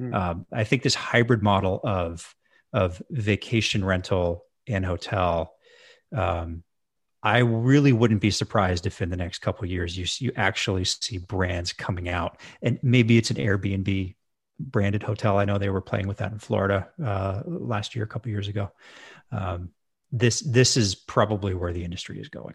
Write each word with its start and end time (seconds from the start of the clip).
Mm-hmm. 0.00 0.42
I 0.52 0.64
think 0.64 0.82
this 0.82 0.94
hybrid 0.94 1.42
model 1.42 1.80
of 1.82 2.34
of 2.72 3.02
vacation 3.10 3.84
rental 3.84 4.44
and 4.66 4.84
hotel. 4.84 5.54
Um, 6.14 6.62
I 7.22 7.38
really 7.38 7.92
wouldn't 7.92 8.20
be 8.20 8.30
surprised 8.30 8.86
if 8.86 9.02
in 9.02 9.10
the 9.10 9.16
next 9.16 9.40
couple 9.40 9.66
years 9.66 9.98
you 9.98 10.06
you 10.24 10.32
actually 10.36 10.84
see 10.84 11.18
brands 11.18 11.72
coming 11.72 12.08
out, 12.08 12.40
and 12.62 12.78
maybe 12.82 13.18
it's 13.18 13.30
an 13.30 13.36
Airbnb 13.36 14.14
branded 14.60 15.02
hotel. 15.02 15.38
I 15.38 15.44
know 15.44 15.58
they 15.58 15.70
were 15.70 15.80
playing 15.80 16.08
with 16.08 16.18
that 16.18 16.32
in 16.32 16.38
Florida 16.38 16.88
uh, 17.04 17.42
last 17.46 17.94
year, 17.94 18.04
a 18.04 18.08
couple 18.08 18.30
years 18.30 18.48
ago. 18.48 18.70
Um, 19.32 19.70
this 20.12 20.40
this 20.40 20.76
is 20.76 20.94
probably 20.94 21.54
where 21.54 21.72
the 21.72 21.84
industry 21.84 22.20
is 22.20 22.28
going. 22.28 22.54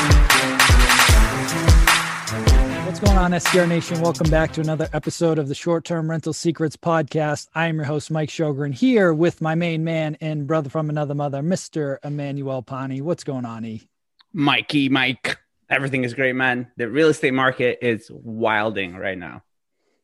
Going 3.01 3.17
on, 3.17 3.39
STR 3.39 3.65
Nation? 3.65 3.99
Welcome 3.99 4.29
back 4.29 4.53
to 4.53 4.61
another 4.61 4.87
episode 4.93 5.39
of 5.39 5.47
the 5.47 5.55
Short 5.55 5.85
Term 5.85 6.07
Rental 6.07 6.33
Secrets 6.33 6.77
Podcast. 6.77 7.47
I 7.55 7.65
am 7.65 7.77
your 7.77 7.85
host, 7.85 8.11
Mike 8.11 8.29
Sjogren, 8.29 8.75
here 8.75 9.11
with 9.11 9.41
my 9.41 9.55
main 9.55 9.83
man 9.83 10.17
and 10.21 10.45
brother 10.45 10.69
from 10.69 10.87
another 10.87 11.15
mother, 11.15 11.41
Mr. 11.41 11.97
Emmanuel 12.03 12.61
Pani. 12.61 13.01
What's 13.01 13.23
going 13.23 13.43
on, 13.43 13.65
E? 13.65 13.89
Mikey, 14.33 14.89
Mike. 14.89 15.39
Everything 15.67 16.03
is 16.03 16.13
great, 16.13 16.35
man. 16.35 16.71
The 16.77 16.91
real 16.91 17.07
estate 17.07 17.33
market 17.33 17.79
is 17.81 18.07
wilding 18.13 18.95
right 18.95 19.17
now. 19.17 19.41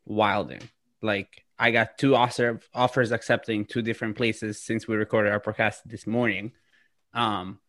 Wilding. 0.07 0.61
Like, 1.03 1.45
I 1.59 1.69
got 1.69 1.99
two 1.99 2.15
offer, 2.15 2.59
offers 2.73 3.11
accepting 3.11 3.65
two 3.65 3.83
different 3.83 4.17
places 4.17 4.59
since 4.59 4.87
we 4.87 4.95
recorded 4.95 5.31
our 5.31 5.39
podcast 5.39 5.83
this 5.85 6.07
morning. 6.07 6.51
Um, 7.13 7.59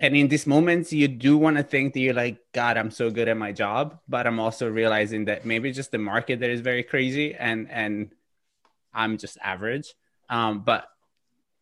and 0.00 0.16
in 0.16 0.28
these 0.28 0.46
moments 0.46 0.92
you 0.92 1.06
do 1.06 1.36
want 1.36 1.56
to 1.58 1.62
think 1.62 1.92
that 1.92 2.00
you're 2.00 2.14
like 2.14 2.38
god 2.52 2.76
i'm 2.76 2.90
so 2.90 3.10
good 3.10 3.28
at 3.28 3.36
my 3.36 3.52
job 3.52 4.00
but 4.08 4.26
i'm 4.26 4.40
also 4.40 4.68
realizing 4.68 5.26
that 5.26 5.44
maybe 5.44 5.70
just 5.70 5.92
the 5.92 5.98
market 5.98 6.40
that 6.40 6.50
is 6.50 6.60
very 6.60 6.82
crazy 6.82 7.34
and 7.34 7.70
and 7.70 8.10
i'm 8.92 9.18
just 9.18 9.38
average. 9.42 9.94
Um, 10.28 10.60
but 10.60 10.88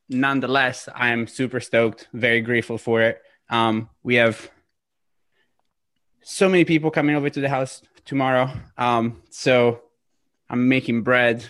nonetheless 0.09 0.89
i'm 0.94 1.27
super 1.27 1.61
stoked 1.61 2.09
very 2.14 2.41
grateful 2.41 2.78
for 2.78 3.03
it. 3.03 3.20
Um, 3.50 3.91
we 4.03 4.14
have 4.16 4.50
so 6.22 6.48
many 6.48 6.64
people 6.64 6.91
coming 6.91 7.16
over 7.16 7.28
to 7.28 7.41
the 7.41 7.48
house 7.48 7.83
tomorrow. 8.05 8.50
Um, 8.78 9.22
so 9.31 9.83
i'm 10.48 10.69
making 10.69 11.03
bread 11.03 11.44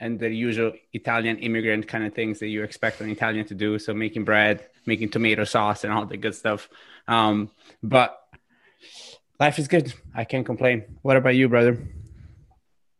and 0.00 0.18
the 0.18 0.28
usual 0.28 0.72
italian 0.92 1.38
immigrant 1.38 1.86
kind 1.86 2.04
of 2.04 2.12
things 2.14 2.40
that 2.40 2.48
you 2.48 2.64
expect 2.64 3.00
an 3.00 3.10
italian 3.10 3.44
to 3.46 3.54
do. 3.54 3.78
So 3.78 3.92
making 3.92 4.24
bread 4.24 4.66
making 4.86 5.10
tomato 5.10 5.44
sauce 5.44 5.84
and 5.84 5.92
all 5.92 6.06
the 6.06 6.16
good 6.16 6.34
stuff. 6.34 6.68
Um, 7.08 7.50
but 7.82 8.18
life 9.40 9.58
is 9.58 9.68
good. 9.68 9.92
I 10.14 10.24
can't 10.24 10.46
complain. 10.46 10.84
What 11.02 11.16
about 11.16 11.34
you, 11.34 11.48
brother? 11.48 11.78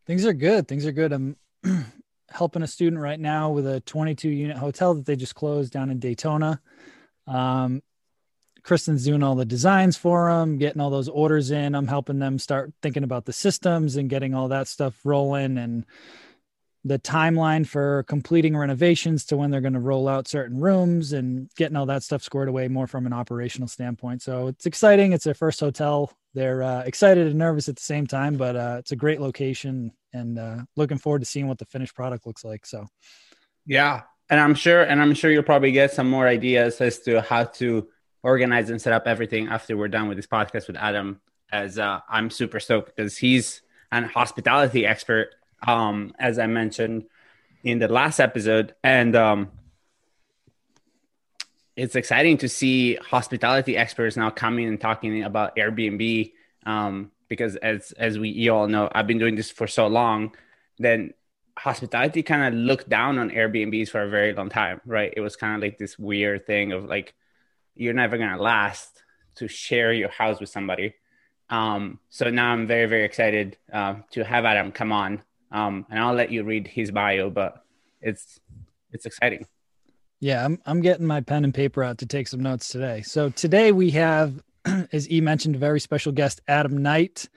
Things 0.07 0.27
are 0.27 0.33
good. 0.33 0.69
Things 0.69 0.87
are 0.87 0.93
good. 0.93 1.13
I'm 1.13 1.37
helping 2.31 2.63
a 2.63 2.67
student 2.67 3.01
right 3.01 3.19
now 3.19 3.51
with 3.51 3.67
a 3.67 3.81
22 3.81 4.29
unit 4.29 4.57
hotel 4.57 4.95
that 4.95 5.07
they 5.07 5.17
just 5.17 5.35
closed 5.35 5.73
down 5.73 5.91
in 5.91 5.99
Daytona. 5.99 6.61
Um, 7.27 7.83
Kristen's 8.63 9.05
doing 9.05 9.23
all 9.23 9.35
the 9.35 9.45
designs 9.45 9.97
for 9.97 10.33
them, 10.33 10.57
getting 10.57 10.81
all 10.81 10.91
those 10.91 11.09
orders 11.09 11.51
in. 11.51 11.75
I'm 11.75 11.87
helping 11.87 12.19
them 12.19 12.39
start 12.39 12.73
thinking 12.83 13.05
about 13.05 13.27
the 13.27 13.33
systems 13.33 13.97
and 13.97 14.09
getting 14.09 14.35
all 14.35 14.49
that 14.49 14.69
stuff 14.69 14.99
rolling 15.05 15.59
and 15.59 15.85
the 16.87 16.99
timeline 16.99 17.67
for 17.67 18.03
completing 18.05 18.57
renovations 18.57 19.25
to 19.25 19.37
when 19.37 19.51
they're 19.51 19.63
going 19.63 19.73
to 19.73 19.81
roll 19.81 20.07
out 20.07 20.29
certain 20.29 20.61
rooms 20.61 21.15
and 21.15 21.49
getting 21.57 21.77
all 21.77 21.87
that 21.87 22.03
stuff 22.03 22.23
squared 22.23 22.49
away 22.49 22.69
more 22.69 22.87
from 22.87 23.07
an 23.07 23.13
operational 23.13 23.67
standpoint. 23.67 24.21
So 24.21 24.49
it's 24.49 24.67
exciting. 24.67 25.13
It's 25.13 25.25
their 25.25 25.35
first 25.35 25.61
hotel. 25.61 26.13
They're 26.35 26.63
uh, 26.63 26.83
excited 26.83 27.27
and 27.27 27.39
nervous 27.39 27.71
at 27.71 27.77
the 27.77 27.83
same 27.83 28.07
time, 28.07 28.37
but 28.37 28.55
uh, 28.55 28.77
it's 28.81 28.93
a 28.93 28.97
great 28.97 29.21
location 29.21 29.93
and 30.13 30.39
uh, 30.39 30.59
looking 30.77 30.99
forward 30.99 31.21
to 31.21 31.27
seeing 31.27 31.49
what 31.49 31.59
the 31.59 31.65
finished 31.65 31.95
product 31.95 32.27
looks 32.27 32.45
like. 32.45 32.67
So, 32.67 32.87
yeah, 33.65 34.03
and 34.29 34.39
I'm 34.39 34.55
sure, 34.55 34.83
and 34.83 35.01
I'm 35.01 35.15
sure 35.15 35.31
you'll 35.31 35.43
probably 35.43 35.73
get 35.73 35.93
some 35.93 36.11
more 36.11 36.29
ideas 36.29 36.81
as 36.83 36.99
to 37.01 37.23
how 37.23 37.45
to 37.45 37.89
organize 38.23 38.69
and 38.69 38.81
set 38.81 38.93
up 38.93 39.07
everything 39.07 39.49
after 39.49 39.77
we're 39.77 39.89
done 39.89 40.09
with 40.09 40.19
this 40.19 40.27
podcast 40.27 40.67
with 40.67 40.77
Adam. 40.77 41.21
As 41.51 41.79
uh, 41.79 42.01
I'm 42.09 42.31
super 42.31 42.59
stoked 42.59 42.95
because 42.95 43.17
he's 43.17 43.63
an 43.93 44.05
hospitality 44.05 44.85
expert 44.85 45.35
um, 45.67 46.15
as 46.19 46.39
I 46.39 46.47
mentioned 46.47 47.05
in 47.63 47.79
the 47.79 47.89
last 47.89 48.21
episode. 48.21 48.75
And 48.85 49.17
um, 49.17 49.51
it's 51.77 51.97
exciting 51.97 52.39
to 52.39 52.49
see 52.49 52.97
hospitality 52.97 53.77
experts 53.77 54.17
now 54.17 54.31
coming 54.31 54.69
and 54.69 54.81
talking 54.81 55.25
about 55.25 55.57
Airbnb 55.57 56.33
um, 56.67 57.11
because, 57.29 57.57
as 57.57 57.93
as 57.93 58.19
we 58.19 58.29
you 58.29 58.55
all 58.55 58.69
know, 58.69 58.89
I've 58.95 59.07
been 59.07 59.19
doing 59.19 59.35
this 59.35 59.51
for 59.51 59.67
so 59.67 59.87
long. 59.87 60.35
Then 60.79 61.15
hospitality 61.57 62.23
kind 62.23 62.55
of 62.55 62.61
looked 62.61 62.89
down 62.89 63.19
on 63.19 63.31
Airbnbs 63.31 63.89
for 63.89 64.03
a 64.03 64.09
very 64.09 64.35
long 64.35 64.51
time, 64.51 64.81
right? 64.87 65.13
It 65.17 65.21
was 65.21 65.37
kind 65.37 65.55
of 65.55 65.63
like 65.63 65.79
this 65.79 65.99
weird 65.99 66.47
thing 66.47 66.73
of 66.73 66.85
like 66.85 67.15
you're 67.75 67.95
never 67.95 68.19
gonna 68.19 68.41
last 68.41 69.03
to 69.37 69.49
share 69.49 69.93
your 69.93 70.11
house 70.11 70.39
with 70.41 70.49
somebody. 70.49 70.95
Um, 71.51 71.99
so 72.09 72.31
now 72.31 72.53
I'm 72.53 72.67
very 72.67 72.87
very 72.87 73.05
excited 73.05 73.57
uh, 73.73 73.97
to 74.13 74.25
have 74.25 74.45
Adam 74.45 74.71
come 74.71 74.93
on 74.93 75.23
um, 75.51 75.87
and 75.91 75.99
I'll 75.99 76.15
let 76.15 76.31
you 76.31 76.45
read 76.45 76.67
his 76.67 76.91
bio, 76.91 77.31
but 77.31 77.65
it's 78.01 78.41
it's 78.93 79.07
exciting. 79.07 79.47
Yeah, 80.21 80.45
I'm 80.45 80.59
I'm 80.67 80.81
getting 80.81 81.07
my 81.07 81.21
pen 81.21 81.45
and 81.45 81.55
paper 81.55 81.83
out 81.83 81.99
to 81.99 82.07
take 82.07 82.29
some 82.29 82.41
notes 82.41 82.69
today. 82.69 83.03
So 83.03 83.31
today 83.31 83.73
we 83.73 83.91
have, 83.91 84.43
as 84.93 85.11
E 85.11 85.21
mentioned, 85.21 85.57
a 85.57 85.59
very 85.59 85.81
special 85.81 86.13
guest, 86.13 86.41
Adam 86.49 86.83
Knight. 86.83 87.29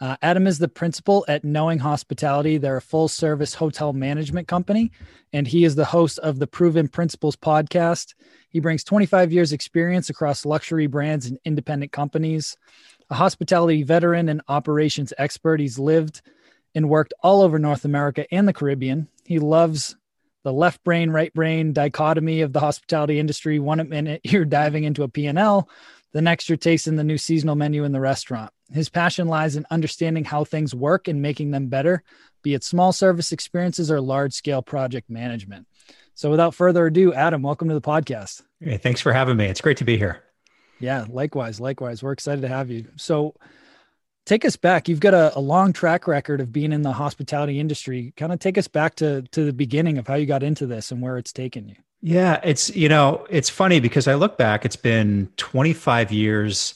Uh, 0.00 0.16
Adam 0.20 0.48
is 0.48 0.58
the 0.58 0.66
principal 0.66 1.24
at 1.28 1.44
Knowing 1.44 1.78
Hospitality. 1.78 2.58
They're 2.58 2.78
a 2.78 2.82
full 2.82 3.06
service 3.06 3.54
hotel 3.54 3.92
management 3.92 4.48
company, 4.48 4.90
and 5.32 5.46
he 5.46 5.62
is 5.62 5.76
the 5.76 5.84
host 5.84 6.18
of 6.18 6.40
the 6.40 6.48
Proven 6.48 6.88
Principles 6.88 7.36
podcast. 7.36 8.14
He 8.48 8.58
brings 8.58 8.82
25 8.82 9.32
years 9.32 9.52
experience 9.52 10.10
across 10.10 10.44
luxury 10.44 10.88
brands 10.88 11.26
and 11.26 11.38
independent 11.44 11.92
companies. 11.92 12.56
A 13.10 13.14
hospitality 13.14 13.84
veteran 13.84 14.28
and 14.28 14.42
operations 14.48 15.12
expert, 15.18 15.60
he's 15.60 15.78
lived 15.78 16.20
and 16.74 16.88
worked 16.88 17.14
all 17.22 17.42
over 17.42 17.58
North 17.58 17.84
America 17.84 18.26
and 18.32 18.46
the 18.46 18.52
Caribbean. 18.52 19.08
He 19.24 19.38
loves 19.38 19.96
the 20.44 20.52
left 20.52 20.82
brain, 20.84 21.10
right 21.10 21.32
brain 21.32 21.72
dichotomy 21.72 22.40
of 22.40 22.52
the 22.52 22.60
hospitality 22.60 23.18
industry. 23.18 23.58
One 23.58 23.88
minute 23.88 24.20
you're 24.24 24.44
diving 24.44 24.84
into 24.84 25.02
a 25.02 25.08
P&L, 25.08 25.68
the 26.12 26.22
next 26.22 26.48
you're 26.48 26.56
tasting 26.56 26.96
the 26.96 27.04
new 27.04 27.18
seasonal 27.18 27.54
menu 27.54 27.84
in 27.84 27.92
the 27.92 28.00
restaurant. 28.00 28.52
His 28.70 28.88
passion 28.88 29.28
lies 29.28 29.56
in 29.56 29.66
understanding 29.70 30.24
how 30.24 30.44
things 30.44 30.74
work 30.74 31.08
and 31.08 31.20
making 31.20 31.50
them 31.50 31.68
better, 31.68 32.02
be 32.42 32.54
it 32.54 32.64
small 32.64 32.92
service 32.92 33.32
experiences 33.32 33.90
or 33.90 34.00
large 34.00 34.32
scale 34.32 34.62
project 34.62 35.10
management. 35.10 35.66
So 36.14 36.30
without 36.30 36.54
further 36.54 36.86
ado, 36.86 37.12
Adam, 37.12 37.42
welcome 37.42 37.68
to 37.68 37.74
the 37.74 37.80
podcast. 37.80 38.42
Hey, 38.60 38.78
thanks 38.78 39.00
for 39.00 39.12
having 39.12 39.36
me. 39.36 39.46
It's 39.46 39.60
great 39.60 39.78
to 39.78 39.84
be 39.84 39.96
here. 39.96 40.22
Yeah, 40.80 41.06
likewise, 41.08 41.60
likewise. 41.60 42.02
We're 42.02 42.12
excited 42.12 42.42
to 42.42 42.48
have 42.48 42.70
you. 42.70 42.88
So 42.96 43.34
take 44.24 44.44
us 44.44 44.56
back. 44.56 44.88
You've 44.88 45.00
got 45.00 45.14
a, 45.14 45.36
a, 45.36 45.40
long 45.40 45.72
track 45.72 46.06
record 46.06 46.40
of 46.40 46.52
being 46.52 46.72
in 46.72 46.82
the 46.82 46.92
hospitality 46.92 47.58
industry. 47.58 48.12
Kind 48.16 48.32
of 48.32 48.38
take 48.38 48.58
us 48.58 48.68
back 48.68 48.94
to 48.96 49.22
to 49.32 49.44
the 49.44 49.52
beginning 49.52 49.98
of 49.98 50.06
how 50.06 50.14
you 50.14 50.26
got 50.26 50.42
into 50.42 50.66
this 50.66 50.90
and 50.90 51.00
where 51.02 51.18
it's 51.18 51.32
taken 51.32 51.68
you. 51.68 51.76
Yeah, 52.00 52.40
it's 52.42 52.74
you 52.74 52.88
know 52.88 53.26
it's 53.30 53.48
funny 53.48 53.80
because 53.80 54.08
I 54.08 54.14
look 54.14 54.36
back. 54.36 54.64
It's 54.64 54.76
been 54.76 55.28
25 55.36 56.12
years. 56.12 56.74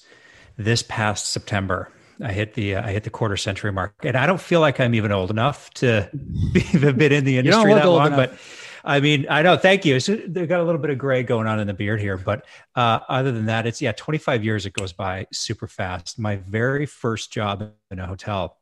This 0.59 0.83
past 0.83 1.33
September, 1.33 1.91
I 2.23 2.33
hit 2.33 2.55
the 2.55 2.77
uh, 2.77 2.87
I 2.87 2.93
hit 2.93 3.05
the 3.05 3.11
quarter 3.11 3.37
century 3.37 3.73
mark, 3.73 3.95
and 4.03 4.17
I 4.17 4.27
don't 4.27 4.41
feel 4.41 4.61
like 4.61 4.81
I'm 4.81 4.95
even 4.95 5.13
old 5.13 5.31
enough 5.31 5.69
to 5.75 6.09
be, 6.53 6.61
have 6.61 6.97
been 6.97 7.13
in 7.13 7.25
the 7.25 7.39
industry 7.39 7.75
that 7.75 7.87
long, 7.87 8.15
enough. 8.15 8.66
I 8.87 9.01
mean, 9.01 9.27
I 9.29 9.43
know. 9.43 9.57
Thank 9.57 9.85
you. 9.85 9.99
So 9.99 10.15
they've 10.15 10.49
got 10.49 10.61
a 10.61 10.63
little 10.63 10.81
bit 10.81 10.91
of 10.91 10.99
gray 10.99 11.25
going 11.25 11.49
on 11.49 11.59
in 11.59 11.67
the 11.67 11.75
beard 11.75 12.01
here, 12.01 12.17
but 12.17 12.47
uh, 12.77 13.01
other 13.09 13.33
than 13.33 13.47
that, 13.47 13.67
it's 13.67 13.83
yeah, 13.83 13.91
25 13.91 14.45
years. 14.45 14.65
It 14.65 14.75
goes 14.75 14.93
by 14.93 15.27
super 15.33 15.67
fast. 15.67 16.21
My 16.21 16.37
very 16.37 16.87
first 16.87 17.33
job 17.33 17.73
in 17.91 17.99
a 17.99 18.07
hotel, 18.07 18.59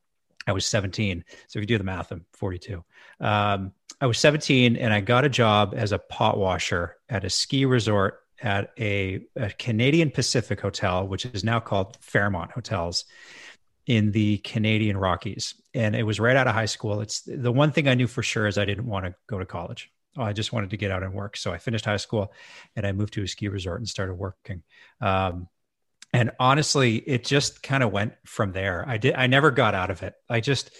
I 0.46 0.52
was 0.52 0.64
17. 0.64 1.22
So 1.48 1.58
if 1.58 1.62
you 1.62 1.66
do 1.66 1.76
the 1.76 1.84
math, 1.84 2.10
I'm 2.10 2.24
42. 2.32 2.82
Um, 3.20 3.72
I 4.00 4.06
was 4.06 4.18
17, 4.18 4.76
and 4.76 4.94
I 4.94 5.02
got 5.02 5.26
a 5.26 5.28
job 5.28 5.74
as 5.76 5.92
a 5.92 5.98
pot 5.98 6.38
washer 6.38 6.96
at 7.10 7.24
a 7.24 7.30
ski 7.30 7.66
resort 7.66 8.20
at 8.42 8.72
a, 8.78 9.26
a 9.36 9.50
Canadian 9.50 10.10
Pacific 10.10 10.58
hotel, 10.58 11.06
which 11.06 11.26
is 11.26 11.44
now 11.44 11.60
called 11.60 11.98
Fairmont 12.00 12.50
Hotels. 12.52 13.04
in 13.86 14.12
the 14.12 14.38
Canadian 14.38 14.96
Rockies, 14.96 15.54
and 15.74 15.94
it 15.94 16.04
was 16.04 16.18
right 16.18 16.36
out 16.36 16.46
of 16.46 16.54
high 16.54 16.64
school. 16.64 17.02
It's 17.02 17.20
the 17.26 17.52
one 17.52 17.70
thing 17.70 17.86
I 17.86 17.94
knew 17.94 18.06
for 18.06 18.22
sure 18.22 18.46
is 18.46 18.56
I 18.56 18.64
didn't 18.64 18.86
want 18.86 19.04
to 19.04 19.14
go 19.28 19.38
to 19.38 19.44
college. 19.44 19.92
I 20.16 20.32
just 20.32 20.52
wanted 20.52 20.70
to 20.70 20.76
get 20.76 20.90
out 20.90 21.02
and 21.02 21.12
work. 21.12 21.36
So 21.36 21.52
I 21.52 21.58
finished 21.58 21.84
high 21.84 21.96
school, 21.96 22.32
and 22.76 22.86
I 22.86 22.92
moved 22.92 23.14
to 23.14 23.22
a 23.22 23.28
ski 23.28 23.48
resort 23.48 23.80
and 23.80 23.88
started 23.88 24.14
working. 24.14 24.62
Um, 25.00 25.48
and 26.12 26.30
honestly, 26.38 26.96
it 26.96 27.24
just 27.24 27.62
kind 27.62 27.82
of 27.82 27.90
went 27.90 28.14
from 28.24 28.52
there. 28.52 28.84
I 28.86 28.98
did. 28.98 29.14
I 29.14 29.26
never 29.26 29.50
got 29.50 29.74
out 29.74 29.90
of 29.90 30.02
it. 30.02 30.14
I 30.28 30.40
just, 30.40 30.70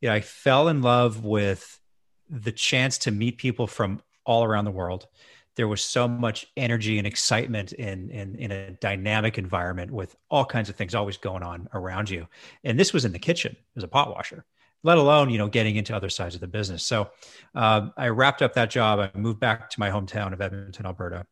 you 0.00 0.08
know, 0.08 0.14
I 0.14 0.20
fell 0.20 0.68
in 0.68 0.82
love 0.82 1.24
with 1.24 1.80
the 2.30 2.52
chance 2.52 2.98
to 2.98 3.10
meet 3.10 3.38
people 3.38 3.66
from 3.66 4.00
all 4.24 4.44
around 4.44 4.64
the 4.64 4.70
world 4.70 5.06
there 5.56 5.68
was 5.68 5.82
so 5.82 6.08
much 6.08 6.46
energy 6.56 6.98
and 6.98 7.06
excitement 7.06 7.72
in, 7.72 8.10
in 8.10 8.34
in 8.36 8.50
a 8.50 8.72
dynamic 8.72 9.38
environment 9.38 9.90
with 9.90 10.16
all 10.30 10.44
kinds 10.44 10.68
of 10.68 10.76
things 10.76 10.94
always 10.94 11.16
going 11.16 11.42
on 11.42 11.68
around 11.72 12.10
you 12.10 12.26
and 12.64 12.78
this 12.78 12.92
was 12.92 13.04
in 13.04 13.12
the 13.12 13.18
kitchen 13.18 13.56
as 13.76 13.82
a 13.82 13.88
pot 13.88 14.10
washer 14.10 14.44
let 14.84 14.98
alone 14.98 15.30
you 15.30 15.38
know 15.38 15.48
getting 15.48 15.74
into 15.74 15.96
other 15.96 16.10
sides 16.10 16.36
of 16.36 16.40
the 16.40 16.46
business. 16.46 16.84
So 16.84 17.10
um, 17.56 17.92
i 17.96 18.08
wrapped 18.08 18.42
up 18.42 18.54
that 18.54 18.70
job. 18.70 19.00
I 19.00 19.18
moved 19.18 19.40
back 19.40 19.70
to 19.70 19.80
my 19.80 19.90
hometown 19.90 20.32
of 20.32 20.40
edmonton 20.40 20.86
alberta. 20.86 21.26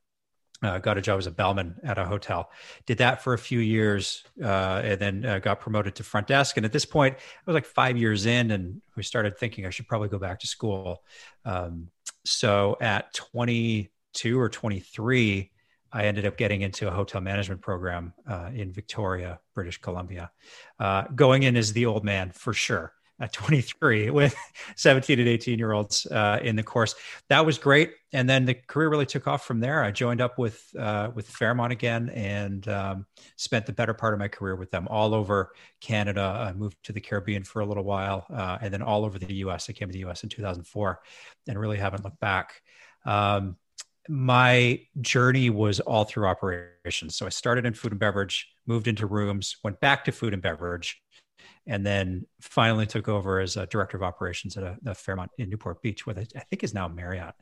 Uh, 0.65 0.79
got 0.79 0.97
a 0.97 1.01
job 1.01 1.19
as 1.19 1.27
a 1.27 1.31
bellman 1.31 1.75
at 1.83 1.99
a 1.99 2.05
hotel. 2.05 2.49
Did 2.87 2.99
that 2.99 3.23
for 3.23 3.35
a 3.35 3.39
few 3.39 3.59
years 3.59 4.23
uh, 4.41 4.81
and 4.85 5.01
then 5.01 5.27
uh, 5.27 5.39
got 5.41 5.59
promoted 5.59 5.97
to 5.97 6.05
front 6.05 6.29
desk. 6.29 6.57
And 6.57 6.65
at 6.65 6.73
this 6.73 6.85
point 6.85 7.17
i 7.17 7.43
was 7.47 7.55
like 7.55 7.67
five 7.67 7.97
years 7.97 8.27
in 8.27 8.51
and 8.53 8.81
we 8.97 9.03
started 9.03 9.39
thinking 9.39 9.67
i 9.67 9.71
should 9.71 9.89
probably 9.89 10.09
go 10.09 10.19
back 10.19 10.41
to 10.41 10.47
school. 10.47 11.03
Um, 11.45 11.89
so 12.25 12.77
at 12.81 13.13
22 13.15 14.39
or 14.39 14.49
23, 14.49 15.51
I 15.95 16.05
ended 16.05 16.25
up 16.25 16.39
getting 16.39 16.63
into 16.63 16.89
a 16.89 16.91
hotel 16.91 17.21
management 17.21 17.61
program 17.61 18.15
uh, 18.27 18.51
in 18.55 18.73
Victoria, 18.73 19.41
British 19.55 19.79
Columbia. 19.79 20.31
Uh, 20.79 21.03
going 21.15 21.43
in 21.43 21.57
as 21.57 21.73
the 21.73 21.85
old 21.85 22.05
man 22.05 22.31
for 22.31 22.55
sure 22.55 22.95
at 23.21 23.33
23 23.33 24.11
with 24.11 24.35
17 24.77 25.19
and 25.19 25.29
18 25.29 25.59
year 25.59 25.73
olds 25.73 26.07
uh, 26.07 26.39
in 26.43 26.57
the 26.57 26.63
course. 26.63 26.95
That 27.29 27.45
was 27.47 27.59
great, 27.59 27.93
and 28.13 28.29
then 28.29 28.45
the 28.45 28.55
career 28.55 28.89
really 28.89 29.07
took 29.07 29.27
off 29.27 29.47
from 29.47 29.61
there. 29.61 29.83
I 29.83 29.91
joined 29.91 30.21
up 30.21 30.39
with 30.39 30.65
uh, 30.79 31.11
with 31.15 31.29
Fairmont 31.29 31.73
again 31.73 32.09
and 32.11 32.67
um, 32.69 33.07
spent 33.37 33.67
the 33.67 33.73
better 33.73 33.95
part 33.95 34.15
of 34.15 34.21
my 34.21 34.29
career 34.29 34.57
with 34.57 34.71
them 34.71 34.89
all 34.89 35.15
over 35.15 35.53
Canada. 35.81 36.47
I 36.49 36.53
moved 36.53 36.77
to 36.85 36.93
the 36.93 37.01
Caribbean 37.01 37.45
for 37.45 37.61
a 37.61 37.67
little 37.67 37.85
while, 37.85 38.27
uh, 38.33 38.59
and 38.61 38.73
then 38.73 38.83
all 38.83 39.05
over 39.05 39.19
the 39.19 39.35
U.S. 39.35 39.69
I 39.69 39.73
came 39.73 39.89
to 39.89 39.93
the 39.93 40.01
U.S. 40.01 40.23
in 40.23 40.29
2004, 40.29 41.01
and 41.49 41.59
really 41.59 41.79
haven't 41.79 42.05
looked 42.05 42.21
back. 42.21 42.63
Um, 43.05 43.57
my 44.09 44.81
journey 45.01 45.51
was 45.51 45.81
all 45.81 46.05
through 46.05 46.27
operations. 46.27 47.17
So 47.17 47.27
I 47.27 47.29
started 47.29 47.67
in 47.67 47.75
food 47.75 47.93
and 47.93 48.01
beverage, 48.01 48.49
moved 48.67 48.89
into 48.89 49.07
rooms, 49.07 49.57
went 49.63 49.81
back 49.81 50.05
to 50.07 50.13
food 50.13 50.33
and 50.33 50.43
beverage, 50.43 51.02
and 51.67 51.87
then 51.87 52.27
finally 52.41 52.87
took 52.87 53.09
over 53.09 53.41
as 53.41 53.57
a 53.57 53.67
director 53.67 53.97
of 53.97 54.03
operations 54.03 54.57
at 54.57 54.65
a, 54.65 54.77
a 54.87 54.95
Fairmont 54.95 55.31
in 55.39 55.49
Newport 55.49 55.83
Beach, 55.83 56.07
what 56.07 56.19
I 56.19 56.25
think 56.25 56.65
is 56.65 56.75
now 56.75 56.89
Marriott. 56.89 57.35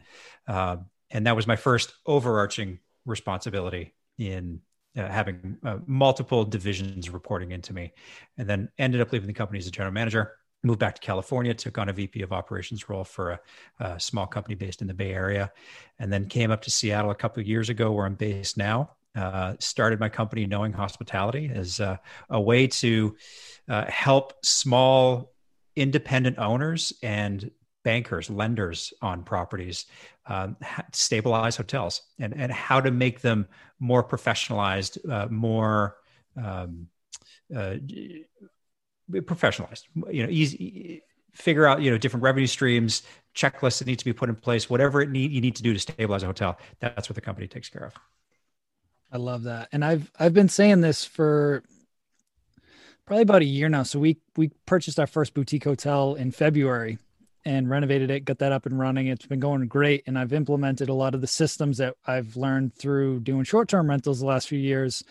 Um, 0.46 0.87
and 1.11 1.26
that 1.26 1.37
was 1.37 1.46
my 1.46 1.56
first 1.56 1.94
overarching 2.06 2.78
responsibility 3.06 3.94
in 4.19 4.61
uh, 4.96 5.08
having 5.08 5.56
uh, 5.64 5.78
multiple 5.87 6.44
divisions 6.44 7.08
reporting 7.11 7.52
into 7.52 7.72
me, 7.72 7.93
and 8.37 8.49
then 8.49 8.69
ended 8.78 9.00
up 9.00 9.12
leaving 9.12 9.28
the 9.28 9.32
company 9.32 9.58
as 9.58 9.67
a 9.67 9.70
general 9.70 9.93
manager 9.93 10.32
moved 10.62 10.78
back 10.78 10.94
to 10.94 11.00
California, 11.00 11.55
took 11.55 11.78
on 11.78 11.88
a 11.88 11.93
VP 11.93 12.23
of 12.23 12.32
operations 12.32 12.88
role 12.88 13.05
for 13.05 13.31
a, 13.31 13.40
a, 13.81 14.00
small 14.00 14.26
company 14.26 14.55
based 14.55 14.82
in 14.82 14.88
the 14.88 14.94
Bay 14.94 15.12
Area, 15.12 15.50
and 15.99 16.12
then 16.12 16.26
came 16.26 16.50
up 16.50 16.62
to 16.62 16.70
Seattle 16.70 17.11
a 17.11 17.14
couple 17.14 17.40
of 17.40 17.49
years 17.49 17.69
ago, 17.69 17.93
where 17.93 18.06
I'm 18.06 18.14
based 18.14 18.56
now. 18.56 18.90
Uh, 19.17 19.55
started 19.59 19.99
my 19.99 20.09
company, 20.09 20.47
Knowing 20.47 20.73
Hospitality, 20.73 21.51
as 21.53 21.81
a, 21.81 22.01
a 22.29 22.41
way 22.41 22.69
to 22.69 23.17
uh, 23.69 23.85
help 23.91 24.35
small 24.45 25.33
independent 25.75 26.39
owners 26.39 26.93
and 27.03 27.51
bankers, 27.83 28.31
lenders 28.31 28.93
on 29.03 29.23
properties 29.25 29.87
um, 30.27 30.57
stabilize 30.93 31.57
hotels 31.57 32.03
and, 32.19 32.35
and 32.35 32.53
how 32.53 32.81
to 32.81 32.91
make 32.91 33.21
them 33.21 33.49
more 33.81 34.05
professionalized, 34.05 34.99
uh, 35.11 35.27
more 35.29 35.97
um, 36.37 36.87
uh, 37.55 37.75
professionalized. 39.11 39.85
You 40.11 40.25
know 40.25 40.31
easy 40.31 41.03
figure 41.33 41.67
out 41.67 41.81
you 41.83 41.91
know 41.91 41.99
different 41.99 42.23
revenue 42.23 42.47
streams 42.47 43.03
checklists 43.35 43.79
that 43.79 43.87
need 43.87 43.99
to 43.99 44.05
be 44.05 44.12
put 44.12 44.29
in 44.29 44.35
place 44.35 44.69
whatever 44.69 45.01
it 45.01 45.11
need 45.11 45.31
you 45.31 45.41
need 45.41 45.57
to 45.57 45.62
do 45.62 45.73
to 45.73 45.79
stabilize 45.79 46.23
a 46.23 46.27
hotel. 46.27 46.59
That's 46.81 47.09
what 47.09 47.15
the 47.15 47.21
company 47.21 47.49
takes 47.49 47.69
care 47.69 47.85
of 47.85 47.95
i 49.12 49.17
love 49.17 49.45
that. 49.45 49.69
And 49.73 49.85
i've 49.85 50.11
i've 50.19 50.35
been 50.35 50.49
saying 50.49 50.81
this 50.81 51.05
for 51.05 51.62
probably 53.07 53.23
about 53.23 53.43
a 53.43 53.47
year 53.47 53.69
now. 53.69 53.83
So 53.83 53.99
we 53.99 54.19
we 54.37 54.51
purchased 54.67 55.01
our 55.01 55.07
first 55.07 55.35
boutique 55.35 55.65
hotel 55.65 56.15
in 56.15 56.31
february 56.31 56.99
and 57.45 57.71
renovated 57.71 58.11
it 58.11 58.27
got 58.27 58.39
that 58.39 58.53
up 58.53 58.67
and 58.67 58.79
running. 58.79 59.07
It's 59.07 59.27
been 59.27 59.41
going 59.41 59.67
great. 59.67 60.05
And 60.07 60.19
i've 60.19 60.33
implemented 60.33 60.89
a 60.89 60.95
lot 60.95 61.15
of 61.15 61.21
the 61.21 61.27
systems 61.27 61.79
that 61.79 61.95
i've 62.07 62.37
learned 62.37 62.75
through 62.75 63.21
doing 63.21 63.45
short-term 63.45 63.89
rentals 63.89 64.21
the 64.21 64.27
last 64.27 64.49
few 64.49 64.59
years. 64.59 65.03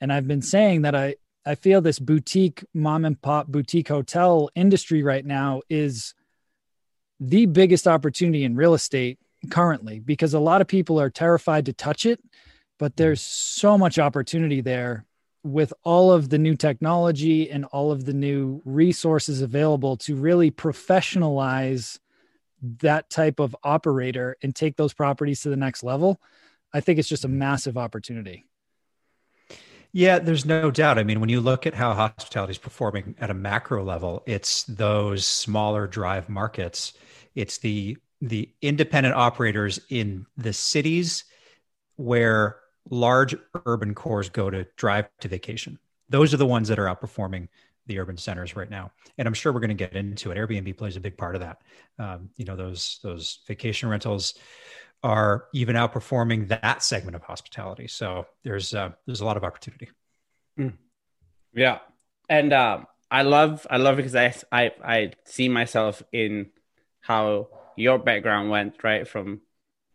And 0.00 0.12
i've 0.12 0.28
been 0.28 0.42
saying 0.42 0.82
that 0.82 0.94
i 0.94 1.14
I 1.46 1.54
feel 1.54 1.80
this 1.80 1.98
boutique 1.98 2.64
mom 2.74 3.06
and 3.06 3.20
pop 3.20 3.46
boutique 3.46 3.88
hotel 3.88 4.50
industry 4.54 5.02
right 5.02 5.24
now 5.24 5.62
is 5.70 6.14
the 7.18 7.46
biggest 7.46 7.86
opportunity 7.86 8.44
in 8.44 8.56
real 8.56 8.74
estate 8.74 9.18
currently 9.50 10.00
because 10.00 10.34
a 10.34 10.40
lot 10.40 10.60
of 10.60 10.66
people 10.66 11.00
are 11.00 11.10
terrified 11.10 11.66
to 11.66 11.72
touch 11.72 12.04
it, 12.04 12.20
but 12.80 12.92
hmm. 12.92 12.96
there's 12.96 13.20
so 13.20 13.78
much 13.78 14.00
opportunity 14.00 14.60
there 14.60 15.04
with 15.44 15.72
all 15.84 16.10
of 16.12 16.28
the 16.28 16.38
new 16.38 16.56
technology 16.56 17.50
and 17.50 17.64
all 17.66 17.92
of 17.92 18.04
the 18.04 18.12
new 18.12 18.60
resources 18.64 19.40
available 19.40 19.96
to 19.96 20.16
really 20.16 20.50
professionalize 20.50 21.98
that 22.62 23.08
type 23.08 23.38
of 23.38 23.56
operator 23.62 24.36
and 24.42 24.54
take 24.54 24.76
those 24.76 24.92
properties 24.92 25.40
to 25.42 25.48
the 25.48 25.56
next 25.56 25.82
level. 25.82 26.20
I 26.74 26.80
think 26.80 26.98
it's 26.98 27.08
just 27.08 27.24
a 27.24 27.28
hmm. 27.28 27.38
massive 27.38 27.78
opportunity. 27.78 28.46
Yeah, 29.92 30.20
there's 30.20 30.44
no 30.44 30.70
doubt. 30.70 30.98
I 30.98 31.02
mean, 31.02 31.18
when 31.18 31.30
you 31.30 31.40
look 31.40 31.66
at 31.66 31.74
how 31.74 31.94
hospitality 31.94 32.52
is 32.52 32.58
performing 32.58 33.16
at 33.20 33.28
a 33.28 33.34
macro 33.34 33.82
level, 33.82 34.22
it's 34.24 34.62
those 34.64 35.26
smaller 35.26 35.88
drive 35.88 36.28
markets. 36.28 36.92
It's 37.34 37.58
the 37.58 37.96
the 38.22 38.50
independent 38.60 39.16
operators 39.16 39.80
in 39.88 40.26
the 40.36 40.52
cities 40.52 41.24
where 41.96 42.60
large 42.90 43.34
urban 43.66 43.94
cores 43.94 44.28
go 44.28 44.50
to 44.50 44.66
drive 44.76 45.08
to 45.20 45.28
vacation. 45.28 45.78
Those 46.08 46.34
are 46.34 46.38
the 46.38 46.46
ones 46.46 46.68
that 46.68 46.78
are 46.78 46.86
outperforming 46.86 47.48
the 47.86 47.98
urban 47.98 48.16
centers 48.16 48.56
right 48.56 48.68
now. 48.70 48.92
And 49.16 49.26
I'm 49.26 49.34
sure 49.34 49.52
we're 49.52 49.60
going 49.60 49.68
to 49.68 49.74
get 49.74 49.94
into 49.94 50.30
it. 50.30 50.36
Airbnb 50.36 50.76
plays 50.76 50.96
a 50.96 51.00
big 51.00 51.16
part 51.16 51.34
of 51.34 51.40
that. 51.40 51.62
Um, 51.98 52.30
you 52.36 52.44
know, 52.44 52.56
those 52.56 52.98
those 53.02 53.40
vacation 53.46 53.88
rentals 53.88 54.34
are 55.02 55.46
even 55.54 55.76
outperforming 55.76 56.48
that 56.48 56.82
segment 56.82 57.16
of 57.16 57.22
hospitality. 57.22 57.88
So 57.88 58.26
there's 58.44 58.74
uh, 58.74 58.90
there's 59.06 59.20
a 59.20 59.24
lot 59.24 59.36
of 59.36 59.44
opportunity. 59.44 59.88
Mm. 60.58 60.74
Yeah, 61.54 61.78
and 62.28 62.52
um, 62.52 62.86
I 63.10 63.22
love 63.22 63.66
I 63.70 63.78
love 63.78 63.96
because 63.96 64.14
I, 64.14 64.34
I 64.52 64.72
I 64.84 65.12
see 65.24 65.48
myself 65.48 66.02
in 66.12 66.50
how 67.00 67.48
your 67.76 67.98
background 67.98 68.50
went 68.50 68.82
right 68.84 69.08
from 69.08 69.40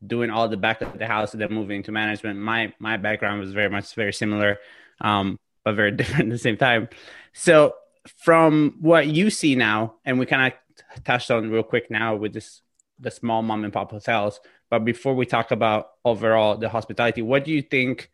doing 0.08 0.30
all 0.30 0.48
the 0.48 0.58
back 0.58 0.82
of 0.82 0.98
the 0.98 1.08
house 1.08 1.34
and 1.34 1.42
then 1.42 1.54
moving 1.54 1.84
to 1.84 1.92
management. 1.92 2.40
My 2.40 2.74
my 2.80 2.98
background 2.98 3.40
was 3.40 3.54
very 3.54 3.70
much 3.70 3.94
very 3.96 4.14
similar, 4.14 4.58
um, 5.02 5.40
but 5.64 5.76
very 5.76 5.92
different 6.00 6.30
at 6.30 6.30
the 6.30 6.38
same 6.38 6.58
time. 6.58 6.90
So 7.34 7.76
from 8.18 8.76
what 8.80 9.08
you 9.08 9.30
see 9.30 9.56
now, 9.56 9.96
and 10.06 10.20
we 10.20 10.26
kind 10.26 10.54
of 10.54 11.04
touched 11.04 11.32
on 11.32 11.50
real 11.50 11.64
quick 11.64 11.90
now 11.90 12.16
with 12.16 12.34
this 12.34 12.62
the 13.00 13.12
small 13.12 13.42
mom 13.42 13.64
and 13.64 13.74
pop 13.74 13.92
hotels. 13.92 14.40
But 14.70 14.86
before 14.86 15.16
we 15.16 15.26
talk 15.26 15.52
about 15.52 15.92
overall 16.04 16.58
the 16.58 16.70
hospitality, 16.70 17.22
what 17.22 17.46
do 17.46 17.52
you 17.52 17.62
think 17.62 18.10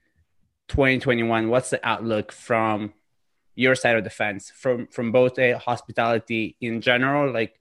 2021? 0.69 1.49
What's 1.49 1.69
the 1.69 1.87
outlook 1.87 2.31
from 2.31 2.93
your 3.55 3.75
side 3.75 3.95
of 3.95 4.03
the 4.03 4.09
fence, 4.09 4.51
from 4.55 4.87
from 4.87 5.11
both 5.11 5.37
a 5.37 5.53
hospitality 5.53 6.55
in 6.61 6.81
general, 6.81 7.31
like 7.31 7.59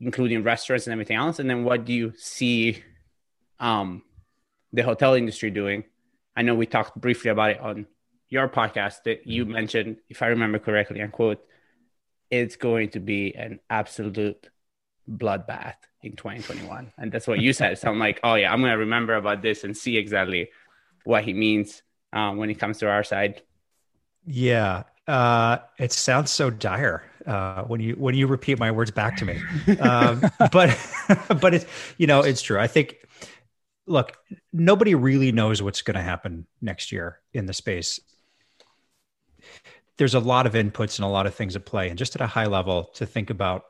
including 0.00 0.42
restaurants 0.42 0.86
and 0.86 0.92
everything 0.92 1.16
else, 1.16 1.38
and 1.38 1.48
then 1.48 1.64
what 1.64 1.84
do 1.84 1.92
you 1.92 2.12
see 2.16 2.82
um, 3.60 4.02
the 4.72 4.82
hotel 4.82 5.14
industry 5.14 5.50
doing? 5.50 5.84
I 6.36 6.42
know 6.42 6.54
we 6.54 6.66
talked 6.66 7.00
briefly 7.00 7.30
about 7.30 7.50
it 7.50 7.60
on 7.60 7.86
your 8.28 8.48
podcast 8.48 9.04
that 9.04 9.26
you 9.26 9.44
mentioned, 9.44 9.98
if 10.08 10.22
I 10.22 10.26
remember 10.26 10.58
correctly, 10.58 11.00
and 11.00 11.12
quote, 11.12 11.44
it's 12.30 12.56
going 12.56 12.90
to 12.90 13.00
be 13.00 13.34
an 13.34 13.60
absolute 13.70 14.48
bloodbath 15.08 15.76
in 16.02 16.16
2021 16.16 16.92
and 16.98 17.12
that's 17.12 17.26
what 17.26 17.38
you 17.38 17.52
said. 17.52 17.78
So 17.78 17.90
i'm 17.90 17.98
like 17.98 18.20
oh 18.24 18.36
yeah 18.36 18.50
i'm 18.50 18.62
gonna 18.62 18.78
remember 18.78 19.14
about 19.14 19.42
this 19.42 19.62
and 19.62 19.76
see 19.76 19.98
exactly 19.98 20.48
what 21.04 21.24
he 21.24 21.34
means 21.34 21.82
um, 22.14 22.38
when 22.38 22.48
it 22.48 22.54
comes 22.54 22.78
to 22.78 22.88
our 22.88 23.04
side. 23.04 23.42
Yeah 24.24 24.84
uh, 25.06 25.58
it 25.78 25.92
sounds 25.92 26.30
so 26.30 26.50
dire 26.50 27.04
uh, 27.26 27.62
when 27.64 27.80
you 27.80 27.94
when 27.94 28.14
you 28.14 28.26
repeat 28.26 28.58
my 28.58 28.70
words 28.70 28.90
back 28.90 29.16
to 29.16 29.24
me. 29.24 29.40
Um, 29.80 30.22
but 30.52 30.76
but 31.40 31.54
it's 31.54 31.66
you 31.98 32.06
know 32.06 32.20
it's 32.20 32.42
true. 32.42 32.58
I 32.58 32.66
think 32.66 33.03
look 33.86 34.16
nobody 34.52 34.94
really 34.94 35.32
knows 35.32 35.62
what's 35.62 35.82
going 35.82 35.96
to 35.96 36.02
happen 36.02 36.46
next 36.62 36.90
year 36.90 37.20
in 37.32 37.46
the 37.46 37.52
space 37.52 38.00
there's 39.96 40.14
a 40.14 40.20
lot 40.20 40.46
of 40.46 40.54
inputs 40.54 40.98
and 40.98 41.04
a 41.04 41.10
lot 41.10 41.26
of 41.26 41.34
things 41.34 41.54
at 41.56 41.64
play. 41.64 41.88
And 41.88 41.98
just 41.98 42.14
at 42.14 42.20
a 42.20 42.26
high 42.26 42.46
level, 42.46 42.84
to 42.94 43.06
think 43.06 43.30
about 43.30 43.64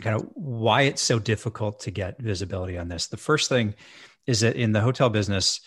kind 0.00 0.16
of 0.16 0.28
why 0.34 0.82
it's 0.82 1.02
so 1.02 1.18
difficult 1.18 1.80
to 1.80 1.90
get 1.90 2.20
visibility 2.20 2.76
on 2.76 2.88
this. 2.88 3.06
The 3.06 3.16
first 3.16 3.48
thing 3.48 3.74
is 4.26 4.40
that 4.40 4.56
in 4.56 4.72
the 4.72 4.80
hotel 4.80 5.08
business, 5.08 5.60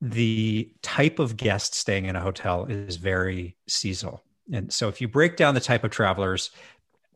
the 0.00 0.72
type 0.82 1.18
of 1.18 1.36
guest 1.36 1.74
staying 1.74 2.06
in 2.06 2.16
a 2.16 2.20
hotel 2.20 2.66
is 2.66 2.96
very 2.96 3.56
seasonal. 3.68 4.22
And 4.52 4.72
so 4.72 4.88
if 4.88 5.00
you 5.00 5.08
break 5.08 5.36
down 5.36 5.54
the 5.54 5.60
type 5.60 5.84
of 5.84 5.90
travelers, 5.90 6.50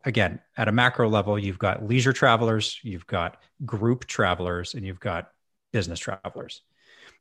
again, 0.03 0.39
at 0.57 0.67
a 0.67 0.71
macro 0.71 1.07
level, 1.07 1.39
you've 1.39 1.59
got 1.59 1.87
leisure 1.87 2.13
travelers, 2.13 2.79
you've 2.83 3.07
got 3.07 3.37
group 3.65 4.05
travelers, 4.05 4.73
and 4.73 4.85
you've 4.85 4.99
got 4.99 5.29
business 5.71 5.99
travelers. 5.99 6.61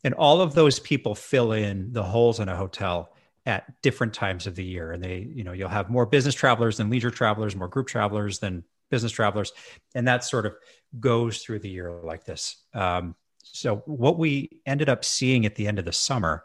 And 0.04 0.14
all 0.14 0.40
of 0.40 0.54
those 0.54 0.78
people 0.78 1.14
fill 1.14 1.52
in 1.52 1.92
the 1.92 2.02
holes 2.02 2.40
in 2.40 2.48
a 2.48 2.56
hotel 2.56 3.12
at 3.46 3.80
different 3.82 4.14
times 4.14 4.46
of 4.46 4.54
the 4.54 4.64
year. 4.64 4.92
And 4.92 5.02
they, 5.02 5.18
you 5.18 5.44
know, 5.44 5.52
you'll 5.52 5.68
have 5.68 5.90
more 5.90 6.06
business 6.06 6.34
travelers 6.34 6.76
than 6.76 6.90
leisure 6.90 7.10
travelers, 7.10 7.56
more 7.56 7.68
group 7.68 7.86
travelers 7.86 8.38
than 8.38 8.64
business 8.90 9.12
travelers. 9.12 9.52
And 9.94 10.08
that 10.08 10.24
sort 10.24 10.46
of 10.46 10.54
goes 10.98 11.38
through 11.38 11.60
the 11.60 11.68
year 11.68 11.90
like 11.90 12.24
this. 12.24 12.56
Um, 12.74 13.14
so 13.42 13.76
what 13.86 14.18
we 14.18 14.60
ended 14.66 14.88
up 14.88 15.04
seeing 15.04 15.46
at 15.46 15.54
the 15.54 15.66
end 15.66 15.78
of 15.78 15.84
the 15.84 15.92
summer 15.92 16.44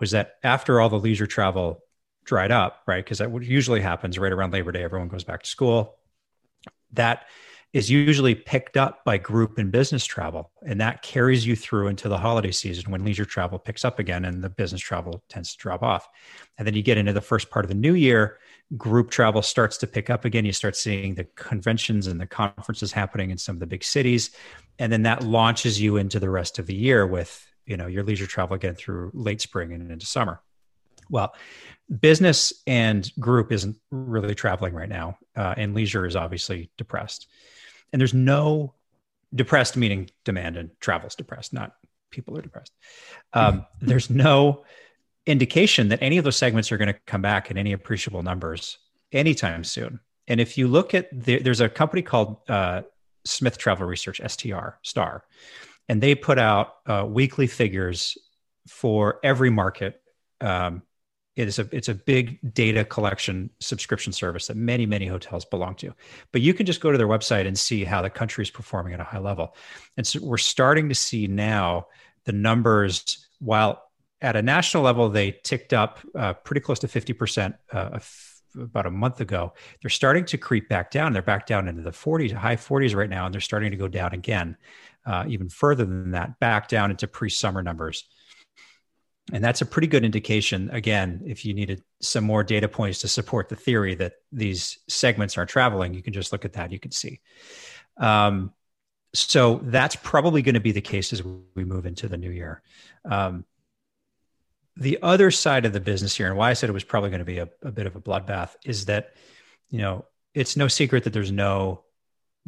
was 0.00 0.10
that 0.10 0.34
after 0.42 0.80
all 0.80 0.88
the 0.88 0.98
leisure 0.98 1.26
travel 1.26 1.82
dried 2.24 2.50
up, 2.50 2.82
right? 2.86 3.04
Because 3.04 3.18
that 3.18 3.30
usually 3.42 3.80
happens 3.80 4.18
right 4.18 4.32
around 4.32 4.52
Labor 4.52 4.72
Day. 4.72 4.82
Everyone 4.82 5.08
goes 5.08 5.24
back 5.24 5.42
to 5.42 5.48
school. 5.48 5.96
That 6.92 7.26
is 7.74 7.90
usually 7.90 8.36
picked 8.36 8.76
up 8.76 9.04
by 9.04 9.18
group 9.18 9.58
and 9.58 9.72
business 9.72 10.06
travel. 10.06 10.52
And 10.64 10.80
that 10.80 11.02
carries 11.02 11.44
you 11.44 11.56
through 11.56 11.88
into 11.88 12.08
the 12.08 12.16
holiday 12.16 12.52
season 12.52 12.90
when 12.92 13.04
leisure 13.04 13.24
travel 13.24 13.58
picks 13.58 13.84
up 13.84 13.98
again 13.98 14.24
and 14.24 14.44
the 14.44 14.48
business 14.48 14.80
travel 14.80 15.24
tends 15.28 15.52
to 15.52 15.58
drop 15.58 15.82
off. 15.82 16.08
And 16.56 16.64
then 16.64 16.74
you 16.74 16.82
get 16.82 16.98
into 16.98 17.12
the 17.12 17.20
first 17.20 17.50
part 17.50 17.64
of 17.64 17.68
the 17.68 17.74
new 17.74 17.94
year, 17.94 18.38
group 18.76 19.10
travel 19.10 19.42
starts 19.42 19.76
to 19.78 19.88
pick 19.88 20.08
up 20.08 20.24
again. 20.24 20.44
You 20.44 20.52
start 20.52 20.76
seeing 20.76 21.16
the 21.16 21.24
conventions 21.34 22.06
and 22.06 22.20
the 22.20 22.26
conferences 22.26 22.92
happening 22.92 23.30
in 23.30 23.38
some 23.38 23.56
of 23.56 23.60
the 23.60 23.66
big 23.66 23.82
cities. 23.82 24.30
And 24.78 24.92
then 24.92 25.02
that 25.02 25.24
launches 25.24 25.80
you 25.80 25.96
into 25.96 26.20
the 26.20 26.30
rest 26.30 26.60
of 26.60 26.66
the 26.66 26.76
year 26.76 27.04
with, 27.08 27.44
you 27.66 27.76
know, 27.76 27.88
your 27.88 28.04
leisure 28.04 28.28
travel 28.28 28.54
again 28.54 28.76
through 28.76 29.10
late 29.14 29.40
spring 29.40 29.72
and 29.72 29.90
into 29.90 30.06
summer. 30.06 30.40
Well, 31.10 31.34
business 32.00 32.52
and 32.68 33.10
group 33.18 33.50
isn't 33.50 33.76
really 33.90 34.36
traveling 34.36 34.74
right 34.74 34.88
now, 34.88 35.18
uh, 35.36 35.54
and 35.56 35.74
leisure 35.74 36.06
is 36.06 36.14
obviously 36.14 36.70
depressed. 36.78 37.26
And 37.94 38.00
there's 38.00 38.12
no 38.12 38.74
depressed 39.32 39.76
meaning 39.76 40.10
demand 40.24 40.56
and 40.56 40.70
travel's 40.80 41.14
depressed, 41.14 41.52
not 41.52 41.76
people 42.10 42.36
are 42.36 42.42
depressed. 42.42 42.72
Um, 43.32 43.66
there's 43.80 44.10
no 44.10 44.64
indication 45.26 45.90
that 45.90 46.00
any 46.02 46.18
of 46.18 46.24
those 46.24 46.36
segments 46.36 46.72
are 46.72 46.76
going 46.76 46.92
to 46.92 46.98
come 47.06 47.22
back 47.22 47.52
in 47.52 47.56
any 47.56 47.72
appreciable 47.72 48.24
numbers 48.24 48.78
anytime 49.12 49.62
soon. 49.62 50.00
And 50.26 50.40
if 50.40 50.58
you 50.58 50.66
look 50.66 50.92
at 50.92 51.06
the, 51.12 51.38
there's 51.38 51.60
a 51.60 51.68
company 51.68 52.02
called 52.02 52.38
uh, 52.48 52.82
Smith 53.24 53.58
Travel 53.58 53.86
Research, 53.86 54.20
STR, 54.26 54.70
STAR, 54.82 55.22
and 55.88 56.02
they 56.02 56.16
put 56.16 56.36
out 56.36 56.74
uh, 56.86 57.06
weekly 57.08 57.46
figures 57.46 58.18
for 58.66 59.20
every 59.22 59.50
market 59.50 60.02
um, 60.40 60.82
it 61.36 61.48
is 61.48 61.58
a 61.58 61.68
it's 61.72 61.88
a 61.88 61.94
big 61.94 62.38
data 62.54 62.84
collection 62.84 63.50
subscription 63.58 64.12
service 64.12 64.46
that 64.46 64.56
many 64.56 64.86
many 64.86 65.06
hotels 65.06 65.44
belong 65.44 65.74
to. 65.76 65.92
But 66.32 66.42
you 66.42 66.54
can 66.54 66.66
just 66.66 66.80
go 66.80 66.92
to 66.92 66.98
their 66.98 67.08
website 67.08 67.46
and 67.46 67.58
see 67.58 67.84
how 67.84 68.02
the 68.02 68.10
country 68.10 68.42
is 68.42 68.50
performing 68.50 68.94
at 68.94 69.00
a 69.00 69.04
high 69.04 69.18
level. 69.18 69.56
And 69.96 70.06
so 70.06 70.20
we're 70.22 70.36
starting 70.36 70.88
to 70.88 70.94
see 70.94 71.26
now 71.26 71.88
the 72.24 72.32
numbers 72.32 73.26
while 73.40 73.82
at 74.20 74.36
a 74.36 74.42
national 74.42 74.84
level 74.84 75.08
they 75.08 75.32
ticked 75.42 75.72
up 75.72 75.98
uh, 76.14 76.34
pretty 76.34 76.60
close 76.60 76.78
to 76.78 76.86
50% 76.86 77.54
uh, 77.72 77.98
about 78.58 78.86
a 78.86 78.90
month 78.90 79.20
ago 79.20 79.52
they're 79.82 79.90
starting 79.90 80.24
to 80.26 80.38
creep 80.38 80.68
back 80.68 80.90
down. 80.92 81.12
They're 81.12 81.22
back 81.22 81.46
down 81.46 81.66
into 81.66 81.82
the 81.82 81.90
40s 81.90 82.32
high 82.32 82.56
40s 82.56 82.94
right 82.94 83.10
now 83.10 83.26
and 83.26 83.34
they're 83.34 83.40
starting 83.40 83.72
to 83.72 83.76
go 83.76 83.88
down 83.88 84.12
again 84.14 84.56
uh, 85.04 85.24
even 85.26 85.48
further 85.48 85.84
than 85.84 86.12
that 86.12 86.38
back 86.38 86.68
down 86.68 86.92
into 86.92 87.08
pre-summer 87.08 87.62
numbers 87.62 88.04
and 89.32 89.42
that's 89.42 89.62
a 89.62 89.66
pretty 89.66 89.86
good 89.86 90.04
indication, 90.04 90.68
again, 90.70 91.22
if 91.24 91.44
you 91.44 91.54
needed 91.54 91.82
some 92.00 92.24
more 92.24 92.44
data 92.44 92.68
points 92.68 93.00
to 93.00 93.08
support 93.08 93.48
the 93.48 93.56
theory 93.56 93.94
that 93.94 94.14
these 94.30 94.78
segments 94.88 95.38
are 95.38 95.46
traveling, 95.46 95.94
you 95.94 96.02
can 96.02 96.12
just 96.12 96.30
look 96.30 96.44
at 96.44 96.52
that, 96.54 96.72
you 96.72 96.78
can 96.78 96.90
see. 96.90 97.20
Um, 97.96 98.52
so 99.14 99.60
that's 99.62 99.96
probably 99.96 100.42
going 100.42 100.54
to 100.54 100.60
be 100.60 100.72
the 100.72 100.80
case 100.80 101.12
as 101.12 101.22
we 101.22 101.64
move 101.64 101.86
into 101.86 102.08
the 102.08 102.18
new 102.18 102.30
year. 102.30 102.62
Um, 103.04 103.44
the 104.76 104.98
other 105.02 105.30
side 105.30 105.64
of 105.64 105.72
the 105.72 105.80
business 105.80 106.16
here, 106.16 106.26
and 106.26 106.36
why 106.36 106.50
I 106.50 106.54
said 106.54 106.68
it 106.68 106.74
was 106.74 106.84
probably 106.84 107.10
going 107.10 107.20
to 107.20 107.24
be 107.24 107.38
a, 107.38 107.48
a 107.62 107.70
bit 107.70 107.86
of 107.86 107.96
a 107.96 108.00
bloodbath, 108.00 108.56
is 108.64 108.86
that, 108.86 109.14
you 109.70 109.78
know, 109.78 110.04
it's 110.34 110.56
no 110.56 110.68
secret 110.68 111.04
that 111.04 111.12
there's 111.12 111.32
no 111.32 111.84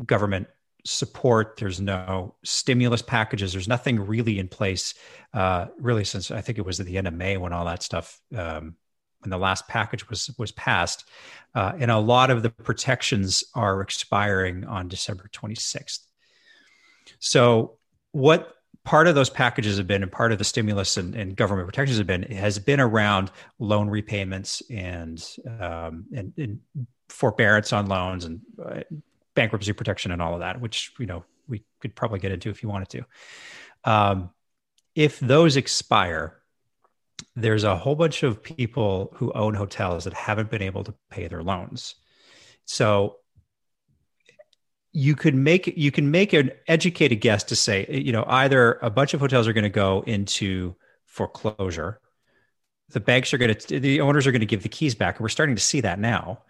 government 0.05 0.49
support. 0.87 1.57
There's 1.59 1.81
no 1.81 2.35
stimulus 2.45 3.03
packages. 3.03 3.53
There's 3.53 3.69
nothing 3.69 4.01
really 4.01 4.39
in 4.39 4.49
place, 4.49 4.95
uh, 5.35 5.67
really, 5.79 6.05
since 6.05 6.31
I 6.31 6.41
think 6.41 6.59
it 6.59 6.67
was 6.67 6.81
at 6.81 6.87
the 6.87 6.99
end 6.99 7.07
of 7.07 7.15
May 7.15 7.37
when 7.37 7.53
all 7.53 7.65
that 7.67 7.83
stuff, 7.83 8.21
um, 8.37 8.77
when 9.21 9.31
the 9.31 9.39
last 9.39 9.67
package 9.69 10.09
was 10.09 10.31
was 10.39 10.53
passed, 10.53 11.05
uh, 11.55 11.73
and 11.79 11.91
a 11.91 11.99
lot 11.99 12.31
of 12.31 12.43
the 12.43 12.51
protections 12.51 13.45
are 13.55 13.81
expiring 13.81 14.65
on 14.65 14.89
December 14.89 15.29
26th. 15.33 16.01
So, 17.19 17.79
what 18.13 18.55
part 18.85 19.09
of 19.09 19.15
those 19.15 19.31
packages 19.31 19.79
have 19.79 19.87
been, 19.87 20.03
and 20.03 20.13
part 20.13 20.33
of 20.33 20.39
the 20.39 20.45
stimulus 20.45 20.97
and, 20.97 21.15
and 21.15 21.37
government 21.37 21.67
protections 21.67 21.99
have 21.99 22.07
been, 22.07 22.23
has 22.23 22.59
been 22.59 22.81
around 22.81 23.33
loan 23.59 23.89
repayments 23.91 24.63
and 24.71 25.23
um, 25.61 26.07
and, 26.15 26.33
and 26.37 26.61
forbearance 27.09 27.73
on 27.73 27.87
loans 27.87 28.25
and 28.25 28.41
uh, 28.65 28.81
bankruptcy 29.37 29.73
protection 29.73 30.11
and 30.11 30.21
all 30.21 30.35
of 30.35 30.41
that, 30.41 30.61
which 30.61 30.93
you 30.99 31.07
know 31.07 31.25
we 31.47 31.63
could 31.81 31.95
probably 31.95 32.19
get 32.19 32.33
into 32.33 32.51
if 32.51 32.63
you 32.63 32.69
wanted 32.69 32.89
to. 32.89 33.05
Um, 33.85 34.31
if 34.97 35.21
those 35.21 35.57
expire, 35.57 36.41
there's 37.37 37.63
a 37.63 37.77
whole 37.77 37.95
bunch 37.95 38.25
of 38.25 38.43
people 38.43 39.13
who 39.15 39.31
own 39.33 39.55
hotels 39.55 40.05
that 40.05 40.15
haven't 40.15 40.51
been 40.51 40.63
able 40.63 40.83
to 40.83 40.95
pay 41.11 41.29
their 41.29 41.45
loans. 41.45 41.95
So 42.65 43.19
you 44.97 45.15
could 45.15 45.35
make 45.35 45.77
you 45.77 45.93
can 45.93 46.11
make 46.11 46.33
an 46.33 46.51
educated 46.67 47.21
guess 47.21 47.45
to 47.45 47.55
say 47.55 47.87
you 47.89 48.13
know 48.13 48.25
either 48.29 48.79
a 48.81 48.89
bunch 48.89 49.13
of 49.13 49.21
hotels 49.21 49.47
are 49.47 49.53
going 49.53 49.63
to 49.63 49.69
go 49.69 50.03
into 50.07 50.75
foreclosure 51.05 52.01
the 52.89 53.01
banks 53.01 53.35
are 53.35 53.39
going 53.39 53.55
to 53.55 53.79
the 53.79 54.01
owners 54.01 54.27
are 54.27 54.33
going 54.33 54.41
to 54.41 54.47
give 54.47 54.63
the 54.63 54.71
keys 54.71 54.95
back 54.95 55.17
and 55.17 55.23
we're 55.23 55.29
starting 55.29 55.55
to 55.55 55.61
see 55.61 55.83
that 55.83 55.99
now 55.99 56.43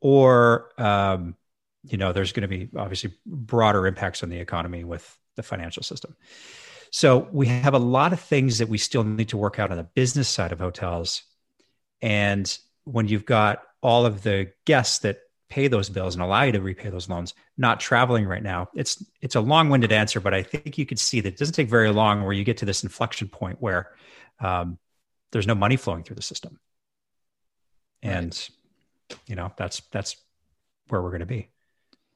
or 0.00 0.70
um, 0.78 1.36
you 1.84 1.98
know, 1.98 2.12
there's 2.12 2.32
going 2.32 2.42
to 2.42 2.48
be 2.48 2.68
obviously 2.76 3.12
broader 3.26 3.86
impacts 3.86 4.22
on 4.22 4.28
the 4.28 4.38
economy 4.38 4.84
with 4.84 5.18
the 5.36 5.42
financial 5.42 5.82
system. 5.82 6.16
So 6.90 7.28
we 7.32 7.46
have 7.46 7.74
a 7.74 7.78
lot 7.78 8.12
of 8.12 8.20
things 8.20 8.58
that 8.58 8.68
we 8.68 8.78
still 8.78 9.02
need 9.02 9.30
to 9.30 9.36
work 9.36 9.58
out 9.58 9.70
on 9.70 9.78
the 9.78 9.82
business 9.82 10.28
side 10.28 10.52
of 10.52 10.60
hotels. 10.60 11.22
And 12.02 12.56
when 12.84 13.08
you've 13.08 13.24
got 13.24 13.62
all 13.80 14.06
of 14.06 14.22
the 14.22 14.52
guests 14.64 15.00
that 15.00 15.20
pay 15.52 15.68
those 15.68 15.90
bills 15.90 16.14
and 16.14 16.22
allow 16.22 16.42
you 16.44 16.52
to 16.52 16.62
repay 16.62 16.88
those 16.88 17.10
loans 17.10 17.34
not 17.58 17.78
traveling 17.78 18.24
right 18.24 18.42
now 18.42 18.70
it's 18.74 19.04
it's 19.20 19.34
a 19.34 19.40
long-winded 19.40 19.92
answer 19.92 20.18
but 20.18 20.32
i 20.32 20.42
think 20.42 20.78
you 20.78 20.86
could 20.86 20.98
see 20.98 21.20
that 21.20 21.34
it 21.34 21.36
doesn't 21.36 21.54
take 21.54 21.68
very 21.68 21.90
long 21.90 22.22
where 22.22 22.32
you 22.32 22.42
get 22.42 22.56
to 22.56 22.64
this 22.64 22.82
inflection 22.82 23.28
point 23.28 23.60
where 23.60 23.90
um, 24.40 24.78
there's 25.30 25.46
no 25.46 25.54
money 25.54 25.76
flowing 25.76 26.02
through 26.02 26.16
the 26.16 26.22
system 26.22 26.58
and 28.02 28.48
right. 29.10 29.18
you 29.26 29.36
know 29.36 29.52
that's 29.58 29.82
that's 29.92 30.16
where 30.88 31.02
we're 31.02 31.10
going 31.10 31.20
to 31.20 31.26
be 31.26 31.50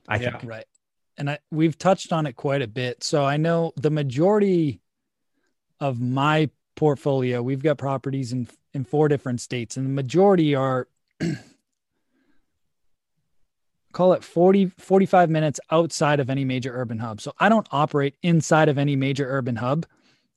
I 0.08 0.16
yeah. 0.16 0.38
think. 0.38 0.50
Right. 0.50 0.66
And 1.18 1.30
I, 1.30 1.38
we've 1.50 1.78
touched 1.78 2.12
on 2.12 2.26
it 2.26 2.34
quite 2.34 2.62
a 2.62 2.68
bit. 2.68 3.02
So 3.02 3.24
I 3.24 3.36
know 3.36 3.72
the 3.76 3.90
majority 3.90 4.80
of 5.80 6.00
my 6.00 6.50
portfolio, 6.74 7.42
we've 7.42 7.62
got 7.62 7.78
properties 7.78 8.32
in 8.32 8.48
in 8.74 8.84
four 8.84 9.08
different 9.08 9.40
states, 9.40 9.76
and 9.76 9.86
the 9.86 9.90
majority 9.90 10.54
are 10.54 10.86
call 13.92 14.12
it 14.12 14.22
40 14.22 14.72
45 14.76 15.30
minutes 15.30 15.58
outside 15.70 16.20
of 16.20 16.28
any 16.28 16.44
major 16.44 16.76
urban 16.76 16.98
hub. 16.98 17.22
So 17.22 17.32
I 17.40 17.48
don't 17.48 17.66
operate 17.70 18.14
inside 18.22 18.68
of 18.68 18.76
any 18.76 18.94
major 18.94 19.26
urban 19.26 19.56
hub. 19.56 19.86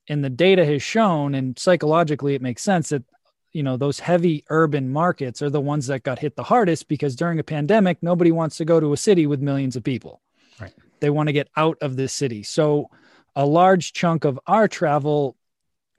And 0.08 0.24
the 0.24 0.30
data 0.30 0.66
has 0.66 0.82
shown 0.82 1.36
and 1.36 1.60
psychologically 1.60 2.34
it 2.36 2.42
makes 2.42 2.64
sense 2.64 2.90
that 2.90 3.04
you 3.52 3.64
know 3.64 3.78
those 3.78 4.00
heavy 4.00 4.44
urban 4.50 4.92
markets 4.92 5.42
are 5.42 5.50
the 5.50 5.62
ones 5.62 5.88
that 5.88 6.04
got 6.04 6.20
hit 6.20 6.36
the 6.36 6.44
hardest 6.44 6.88
because 6.88 7.16
during 7.16 7.40
a 7.40 7.44
pandemic 7.44 8.02
nobody 8.02 8.32
wants 8.32 8.58
to 8.58 8.66
go 8.66 8.80
to 8.80 8.94
a 8.94 8.98
city 8.98 9.26
with 9.28 9.42
millions 9.42 9.76
of 9.76 9.84
people. 9.84 10.22
Right. 10.60 10.74
They 11.00 11.10
want 11.10 11.28
to 11.28 11.34
get 11.34 11.50
out 11.56 11.78
of 11.82 11.96
the 11.96 12.08
city. 12.08 12.44
So 12.44 12.90
a 13.36 13.46
large 13.46 13.94
chunk 13.94 14.26
of 14.26 14.40
our 14.48 14.68
travel 14.68 15.36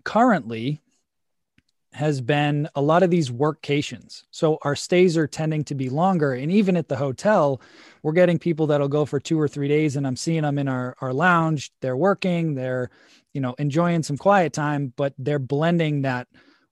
currently 0.05 0.81
has 1.93 2.21
been 2.21 2.69
a 2.77 2.81
lot 2.81 3.03
of 3.03 3.11
these 3.11 3.31
workcations 3.31 4.23
so 4.31 4.59
our 4.63 4.77
stays 4.77 5.17
are 5.17 5.27
tending 5.27 5.65
to 5.65 5.75
be 5.75 5.89
longer. 5.89 6.33
And 6.33 6.53
even 6.53 6.77
at 6.77 6.89
the 6.89 6.97
hotel 6.97 7.61
we're 8.03 8.13
getting 8.13 8.39
people 8.39 8.69
that'll 8.69 8.89
go 8.89 9.05
for 9.05 9.19
two 9.19 9.41
or 9.41 9.49
three 9.49 9.69
days 9.69 9.97
and 9.97 10.07
i'm 10.07 10.17
seeing 10.17 10.43
them 10.43 10.59
in 10.59 10.69
our, 10.69 10.97
our 11.01 11.13
lounge. 11.13 11.73
They're 11.81 11.97
working. 11.97 12.55
They're 12.55 12.91
you 13.33 13.41
know 13.41 13.55
enjoying 13.59 14.03
some 14.03 14.19
quiet 14.19 14.53
time 14.53 14.93
but 14.97 15.15
they're 15.19 15.39
blending 15.39 16.03
that 16.03 16.29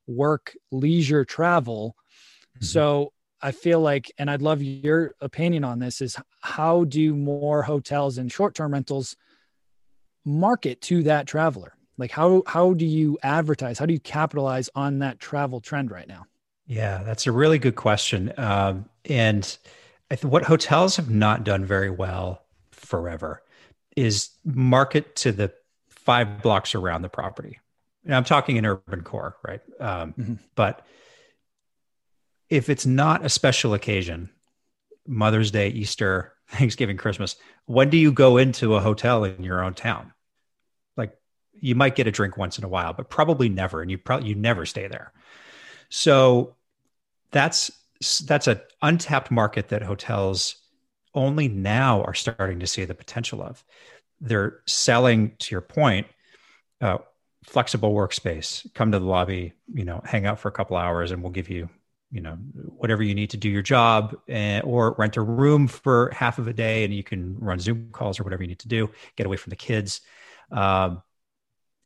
work 0.09 0.57
leisure 0.73 1.25
travel 1.25 1.95
mm-hmm. 2.57 2.65
so 2.65 3.13
I 3.41 3.53
feel 3.53 3.81
like, 3.81 4.13
and 4.19 4.31
I'd 4.31 4.43
love 4.43 4.63
your 4.63 5.15
opinion 5.21 5.65
on 5.65 5.79
this, 5.79 6.01
is 6.01 6.17
how 6.41 6.85
do 6.85 7.15
more 7.15 7.63
hotels 7.63 8.19
and 8.19 8.31
short 8.31 8.55
term 8.55 8.73
rentals 8.73 9.17
market 10.25 10.81
to 10.83 11.05
that 11.05 11.27
traveler? 11.27 11.75
Like 11.97 12.11
how 12.11 12.43
how 12.47 12.75
do 12.75 12.87
you 12.87 13.19
advertise? 13.23 13.79
How 13.79 13.87
do 13.87 13.93
you 13.93 14.01
capitalize 14.01 14.71
on 14.75 15.01
that 15.01 15.19
travel 15.19 15.61
trend 15.61 15.91
right 15.91 16.07
now? 16.07 16.27
Yeah, 16.67 17.03
that's 17.03 17.27
a 17.27 17.33
really 17.33 17.59
good 17.59 17.77
question. 17.77 18.33
Um, 18.37 18.89
and 19.05 19.57
I 20.11 20.17
think 20.17 20.33
what 20.33 20.45
hotels 20.45 20.97
have 20.97 21.11
not 21.11 21.45
done 21.45 21.65
very 21.65 21.91
well 21.91 22.43
forever 22.71 23.43
is 23.97 24.31
market 24.45 25.17
to 25.17 25.33
the 25.33 25.53
five 25.89 26.43
blocks 26.43 26.75
around 26.75 27.03
the 27.03 27.09
property. 27.09 27.59
And 28.09 28.17
I'm 28.17 28.25
talking 28.25 28.57
in 28.57 28.67
urban 28.67 29.03
core, 29.03 29.37
right? 29.47 29.61
Um, 29.79 30.15
mm-hmm. 30.15 30.35
But 30.55 30.85
if 32.49 32.71
it's 32.71 32.87
not 32.87 33.25
a 33.25 33.29
special 33.29 33.75
occasion, 33.75 34.31
Mother's 35.07 35.51
Day, 35.51 35.69
Easter, 35.69 36.33
Thanksgiving, 36.49 36.97
Christmas, 36.97 37.37
when 37.67 37.91
do 37.91 37.99
you 37.99 38.11
go 38.11 38.39
into 38.39 38.75
a 38.75 38.81
hotel 38.81 39.25
in 39.25 39.45
your 39.45 39.63
own 39.63 39.75
town? 39.75 40.15
Like 40.97 41.15
you 41.61 41.75
might 41.75 41.95
get 41.95 42.07
a 42.07 42.11
drink 42.11 42.39
once 42.39 42.57
in 42.57 42.65
a 42.65 42.69
while, 42.69 42.95
but 42.95 43.11
probably 43.11 43.51
never, 43.51 43.83
and 43.83 43.91
you 43.91 43.99
probably 43.99 44.31
you 44.31 44.35
never 44.35 44.65
stay 44.65 44.89
there. 44.89 45.13
So 45.91 46.57
that's 47.31 47.71
that's 48.25 48.47
an 48.47 48.61
untapped 48.81 49.31
market 49.31 49.69
that 49.69 49.83
hotels 49.83 50.57
only 51.15 51.49
now 51.49 52.03
are 52.03 52.15
starting 52.15 52.61
to 52.61 52.67
see 52.67 52.87
the 52.87 52.95
potential 52.95 53.43
of. 53.43 53.63
They're 54.21 54.61
selling, 54.67 55.33
to 55.41 55.55
your 55.55 55.61
point, 55.61 56.07
uh, 56.81 56.99
flexible 57.49 57.93
workspace. 57.93 58.67
Come 58.75 58.93
to 58.93 58.99
the 58.99 59.07
lobby, 59.07 59.55
you 59.73 59.85
know, 59.85 60.01
hang 60.05 60.27
out 60.27 60.39
for 60.39 60.49
a 60.49 60.53
couple 60.53 60.77
hours, 60.77 61.11
and 61.11 61.23
we'll 61.23 61.33
give 61.33 61.49
you 61.49 61.69
you 62.11 62.23
know 62.23 62.33
whatever 62.77 63.03
you 63.03 63.15
need 63.15 63.31
to 63.31 63.37
do 63.37 63.51
your 63.51 63.61
job 63.61 64.17
and, 64.29 64.65
or 64.65 64.95
rent 64.97 65.19
a 65.19 65.21
room 65.21 65.69
for 65.69 66.11
half 66.11 66.39
of 66.39 66.49
a 66.49 66.55
day 66.55 66.85
and 66.85 66.95
you 66.95 67.03
can 67.03 67.39
run 67.39 67.61
zoom 67.61 67.91
calls 67.93 68.19
or 68.19 68.25
whatever 68.25 68.43
you 68.43 68.49
need 68.49 68.61
to 68.61 68.69
do 68.69 68.91
get 69.17 69.27
away 69.27 69.37
from 69.37 69.51
the 69.51 69.57
kids. 69.57 70.01
Um, 70.51 71.03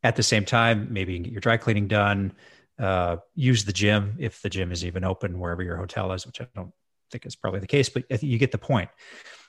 at 0.05 0.15
the 0.15 0.23
same 0.23 0.45
time 0.45 0.93
maybe 0.93 1.13
you 1.13 1.19
can 1.19 1.25
get 1.25 1.33
your 1.33 1.41
dry 1.41 1.57
cleaning 1.57 1.89
done 1.89 2.35
uh, 2.79 3.17
use 3.35 3.65
the 3.65 3.73
gym 3.73 4.15
if 4.21 4.41
the 4.43 4.49
gym 4.49 4.71
is 4.71 4.85
even 4.85 5.03
open 5.03 5.41
wherever 5.41 5.63
your 5.63 5.77
hotel 5.77 6.13
is 6.13 6.25
which 6.25 6.41
i 6.41 6.47
don't 6.55 6.73
think 7.11 7.27
is 7.27 7.37
probably 7.37 7.61
the 7.61 7.67
case 7.67 7.89
but 7.89 8.23
you 8.23 8.39
get 8.39 8.51
the 8.51 8.59
point. 8.59 8.91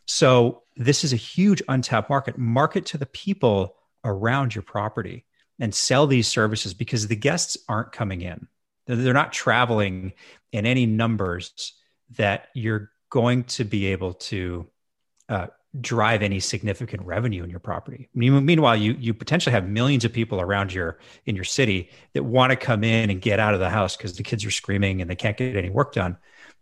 So 0.06 0.64
this 0.76 1.04
is 1.04 1.14
a 1.14 1.18
huge 1.18 1.64
untapped 1.70 2.10
market. 2.10 2.38
Market 2.38 2.86
to 2.88 2.98
the 2.98 3.06
people 3.06 3.78
around 4.04 4.54
your 4.54 4.62
property 4.62 5.26
and 5.60 5.74
sell 5.74 6.08
these 6.08 6.28
services 6.28 6.74
because 6.74 7.08
the 7.08 7.16
guests 7.16 7.58
aren't 7.68 7.92
coming 7.92 8.22
in 8.22 8.48
they're 8.86 9.14
not 9.14 9.32
traveling 9.32 10.14
in 10.52 10.66
any 10.66 10.86
numbers 10.86 11.74
that 12.18 12.48
you're 12.54 12.92
going 13.10 13.44
to 13.46 13.64
be 13.64 13.88
able 13.88 14.14
to 14.14 14.68
uh, 15.30 15.48
drive 15.80 16.22
any 16.22 16.40
significant 16.40 17.04
revenue 17.04 17.44
in 17.44 17.50
your 17.50 17.60
property. 17.60 18.10
Meanwhile, 18.14 18.76
you 18.76 18.96
you 19.00 19.14
potentially 19.14 19.54
have 19.54 19.68
millions 19.68 20.06
of 20.06 20.14
people 20.14 20.42
around 20.42 20.74
your 20.74 21.00
in 21.26 21.36
your 21.36 21.46
city 21.46 21.90
that 22.14 22.24
want 22.24 22.52
to 22.52 22.56
come 22.56 22.84
in 22.84 23.10
and 23.10 23.22
get 23.22 23.40
out 23.40 23.54
of 23.54 23.60
the 23.60 23.70
house 23.70 23.96
because 23.96 24.16
the 24.18 24.24
kids 24.24 24.46
are 24.46 24.52
screaming 24.52 25.02
and 25.02 25.10
they 25.10 25.16
can't 25.16 25.38
get 25.38 25.56
any 25.56 25.70
work 25.70 25.94
done, 25.94 26.18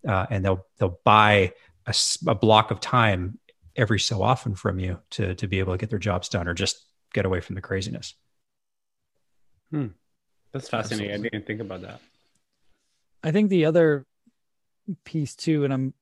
uh, 0.08 0.28
and 0.30 0.46
they'll 0.46 0.66
they'll 0.78 1.00
buy 1.04 1.54
a, 1.86 1.96
a 2.28 2.36
block 2.36 2.72
of 2.72 2.80
time 2.80 3.40
every 3.76 4.00
so 4.00 4.22
often 4.22 4.54
from 4.56 4.80
you 4.80 5.00
to 5.12 5.36
to 5.36 5.48
be 5.48 5.60
able 5.60 5.74
to 5.74 5.78
get 5.78 5.90
their 5.90 6.00
jobs 6.00 6.30
done 6.30 6.48
or 6.48 6.54
just 6.54 6.86
get 7.14 7.26
away 7.26 7.42
from 7.42 7.56
the 7.56 7.62
craziness. 7.62 8.14
Hmm. 9.72 9.88
That's 10.52 10.70
fascinating. 10.70 11.12
Absolutely. 11.12 11.30
I 11.30 11.32
didn't 11.32 11.48
think 11.48 11.62
about 11.62 11.82
that. 11.82 12.02
I 13.24 13.32
think 13.32 13.50
the 13.50 13.66
other 13.66 14.06
piece 15.06 15.36
too, 15.36 15.64
and 15.64 15.74
I'm 15.74 15.94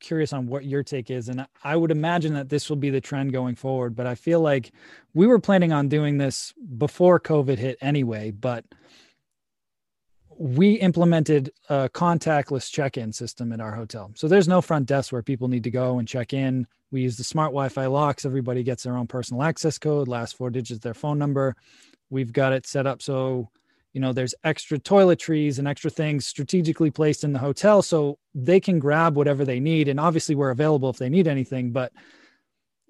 curious 0.00 0.32
on 0.32 0.46
what 0.46 0.64
your 0.64 0.82
take 0.82 1.10
is, 1.10 1.28
and 1.28 1.46
I 1.62 1.76
would 1.76 1.90
imagine 1.90 2.34
that 2.34 2.48
this 2.48 2.68
will 2.68 2.76
be 2.76 2.90
the 2.90 3.00
trend 3.00 3.32
going 3.32 3.56
forward. 3.56 3.94
But 3.94 4.06
I 4.06 4.14
feel 4.14 4.40
like 4.40 4.72
we 5.12 5.26
were 5.26 5.40
planning 5.40 5.72
on 5.72 5.88
doing 5.88 6.18
this 6.18 6.54
before 6.78 7.20
COVID 7.20 7.58
hit 7.58 7.78
anyway, 7.80 8.30
but 8.30 8.64
we 10.38 10.74
implemented 10.74 11.50
a 11.68 11.88
contactless 11.88 12.70
check-in 12.70 13.12
system 13.12 13.52
at 13.52 13.60
our 13.60 13.74
hotel. 13.74 14.12
So 14.14 14.28
there's 14.28 14.46
no 14.46 14.62
front 14.62 14.86
desk 14.86 15.10
where 15.12 15.22
people 15.22 15.48
need 15.48 15.64
to 15.64 15.70
go 15.70 15.98
and 15.98 16.06
check 16.06 16.32
in. 16.32 16.68
We 16.92 17.02
use 17.02 17.16
the 17.16 17.24
smart 17.24 17.50
Wi-Fi 17.50 17.86
locks. 17.86 18.24
Everybody 18.24 18.62
gets 18.62 18.84
their 18.84 18.96
own 18.96 19.08
personal 19.08 19.42
access 19.42 19.78
code, 19.78 20.06
last 20.06 20.36
four 20.36 20.50
digits 20.50 20.78
their 20.80 20.94
phone 20.94 21.18
number. 21.18 21.56
We've 22.10 22.32
got 22.32 22.52
it 22.52 22.66
set 22.66 22.86
up 22.86 23.02
so 23.02 23.50
you 23.92 24.00
know 24.00 24.12
there's 24.12 24.34
extra 24.44 24.78
toiletries 24.78 25.58
and 25.58 25.66
extra 25.66 25.90
things 25.90 26.26
strategically 26.26 26.90
placed 26.90 27.24
in 27.24 27.32
the 27.32 27.38
hotel 27.38 27.82
so 27.82 28.18
they 28.34 28.60
can 28.60 28.78
grab 28.78 29.16
whatever 29.16 29.44
they 29.44 29.60
need. 29.60 29.88
And 29.88 29.98
obviously 29.98 30.34
we're 30.34 30.50
available 30.50 30.90
if 30.90 30.98
they 30.98 31.08
need 31.08 31.26
anything 31.26 31.72
but 31.72 31.92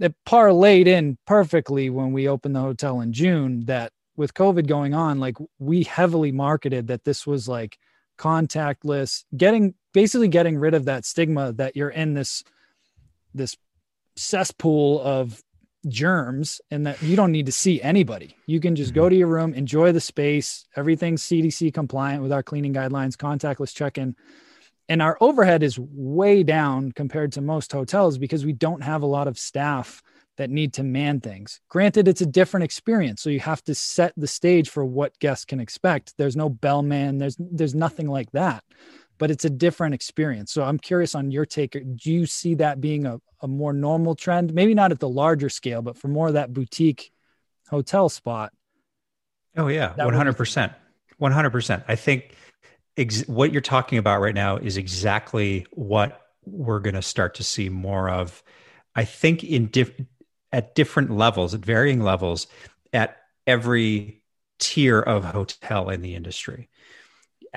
it 0.00 0.14
parlayed 0.26 0.86
in 0.86 1.18
perfectly 1.26 1.90
when 1.90 2.12
we 2.12 2.28
opened 2.28 2.54
the 2.54 2.60
hotel 2.60 3.00
in 3.00 3.12
june 3.12 3.64
that 3.66 3.92
with 4.16 4.34
covid 4.34 4.66
going 4.66 4.94
on 4.94 5.18
like 5.18 5.36
we 5.58 5.82
heavily 5.84 6.32
marketed 6.32 6.88
that 6.88 7.04
this 7.04 7.26
was 7.26 7.48
like 7.48 7.78
contactless 8.18 9.24
getting 9.36 9.74
basically 9.92 10.28
getting 10.28 10.58
rid 10.58 10.74
of 10.74 10.86
that 10.86 11.04
stigma 11.04 11.52
that 11.52 11.76
you're 11.76 11.90
in 11.90 12.14
this 12.14 12.42
this 13.34 13.56
cesspool 14.16 15.00
of 15.00 15.40
germs 15.86 16.60
and 16.70 16.86
that 16.86 17.00
you 17.02 17.16
don't 17.16 17.32
need 17.32 17.46
to 17.46 17.52
see 17.52 17.80
anybody. 17.80 18.36
You 18.46 18.60
can 18.60 18.74
just 18.74 18.94
go 18.94 19.02
mm-hmm. 19.02 19.10
to 19.10 19.16
your 19.16 19.28
room, 19.28 19.54
enjoy 19.54 19.92
the 19.92 20.00
space. 20.00 20.66
Everything's 20.76 21.22
CDC 21.22 21.72
compliant 21.72 22.22
with 22.22 22.32
our 22.32 22.42
cleaning 22.42 22.74
guidelines, 22.74 23.16
contactless 23.16 23.74
check 23.74 23.98
in. 23.98 24.16
And 24.88 25.02
our 25.02 25.18
overhead 25.20 25.62
is 25.62 25.78
way 25.78 26.42
down 26.42 26.92
compared 26.92 27.32
to 27.32 27.40
most 27.40 27.72
hotels 27.72 28.18
because 28.18 28.44
we 28.44 28.54
don't 28.54 28.82
have 28.82 29.02
a 29.02 29.06
lot 29.06 29.28
of 29.28 29.38
staff 29.38 30.02
that 30.38 30.50
need 30.50 30.72
to 30.74 30.82
man 30.82 31.20
things. 31.20 31.60
Granted, 31.68 32.08
it's 32.08 32.20
a 32.20 32.26
different 32.26 32.64
experience. 32.64 33.20
So 33.20 33.28
you 33.28 33.40
have 33.40 33.62
to 33.64 33.74
set 33.74 34.12
the 34.16 34.26
stage 34.26 34.70
for 34.70 34.84
what 34.84 35.18
guests 35.18 35.44
can 35.44 35.60
expect. 35.60 36.14
There's 36.16 36.36
no 36.36 36.48
bellman, 36.48 37.18
there's 37.18 37.36
there's 37.38 37.74
nothing 37.74 38.08
like 38.08 38.30
that 38.32 38.64
but 39.18 39.30
it's 39.30 39.44
a 39.44 39.50
different 39.50 39.94
experience. 39.94 40.52
So 40.52 40.62
I'm 40.62 40.78
curious 40.78 41.14
on 41.14 41.30
your 41.30 41.44
take. 41.44 41.76
Uh, 41.76 41.80
do 41.96 42.12
you 42.12 42.26
see 42.26 42.54
that 42.54 42.80
being 42.80 43.06
a, 43.06 43.20
a 43.42 43.48
more 43.48 43.72
normal 43.72 44.14
trend? 44.14 44.54
Maybe 44.54 44.74
not 44.74 44.92
at 44.92 45.00
the 45.00 45.08
larger 45.08 45.48
scale, 45.48 45.82
but 45.82 45.98
for 45.98 46.08
more 46.08 46.28
of 46.28 46.34
that 46.34 46.52
boutique 46.52 47.12
hotel 47.68 48.08
spot. 48.08 48.52
Oh 49.56 49.68
yeah, 49.68 49.94
one 49.96 50.14
hundred 50.14 50.36
percent, 50.36 50.72
one 51.18 51.32
hundred 51.32 51.50
percent. 51.50 51.82
I 51.88 51.96
think 51.96 52.34
ex- 52.96 53.26
what 53.26 53.52
you're 53.52 53.60
talking 53.60 53.98
about 53.98 54.20
right 54.20 54.34
now 54.34 54.56
is 54.56 54.76
exactly 54.76 55.66
what 55.72 56.20
we're 56.44 56.80
going 56.80 56.94
to 56.94 57.02
start 57.02 57.34
to 57.36 57.42
see 57.42 57.68
more 57.68 58.08
of. 58.08 58.42
I 58.94 59.04
think 59.04 59.44
in 59.44 59.66
diff- 59.66 60.00
at 60.52 60.74
different 60.74 61.10
levels, 61.10 61.54
at 61.54 61.60
varying 61.60 62.02
levels, 62.02 62.46
at 62.92 63.16
every 63.46 64.22
tier 64.58 65.00
of 65.00 65.24
hotel 65.24 65.88
in 65.90 66.02
the 66.02 66.14
industry 66.14 66.68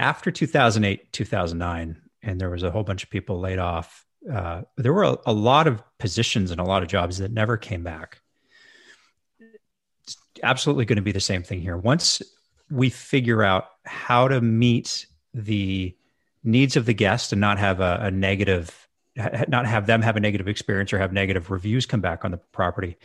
after 0.01 0.31
2008, 0.31 1.13
2009, 1.13 2.01
and 2.23 2.41
there 2.41 2.49
was 2.49 2.63
a 2.63 2.71
whole 2.71 2.83
bunch 2.83 3.03
of 3.03 3.11
people 3.11 3.39
laid 3.39 3.59
off, 3.59 4.03
uh, 4.31 4.63
there 4.75 4.91
were 4.91 5.03
a, 5.03 5.17
a, 5.27 5.33
lot 5.33 5.67
of 5.67 5.81
positions 5.99 6.49
and 6.49 6.59
a 6.59 6.63
lot 6.63 6.81
of 6.81 6.89
jobs 6.89 7.19
that 7.19 7.31
never 7.31 7.55
came 7.55 7.83
back. 7.83 8.19
It's 10.03 10.17
absolutely 10.41 10.85
going 10.85 10.97
to 10.97 11.03
be 11.03 11.11
the 11.11 11.19
same 11.19 11.43
thing 11.43 11.61
here. 11.61 11.77
Once 11.77 12.21
we 12.71 12.89
figure 12.89 13.43
out 13.43 13.65
how 13.85 14.27
to 14.27 14.41
meet 14.41 15.05
the 15.35 15.95
needs 16.43 16.75
of 16.75 16.87
the 16.87 16.93
guest 16.95 17.31
and 17.31 17.39
not 17.39 17.59
have 17.59 17.79
a, 17.79 17.99
a 18.01 18.11
negative, 18.11 18.87
not 19.47 19.67
have 19.67 19.85
them 19.85 20.01
have 20.01 20.17
a 20.17 20.19
negative 20.19 20.47
experience 20.47 20.93
or 20.93 20.97
have 20.97 21.13
negative 21.13 21.51
reviews 21.51 21.85
come 21.85 22.01
back 22.01 22.25
on 22.25 22.31
the 22.31 22.37
property, 22.37 22.97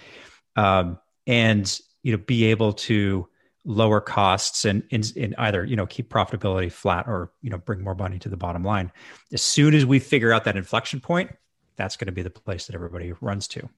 um, 0.57 0.99
and 1.27 1.79
you 2.03 2.13
know, 2.13 2.23
be 2.27 2.47
able 2.47 2.73
to 2.73 3.29
lower 3.67 4.01
costs 4.01 4.65
and 4.65 4.85
in, 4.91 5.03
in, 5.17 5.35
either 5.39 5.65
you 5.65 5.75
know 5.75 5.87
keep 5.87 6.09
profitability 6.09 6.71
flat 6.71 7.07
or 7.09 7.33
you 7.43 7.51
know 7.51 7.59
bring 7.59 7.83
more 7.83 7.97
money 7.97 8.19
to 8.19 8.29
the 8.29 8.37
bottom 8.37 8.63
line. 8.63 8.93
As 9.33 9.43
soon 9.43 9.75
as 9.75 9.85
we 9.85 9.99
figure 9.99 10.33
out 10.33 10.45
that 10.45 10.57
inflection 10.57 11.01
point 11.01 11.35
that's 11.77 11.97
going 11.97 12.07
to 12.07 12.13
be 12.13 12.23
the 12.23 12.31
place 12.31 12.67
that 12.67 12.75
everybody 12.75 13.13
runs 13.21 13.49
to. 13.49 13.69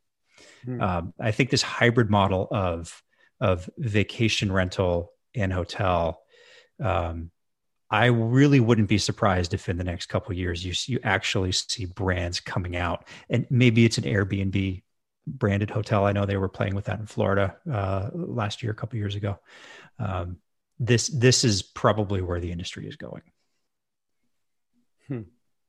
Hmm. 0.65 0.81
um, 0.81 1.15
i 1.21 1.33
think 1.33 1.51
this 1.51 1.63
hybrid 1.63 2.11
model 2.11 2.47
of 2.53 3.03
of 3.41 3.69
vacation 3.77 4.53
rental 4.53 5.13
and 5.35 5.53
hotel 5.53 6.23
um, 6.81 7.33
i 7.91 8.07
really 8.07 8.61
wouldn't 8.61 8.89
be 8.89 8.99
surprised 8.99 9.55
if 9.55 9.69
in 9.69 9.79
the 9.79 9.85
next 9.85 10.07
couple 10.07 10.33
years 10.33 10.65
you 10.65 10.75
you 10.87 11.01
actually 11.03 11.53
see 11.53 11.87
brands 11.87 12.41
coming 12.41 12.77
out. 12.77 13.07
And 13.31 13.47
maybe 13.51 13.85
it's 13.85 13.99
an 13.99 14.05
airbnb 14.05 14.83
branded 15.29 15.71
hotel. 15.71 16.07
I 16.07 16.13
know 16.13 16.27
they 16.27 16.37
were 16.37 16.49
playing 16.49 16.75
with 16.75 16.87
that 16.87 16.99
in 16.99 17.07
Florida 17.07 17.57
uh, 17.71 18.11
last 18.13 18.63
year, 18.63 18.73
a 18.73 18.75
couple 18.75 18.99
years 18.99 19.15
ago. 19.15 19.39
Um, 19.99 20.39
this 20.79 21.09
this 21.09 21.45
is 21.45 21.63
probably 21.63 22.23
where 22.23 22.41
the 22.41 22.53
industry 22.53 22.87
is 22.87 22.97
going, 22.97 23.23
hmm. 25.09 25.23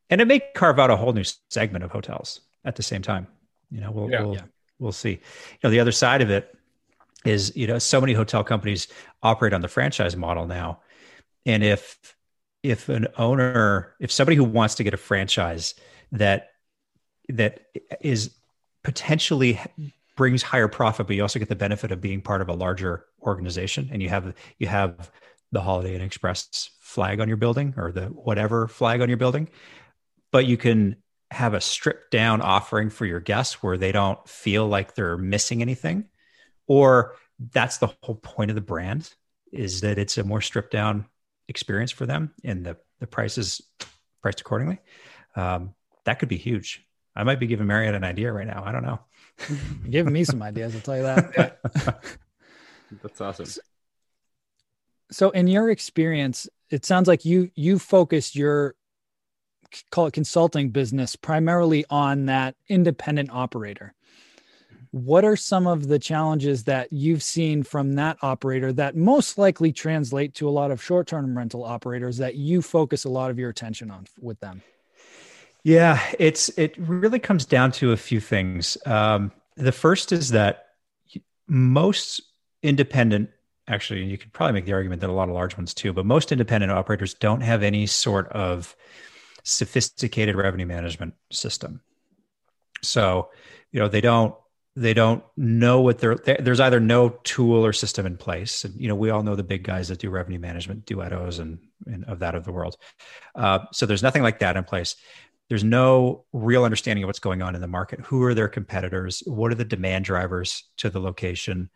and 0.10 0.22
it 0.22 0.28
may 0.28 0.40
carve 0.40 0.80
out 0.80 0.92
a 0.92 0.96
whole 0.96 1.14
new 1.14 1.24
segment 1.50 1.84
of 1.84 1.92
hotels 1.92 2.42
at 2.64 2.76
the 2.76 2.84
same 2.84 3.02
time. 3.02 3.28
You 3.72 3.82
know, 3.82 3.92
we'll 3.92 4.10
yeah, 4.10 4.22
we'll, 4.22 4.34
yeah. 4.36 4.44
we'll 4.78 4.92
see. 4.92 5.12
You 5.12 5.60
know, 5.64 5.70
the 5.72 5.80
other 5.80 5.92
side 5.92 6.22
of 6.22 6.30
it 6.30 6.56
is 7.26 7.56
you 7.56 7.68
know 7.68 7.80
so 7.80 8.00
many 8.00 8.14
hotel 8.14 8.44
companies 8.44 8.88
operate 9.24 9.54
on 9.54 9.62
the 9.62 9.68
franchise 9.68 10.16
model 10.16 10.46
now, 10.46 10.82
and 11.46 11.64
if 11.64 12.16
if 12.62 12.90
an 12.90 13.08
owner 13.18 13.96
if 14.00 14.12
somebody 14.12 14.36
who 14.36 14.44
wants 14.44 14.76
to 14.76 14.84
get 14.84 14.94
a 14.94 14.98
franchise 14.98 15.76
that 16.12 16.52
that 17.30 17.62
is 18.02 18.36
potentially 18.84 19.60
brings 20.16 20.44
higher 20.44 20.68
profit, 20.68 21.08
but 21.08 21.16
you 21.16 21.22
also 21.22 21.40
get 21.40 21.48
the 21.48 21.56
benefit 21.56 21.92
of 21.92 22.02
being 22.02 22.22
part 22.22 22.42
of 22.42 22.50
a 22.50 22.54
larger 22.54 23.06
organization, 23.22 23.90
and 23.92 24.02
you 24.02 24.10
have 24.10 24.34
you 24.58 24.68
have 24.68 25.12
the 25.52 25.62
Holiday 25.62 25.96
Inn 25.96 26.02
Express 26.02 26.70
flag 26.82 27.20
on 27.20 27.28
your 27.28 27.38
building 27.38 27.74
or 27.78 27.92
the 27.92 28.08
whatever 28.08 28.68
flag 28.68 29.02
on 29.02 29.10
your 29.10 29.18
building, 29.18 29.50
but 30.32 30.46
you 30.46 30.58
can 30.58 30.98
have 31.32 31.54
a 31.54 31.62
stripped 31.62 32.12
down 32.12 32.42
offering 32.42 32.90
for 32.90 33.06
your 33.06 33.20
guests 33.20 33.62
where 33.62 33.78
they 33.78 33.92
don't 33.92 34.28
feel 34.28 34.68
like 34.68 34.96
they're 34.96 35.18
missing 35.18 35.62
anything, 35.62 36.06
or 36.68 37.16
that's 37.54 37.78
the 37.78 37.94
whole 38.04 38.16
point 38.16 38.52
of 38.52 38.56
the 38.56 38.62
brand 38.62 39.14
is 39.54 39.82
that 39.82 39.98
it's 39.98 40.18
a 40.18 40.24
more 40.24 40.42
stripped 40.42 40.72
down 40.72 41.06
experience 41.48 41.92
for 41.92 42.06
them, 42.06 42.34
and 42.44 42.66
the 42.66 42.78
the 43.00 43.08
price 43.08 43.38
is 43.38 43.62
priced 44.22 44.42
accordingly. 44.42 44.80
Um, 45.36 45.76
that 46.04 46.20
could 46.20 46.30
be 46.30 46.38
huge. 46.38 46.86
I 47.16 47.24
might 47.24 47.40
be 47.40 47.48
giving 47.48 47.68
Marriott 47.68 47.96
an 47.96 48.04
idea 48.04 48.32
right 48.32 48.48
now. 48.48 48.64
I 48.66 48.72
don't 48.72 48.84
know. 48.84 49.00
giving 49.90 50.14
me 50.14 50.24
some 50.24 50.42
ideas, 50.42 50.76
I'll 50.76 50.82
tell 50.82 50.98
you 50.98 51.04
that. 51.04 51.60
That's 53.02 53.22
awesome. 53.22 53.62
So, 55.12 55.30
in 55.32 55.48
your 55.48 55.70
experience, 55.70 56.48
it 56.70 56.86
sounds 56.86 57.08
like 57.08 57.26
you 57.26 57.52
you 57.56 57.80
focused 57.80 58.36
your 58.36 58.76
call 59.92 60.08
it 60.08 60.14
consulting 60.14 60.70
business 60.70 61.16
primarily 61.16 61.86
on 61.90 62.26
that 62.26 62.56
independent 62.68 63.30
operator. 63.32 63.94
What 64.92 65.24
are 65.24 65.36
some 65.36 65.68
of 65.68 65.88
the 65.88 66.00
challenges 66.00 66.64
that 66.64 66.92
you've 66.92 67.22
seen 67.22 67.62
from 67.62 67.94
that 67.94 68.18
operator 68.24 68.74
that 68.74 68.96
most 68.96 69.38
likely 69.38 69.72
translate 69.72 70.34
to 70.36 70.50
a 70.50 70.52
lot 70.52 70.72
of 70.72 70.82
short-term 70.82 71.38
rental 71.38 71.64
operators 71.64 72.18
that 72.18 72.36
you 72.36 72.64
focus 72.64 73.04
a 73.06 73.10
lot 73.10 73.30
of 73.30 73.38
your 73.38 73.52
attention 73.52 73.92
on 73.92 74.08
with 74.20 74.40
them? 74.40 74.64
Yeah, 75.64 76.00
it's 76.18 76.50
it 76.58 76.76
really 76.78 77.20
comes 77.20 77.46
down 77.46 77.72
to 77.74 77.92
a 77.92 77.98
few 77.98 78.20
things. 78.20 78.78
Um, 78.86 79.32
the 79.56 79.72
first 79.72 80.12
is 80.12 80.30
that 80.30 80.68
most 81.48 82.22
independent, 82.64 83.30
actually, 83.68 84.04
you 84.06 84.18
could 84.18 84.32
probably 84.32 84.54
make 84.54 84.66
the 84.66 84.74
argument 84.74 85.02
that 85.02 85.10
a 85.10 85.14
lot 85.14 85.28
of 85.28 85.36
large 85.36 85.58
ones 85.58 85.74
too, 85.74 85.92
but 85.92 86.06
most 86.06 86.32
independent 86.32 86.72
operators 86.72 87.14
don't 87.14 87.42
have 87.42 87.62
any 87.64 87.86
sort 87.88 88.30
of 88.30 88.76
sophisticated 89.44 90.36
revenue 90.36 90.66
management 90.66 91.14
system. 91.32 91.82
So, 92.82 93.30
you 93.72 93.80
know, 93.80 93.90
they 93.90 94.02
don't 94.02 94.34
they 94.76 94.94
don't 94.94 95.24
know 95.36 95.82
what 95.82 95.98
they're 96.00 96.16
there's 96.40 96.60
either 96.60 96.80
no 96.80 97.10
tool 97.24 97.66
or 97.66 97.74
system 97.74 98.06
in 98.06 98.16
place 98.16 98.64
and 98.64 98.80
you 98.80 98.88
know 98.88 98.96
we 98.96 99.10
all 99.10 99.24
know 99.24 99.36
the 99.36 99.44
big 99.44 99.64
guys 99.64 99.88
that 99.90 100.00
do 100.00 100.10
revenue 100.10 100.40
management 100.40 100.86
duettos 100.86 101.40
and, 101.40 101.60
and 101.88 102.06
of 102.06 102.20
that 102.20 102.36
of 102.36 102.46
the 102.46 102.52
world 102.52 102.78
uh, 103.36 103.60
so 103.74 103.86
there's 103.86 104.04
nothing 104.04 104.22
like 104.24 104.40
that 104.40 104.56
in 104.56 104.64
place 104.64 104.96
there's 105.50 105.64
no 105.64 106.26
real 106.32 106.64
understanding 106.64 107.04
of 107.04 107.08
what's 107.08 107.20
going 107.20 107.42
on 107.42 107.56
in 107.56 107.62
the 107.62 107.68
market. 107.68 108.00
Who 108.02 108.24
are 108.24 108.34
their 108.34 108.48
competitors? 108.48 109.24
What 109.26 109.52
are 109.52 109.56
the 109.56 109.66
demand 109.66 110.06
drivers 110.06 110.64
to 110.78 110.90
the 110.90 111.00
location? 111.00 111.70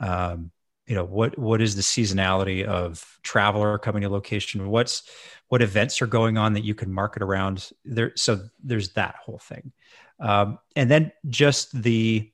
Um, 0.00 0.50
you 0.86 0.94
know 0.94 1.04
what 1.04 1.38
what 1.38 1.62
is 1.62 1.76
the 1.76 1.82
seasonality 1.82 2.62
of 2.62 3.18
traveler 3.22 3.78
coming 3.78 4.02
to 4.02 4.10
location? 4.10 4.68
What's 4.68 5.02
what 5.48 5.62
events 5.62 6.02
are 6.02 6.06
going 6.06 6.36
on 6.36 6.52
that 6.52 6.64
you 6.64 6.74
can 6.74 6.92
market 6.92 7.22
around 7.22 7.70
there? 7.86 8.12
So 8.16 8.48
there's 8.62 8.90
that 8.90 9.16
whole 9.16 9.38
thing, 9.38 9.72
um, 10.20 10.58
and 10.76 10.90
then 10.90 11.10
just 11.30 11.82
the 11.82 12.30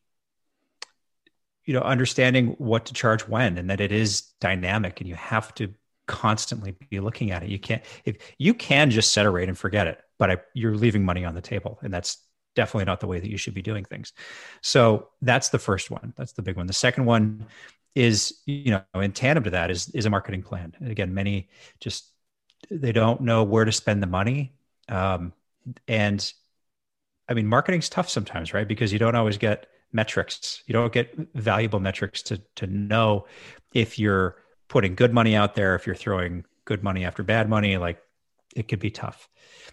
you 1.64 1.74
know 1.74 1.82
understanding 1.82 2.56
what 2.58 2.86
to 2.86 2.92
charge 2.92 3.28
when 3.28 3.56
and 3.56 3.70
that 3.70 3.80
it 3.80 3.92
is 3.92 4.22
dynamic 4.40 5.00
and 5.00 5.08
you 5.08 5.14
have 5.14 5.54
to 5.54 5.72
constantly 6.10 6.72
be 6.90 6.98
looking 7.00 7.30
at 7.30 7.42
it. 7.44 7.48
You 7.48 7.58
can't 7.58 7.82
if 8.04 8.16
you 8.36 8.52
can 8.52 8.90
just 8.90 9.12
set 9.12 9.26
a 9.26 9.30
rate 9.30 9.48
and 9.48 9.56
forget 9.56 9.86
it 9.86 10.02
but 10.18 10.30
I, 10.30 10.36
you're 10.52 10.74
leaving 10.76 11.04
money 11.04 11.24
on 11.24 11.34
the 11.34 11.40
table 11.40 11.78
and 11.82 11.94
that's 11.94 12.18
definitely 12.56 12.84
not 12.84 13.00
the 13.00 13.06
way 13.06 13.20
that 13.20 13.30
you 13.30 13.38
should 13.38 13.54
be 13.54 13.62
doing 13.62 13.84
things. 13.84 14.12
So 14.60 15.08
that's 15.22 15.50
the 15.50 15.58
first 15.58 15.90
one. 15.90 16.12
That's 16.16 16.32
the 16.32 16.42
big 16.42 16.56
one. 16.56 16.66
The 16.66 16.72
second 16.72 17.06
one 17.06 17.46
is 17.94 18.40
you 18.46 18.70
know 18.70 19.00
in 19.00 19.12
tandem 19.12 19.44
to 19.44 19.50
that 19.50 19.70
is 19.70 19.88
is 19.90 20.06
a 20.06 20.10
marketing 20.10 20.42
plan. 20.42 20.74
And 20.80 20.90
again 20.90 21.14
many 21.14 21.48
just 21.78 22.06
they 22.70 22.92
don't 22.92 23.20
know 23.22 23.44
where 23.44 23.64
to 23.64 23.72
spend 23.72 24.02
the 24.02 24.06
money. 24.06 24.52
Um, 24.88 25.32
and 25.86 26.32
i 27.28 27.34
mean 27.34 27.46
marketing's 27.46 27.88
tough 27.88 28.08
sometimes 28.08 28.52
right? 28.52 28.66
Because 28.66 28.92
you 28.92 28.98
don't 28.98 29.14
always 29.14 29.38
get 29.38 29.66
metrics. 29.92 30.62
You 30.66 30.72
don't 30.72 30.92
get 30.92 31.14
valuable 31.34 31.80
metrics 31.80 32.22
to 32.22 32.38
to 32.56 32.66
know 32.66 33.26
if 33.74 33.98
you're 33.98 34.36
putting 34.70 34.94
good 34.94 35.12
money 35.12 35.36
out 35.36 35.54
there 35.54 35.74
if 35.74 35.86
you're 35.86 35.94
throwing 35.94 36.46
good 36.64 36.82
money 36.82 37.04
after 37.04 37.22
bad 37.22 37.50
money 37.50 37.76
like 37.76 38.00
it 38.56 38.68
could 38.68 38.80
be 38.80 38.90
tough 38.90 39.28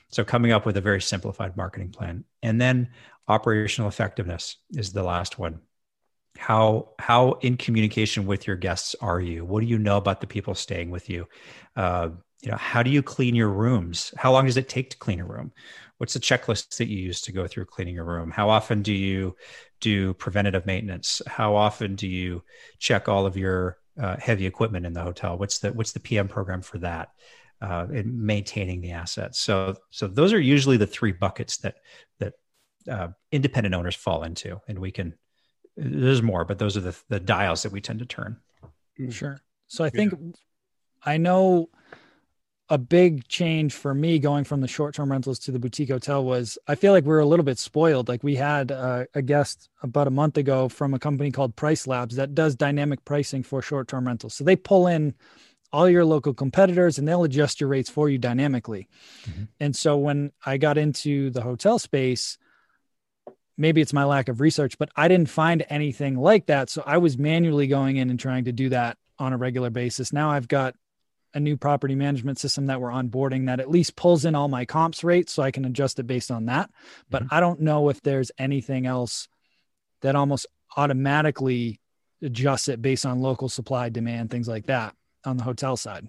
so 0.09 0.23
coming 0.23 0.51
up 0.51 0.65
with 0.65 0.77
a 0.77 0.81
very 0.81 1.01
simplified 1.01 1.57
marketing 1.57 1.89
plan. 1.89 2.23
And 2.41 2.59
then 2.59 2.89
operational 3.27 3.89
effectiveness 3.89 4.57
is 4.71 4.93
the 4.93 5.03
last 5.03 5.37
one. 5.37 5.59
How 6.37 6.89
how 6.99 7.33
in 7.41 7.57
communication 7.57 8.25
with 8.25 8.45
your 8.45 8.55
guests 8.55 8.95
are 9.01 9.19
you? 9.19 9.43
What 9.43 9.61
do 9.61 9.65
you 9.65 9.79
know 9.79 9.97
about 9.97 10.21
the 10.21 10.27
people 10.27 10.55
staying 10.55 10.91
with 10.91 11.09
you? 11.09 11.27
Uh, 11.75 12.09
you 12.41 12.51
know, 12.51 12.57
how 12.57 12.83
do 12.83 12.91
you 12.91 13.01
clean 13.01 13.33
your 13.33 13.49
rooms? 13.49 14.13
How 14.15 14.31
long 14.31 14.45
does 14.45 14.57
it 14.57 14.69
take 14.69 14.91
to 14.91 14.97
clean 14.97 15.19
a 15.19 15.25
room? 15.25 15.51
What's 15.97 16.13
the 16.13 16.19
checklist 16.19 16.77
that 16.77 16.87
you 16.87 16.99
use 16.99 17.21
to 17.21 17.31
go 17.31 17.47
through 17.47 17.65
cleaning 17.65 17.95
your 17.95 18.05
room? 18.05 18.29
How 18.29 18.49
often 18.49 18.83
do 18.83 18.93
you 18.93 19.35
do 19.81 20.13
preventative 20.13 20.67
maintenance? 20.67 21.23
How 21.25 21.55
often 21.55 21.95
do 21.95 22.07
you 22.07 22.43
check 22.77 23.09
all 23.09 23.25
of 23.25 23.35
your 23.35 23.79
uh, 23.99 24.17
heavy 24.19 24.45
equipment 24.45 24.85
in 24.85 24.93
the 24.93 25.03
hotel? 25.03 25.37
What's 25.37 25.59
the 25.59 25.73
what's 25.73 25.91
the 25.91 25.99
PM 25.99 26.27
program 26.27 26.61
for 26.61 26.77
that? 26.79 27.09
uh, 27.61 27.87
and 27.91 28.21
maintaining 28.21 28.81
the 28.81 28.91
assets. 28.91 29.39
So, 29.39 29.75
so 29.89 30.07
those 30.07 30.33
are 30.33 30.39
usually 30.39 30.77
the 30.77 30.87
three 30.87 31.11
buckets 31.11 31.57
that 31.57 31.75
that 32.19 32.33
uh, 32.89 33.09
independent 33.31 33.75
owners 33.75 33.95
fall 33.95 34.23
into, 34.23 34.61
and 34.67 34.79
we 34.79 34.91
can. 34.91 35.13
There's 35.75 36.23
more, 36.23 36.45
but 36.45 36.59
those 36.59 36.77
are 36.77 36.81
the 36.81 36.97
the 37.09 37.19
dials 37.19 37.63
that 37.63 37.71
we 37.71 37.81
tend 37.81 37.99
to 37.99 38.05
turn. 38.05 38.37
Mm. 38.99 39.11
Sure. 39.11 39.39
So 39.67 39.83
I 39.83 39.89
think 39.89 40.13
yeah. 40.13 40.31
I 41.03 41.17
know 41.17 41.69
a 42.69 42.77
big 42.77 43.27
change 43.27 43.73
for 43.73 43.93
me 43.93 44.19
going 44.19 44.43
from 44.43 44.59
the 44.59 44.67
short-term 44.67 45.09
rentals 45.09 45.39
to 45.39 45.51
the 45.51 45.59
boutique 45.59 45.89
hotel 45.89 46.23
was 46.23 46.57
I 46.67 46.75
feel 46.75 46.91
like 46.91 47.05
we 47.05 47.13
are 47.13 47.19
a 47.19 47.25
little 47.25 47.45
bit 47.45 47.57
spoiled. 47.57 48.09
Like 48.09 48.23
we 48.23 48.35
had 48.35 48.71
uh, 48.71 49.05
a 49.13 49.21
guest 49.21 49.69
about 49.81 50.07
a 50.07 50.11
month 50.11 50.37
ago 50.37 50.67
from 50.67 50.93
a 50.93 50.99
company 50.99 51.31
called 51.31 51.55
PriceLabs 51.55 52.13
that 52.13 52.35
does 52.35 52.55
dynamic 52.55 53.05
pricing 53.05 53.41
for 53.43 53.61
short-term 53.61 54.05
rentals. 54.05 54.33
So 54.33 54.43
they 54.43 54.57
pull 54.57 54.87
in 54.87 55.15
all 55.71 55.89
your 55.89 56.05
local 56.05 56.33
competitors 56.33 56.97
and 56.97 57.07
they'll 57.07 57.23
adjust 57.23 57.61
your 57.61 57.69
rates 57.69 57.89
for 57.89 58.09
you 58.09 58.17
dynamically. 58.17 58.87
Mm-hmm. 59.25 59.43
And 59.59 59.75
so 59.75 59.97
when 59.97 60.31
I 60.45 60.57
got 60.57 60.77
into 60.77 61.29
the 61.29 61.41
hotel 61.41 61.79
space, 61.79 62.37
maybe 63.57 63.81
it's 63.81 63.93
my 63.93 64.03
lack 64.03 64.27
of 64.29 64.41
research, 64.41 64.77
but 64.77 64.89
I 64.95 65.07
didn't 65.07 65.29
find 65.29 65.65
anything 65.69 66.17
like 66.17 66.47
that. 66.47 66.69
So 66.69 66.83
I 66.85 66.97
was 66.97 67.17
manually 67.17 67.67
going 67.67 67.97
in 67.97 68.09
and 68.09 68.19
trying 68.19 68.45
to 68.45 68.51
do 68.51 68.69
that 68.69 68.97
on 69.19 69.33
a 69.33 69.37
regular 69.37 69.69
basis. 69.69 70.13
Now 70.13 70.31
I've 70.31 70.47
got 70.47 70.75
a 71.37 71.39
new 71.39 71.55
property 71.55 71.93
management 71.93 72.39
system 72.39 72.65
that 72.65 72.81
we're 72.81 72.89
onboarding 72.89 73.45
that 73.45 73.59
at 73.59 73.69
least 73.69 73.95
pulls 73.95 74.25
in 74.25 74.33
all 74.33 74.47
my 74.47 74.65
comps 74.65 75.03
rates 75.03 75.31
so 75.31 75.43
I 75.43 75.51
can 75.51 75.65
adjust 75.65 75.99
it 75.99 76.07
based 76.07 76.31
on 76.31 76.47
that. 76.47 76.69
But 77.11 77.23
mm-hmm. 77.23 77.35
I 77.35 77.39
don't 77.39 77.61
know 77.61 77.89
if 77.89 78.01
there's 78.01 78.31
anything 78.39 78.87
else 78.87 79.29
that 80.01 80.15
almost 80.15 80.47
automatically 80.75 81.79
adjusts 82.23 82.67
it 82.69 82.81
based 82.81 83.05
on 83.05 83.21
local 83.21 83.49
supply, 83.49 83.89
demand, 83.89 84.31
things 84.31 84.47
like 84.47 84.65
that 84.65 84.95
on 85.25 85.37
the 85.37 85.43
hotel 85.43 85.77
side. 85.77 86.07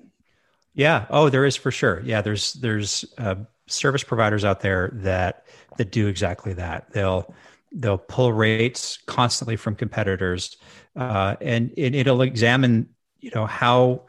Yeah. 0.72 1.04
Oh, 1.10 1.28
there 1.28 1.44
is 1.44 1.56
for 1.56 1.70
sure. 1.70 2.00
Yeah. 2.04 2.22
There's 2.22 2.54
there's 2.54 3.04
uh, 3.18 3.36
service 3.66 4.04
providers 4.04 4.46
out 4.46 4.60
there 4.60 4.90
that 4.94 5.44
that 5.76 5.92
do 5.92 6.06
exactly 6.06 6.54
that. 6.54 6.90
They'll 6.92 7.34
they'll 7.70 7.98
pull 7.98 8.32
rates 8.32 8.98
constantly 9.06 9.56
from 9.56 9.74
competitors, 9.74 10.56
uh, 10.96 11.36
and 11.42 11.70
it, 11.76 11.94
it'll 11.94 12.22
examine 12.22 12.88
you 13.20 13.30
know 13.34 13.44
how 13.44 14.06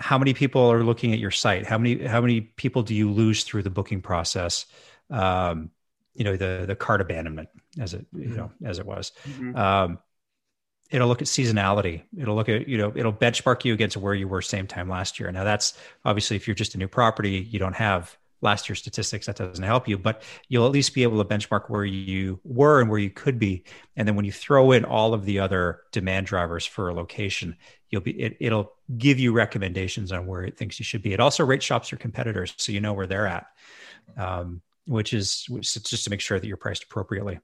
how 0.00 0.18
many 0.18 0.34
people 0.34 0.70
are 0.70 0.84
looking 0.84 1.12
at 1.12 1.18
your 1.18 1.30
site 1.30 1.66
how 1.66 1.78
many 1.78 2.04
how 2.04 2.20
many 2.20 2.40
people 2.40 2.82
do 2.82 2.94
you 2.94 3.10
lose 3.10 3.44
through 3.44 3.62
the 3.62 3.70
booking 3.70 4.00
process 4.00 4.66
um, 5.10 5.70
you 6.14 6.24
know 6.24 6.36
the 6.36 6.64
the 6.66 6.76
cart 6.76 7.00
abandonment 7.00 7.48
as 7.80 7.94
it 7.94 8.06
you 8.12 8.24
mm-hmm. 8.24 8.36
know 8.36 8.50
as 8.64 8.78
it 8.78 8.86
was 8.86 9.12
mm-hmm. 9.24 9.56
um, 9.56 9.98
it'll 10.90 11.08
look 11.08 11.22
at 11.22 11.28
seasonality. 11.28 12.02
It'll 12.16 12.34
look 12.34 12.48
at, 12.48 12.68
you 12.68 12.78
know, 12.78 12.92
it'll 12.94 13.12
benchmark 13.12 13.64
you 13.64 13.74
against 13.74 13.96
where 13.96 14.14
you 14.14 14.28
were 14.28 14.40
same 14.42 14.66
time 14.66 14.88
last 14.88 15.18
year. 15.18 15.30
Now 15.32 15.44
that's 15.44 15.76
obviously 16.04 16.36
if 16.36 16.46
you're 16.46 16.54
just 16.54 16.74
a 16.74 16.78
new 16.78 16.88
property, 16.88 17.38
you 17.50 17.58
don't 17.58 17.74
have 17.74 18.16
last 18.46 18.68
year's 18.68 18.78
statistics, 18.78 19.26
that 19.26 19.36
doesn't 19.36 19.62
help 19.62 19.86
you, 19.86 19.98
but 19.98 20.22
you'll 20.48 20.64
at 20.64 20.72
least 20.72 20.94
be 20.94 21.02
able 21.02 21.22
to 21.22 21.28
benchmark 21.28 21.68
where 21.68 21.84
you 21.84 22.40
were 22.44 22.80
and 22.80 22.88
where 22.88 22.98
you 22.98 23.10
could 23.10 23.38
be. 23.38 23.64
And 23.96 24.08
then 24.08 24.16
when 24.16 24.24
you 24.24 24.32
throw 24.32 24.72
in 24.72 24.86
all 24.86 25.12
of 25.12 25.26
the 25.26 25.40
other 25.40 25.80
demand 25.92 26.26
drivers 26.26 26.64
for 26.64 26.88
a 26.88 26.94
location, 26.94 27.56
you'll 27.90 28.00
be, 28.00 28.12
it, 28.12 28.38
it'll 28.40 28.72
give 28.96 29.18
you 29.18 29.32
recommendations 29.32 30.12
on 30.12 30.26
where 30.26 30.44
it 30.44 30.56
thinks 30.56 30.78
you 30.78 30.84
should 30.84 31.02
be. 31.02 31.12
It 31.12 31.20
also 31.20 31.44
rate 31.44 31.62
shops 31.62 31.90
your 31.90 31.98
competitors. 31.98 32.54
So 32.56 32.72
you 32.72 32.80
know 32.80 32.94
where 32.94 33.06
they're 33.06 33.26
at. 33.26 33.46
Um, 34.16 34.62
which 34.86 35.12
is, 35.12 35.46
just 35.62 36.04
to 36.04 36.10
make 36.10 36.20
sure 36.20 36.38
that 36.38 36.46
you're 36.46 36.56
priced 36.56 36.84
appropriately. 36.84 37.40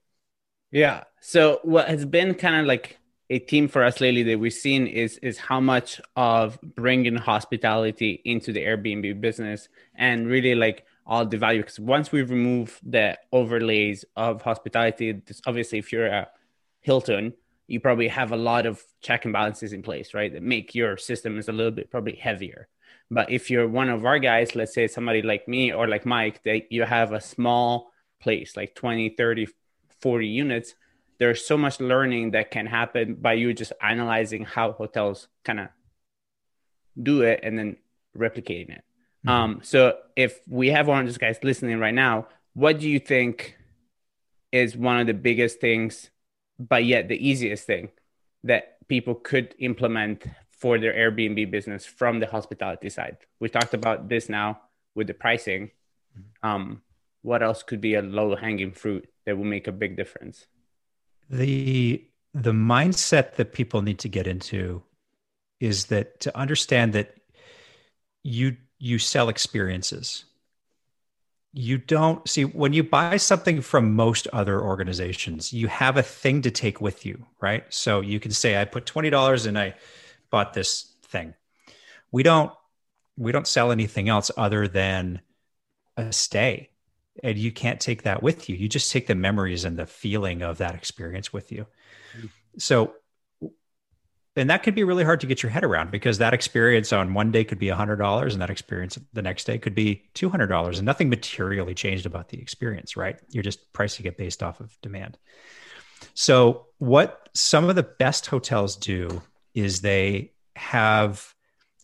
Yeah. 0.71 1.03
So 1.19 1.59
what 1.63 1.87
has 1.89 2.05
been 2.05 2.35
kind 2.35 2.55
of 2.55 2.65
like 2.65 2.97
a 3.29 3.39
theme 3.39 3.67
for 3.67 3.83
us 3.83 4.01
lately 4.01 4.23
that 4.23 4.39
we've 4.39 4.53
seen 4.53 4.87
is 4.87 5.17
is 5.17 5.37
how 5.37 5.59
much 5.59 6.01
of 6.15 6.59
bringing 6.61 7.15
hospitality 7.15 8.21
into 8.25 8.51
the 8.51 8.63
Airbnb 8.63 9.21
business 9.21 9.69
and 9.95 10.27
really 10.27 10.55
like 10.55 10.85
all 11.05 11.25
the 11.25 11.37
value 11.37 11.61
because 11.61 11.79
once 11.79 12.11
we 12.11 12.21
remove 12.21 12.79
the 12.83 13.17
overlays 13.31 14.05
of 14.15 14.41
hospitality 14.41 15.21
obviously 15.45 15.77
if 15.79 15.91
you're 15.91 16.07
a 16.07 16.27
hilton 16.81 17.33
you 17.67 17.79
probably 17.79 18.07
have 18.07 18.31
a 18.31 18.37
lot 18.37 18.65
of 18.65 18.83
check 19.01 19.25
and 19.25 19.33
balances 19.33 19.73
in 19.73 19.81
place 19.81 20.13
right? 20.13 20.33
That 20.33 20.43
make 20.43 20.75
your 20.75 20.97
system 20.97 21.37
is 21.37 21.47
a 21.47 21.53
little 21.53 21.71
bit 21.71 21.89
probably 21.89 22.15
heavier. 22.15 22.67
But 23.09 23.31
if 23.31 23.49
you're 23.49 23.67
one 23.67 23.89
of 23.89 24.05
our 24.05 24.19
guys 24.19 24.55
let's 24.55 24.73
say 24.73 24.87
somebody 24.87 25.21
like 25.21 25.47
me 25.47 25.71
or 25.71 25.87
like 25.87 26.05
mike 26.05 26.41
that 26.43 26.71
you 26.71 26.83
have 26.83 27.11
a 27.11 27.21
small 27.21 27.91
place 28.21 28.55
like 28.55 28.73
20 28.75 29.09
30 29.09 29.47
40 30.01 30.27
units 30.27 30.75
there's 31.19 31.45
so 31.45 31.57
much 31.57 31.79
learning 31.79 32.31
that 32.31 32.51
can 32.51 32.65
happen 32.65 33.15
by 33.15 33.33
you 33.33 33.53
just 33.53 33.73
analyzing 33.81 34.45
how 34.45 34.71
hotels 34.71 35.27
kind 35.43 35.59
of 35.59 35.67
do 37.01 37.21
it 37.21 37.41
and 37.43 37.57
then 37.57 37.77
replicating 38.17 38.69
it 38.69 38.83
Mm-hmm. 39.25 39.29
Um, 39.29 39.59
so 39.63 39.97
if 40.15 40.39
we 40.47 40.69
have 40.69 40.87
one 40.87 40.99
of 40.99 41.05
those 41.05 41.17
guys 41.17 41.37
listening 41.43 41.79
right 41.79 41.93
now, 41.93 42.27
what 42.53 42.79
do 42.79 42.89
you 42.89 42.99
think 42.99 43.57
is 44.51 44.77
one 44.77 44.99
of 44.99 45.07
the 45.07 45.13
biggest 45.13 45.59
things, 45.59 46.09
but 46.59 46.85
yet 46.85 47.07
the 47.07 47.27
easiest 47.27 47.65
thing 47.65 47.89
that 48.43 48.87
people 48.87 49.15
could 49.15 49.55
implement 49.59 50.25
for 50.51 50.77
their 50.77 50.93
Airbnb 50.93 51.49
business 51.49 51.85
from 51.85 52.19
the 52.19 52.27
hospitality 52.27 52.89
side? 52.89 53.17
We 53.39 53.49
talked 53.49 53.73
about 53.73 54.09
this 54.09 54.29
now 54.29 54.61
with 54.95 55.07
the 55.07 55.13
pricing. 55.13 55.71
Mm-hmm. 56.17 56.47
Um, 56.47 56.81
what 57.21 57.41
else 57.41 57.63
could 57.63 57.81
be 57.81 57.95
a 57.95 58.01
low 58.01 58.35
hanging 58.35 58.73
fruit 58.73 59.09
that 59.25 59.37
will 59.37 59.45
make 59.45 59.67
a 59.67 59.71
big 59.71 59.95
difference? 59.97 60.45
The 61.29 62.05
the 62.33 62.51
mindset 62.51 63.35
that 63.35 63.53
people 63.53 63.81
need 63.81 63.99
to 63.99 64.09
get 64.09 64.27
into 64.27 64.83
is 65.59 65.85
that 65.85 66.19
to 66.19 66.35
understand 66.37 66.93
that 66.93 67.15
you 68.23 68.57
you 68.83 68.99
sell 68.99 69.29
experiences. 69.29 70.25
You 71.53 71.77
don't 71.77 72.27
see 72.27 72.43
when 72.43 72.73
you 72.73 72.83
buy 72.83 73.15
something 73.15 73.61
from 73.61 73.95
most 73.95 74.27
other 74.33 74.61
organizations, 74.61 75.53
you 75.53 75.69
have 75.69 75.95
a 75.95 76.03
thing 76.03 76.41
to 76.41 76.51
take 76.51 76.81
with 76.81 77.05
you, 77.05 77.25
right? 77.39 77.63
So 77.69 78.01
you 78.01 78.19
can 78.19 78.31
say, 78.31 78.59
I 78.59 78.65
put 78.65 78.85
$20 78.85 79.47
and 79.47 79.57
I 79.57 79.75
bought 80.29 80.53
this 80.53 80.95
thing. 81.03 81.33
We 82.11 82.23
don't 82.23 82.51
we 83.15 83.31
don't 83.31 83.47
sell 83.47 83.71
anything 83.71 84.09
else 84.09 84.31
other 84.35 84.67
than 84.67 85.21
a 85.95 86.11
stay. 86.11 86.71
And 87.23 87.37
you 87.37 87.53
can't 87.53 87.79
take 87.79 88.03
that 88.03 88.21
with 88.21 88.49
you. 88.49 88.57
You 88.57 88.67
just 88.67 88.91
take 88.91 89.07
the 89.07 89.15
memories 89.15 89.63
and 89.63 89.77
the 89.77 89.85
feeling 89.85 90.41
of 90.41 90.57
that 90.57 90.75
experience 90.75 91.31
with 91.31 91.53
you. 91.53 91.67
Mm-hmm. 92.17 92.27
So 92.57 92.95
and 94.35 94.49
that 94.49 94.63
could 94.63 94.73
be 94.73 94.83
really 94.83 95.03
hard 95.03 95.19
to 95.21 95.27
get 95.27 95.43
your 95.43 95.51
head 95.51 95.63
around 95.63 95.91
because 95.91 96.17
that 96.17 96.33
experience 96.33 96.91
on 96.91 97.13
one 97.13 97.31
day 97.31 97.43
could 97.43 97.59
be 97.59 97.67
$100 97.67 98.33
and 98.33 98.41
that 98.41 98.49
experience 98.49 98.97
the 99.13 99.21
next 99.21 99.43
day 99.43 99.59
could 99.59 99.75
be 99.75 100.03
$200 100.15 100.77
and 100.77 100.83
nothing 100.83 101.09
materially 101.09 101.75
changed 101.75 102.05
about 102.05 102.29
the 102.29 102.39
experience 102.39 102.97
right? 102.97 103.19
You're 103.29 103.43
just 103.43 103.71
pricing 103.73 104.05
it 104.05 104.17
based 104.17 104.41
off 104.41 104.59
of 104.59 104.75
demand. 104.81 105.17
So 106.15 106.65
what 106.79 107.29
some 107.33 107.69
of 107.69 107.75
the 107.75 107.83
best 107.83 108.25
hotels 108.25 108.75
do 108.75 109.21
is 109.53 109.81
they 109.81 110.31
have 110.55 111.33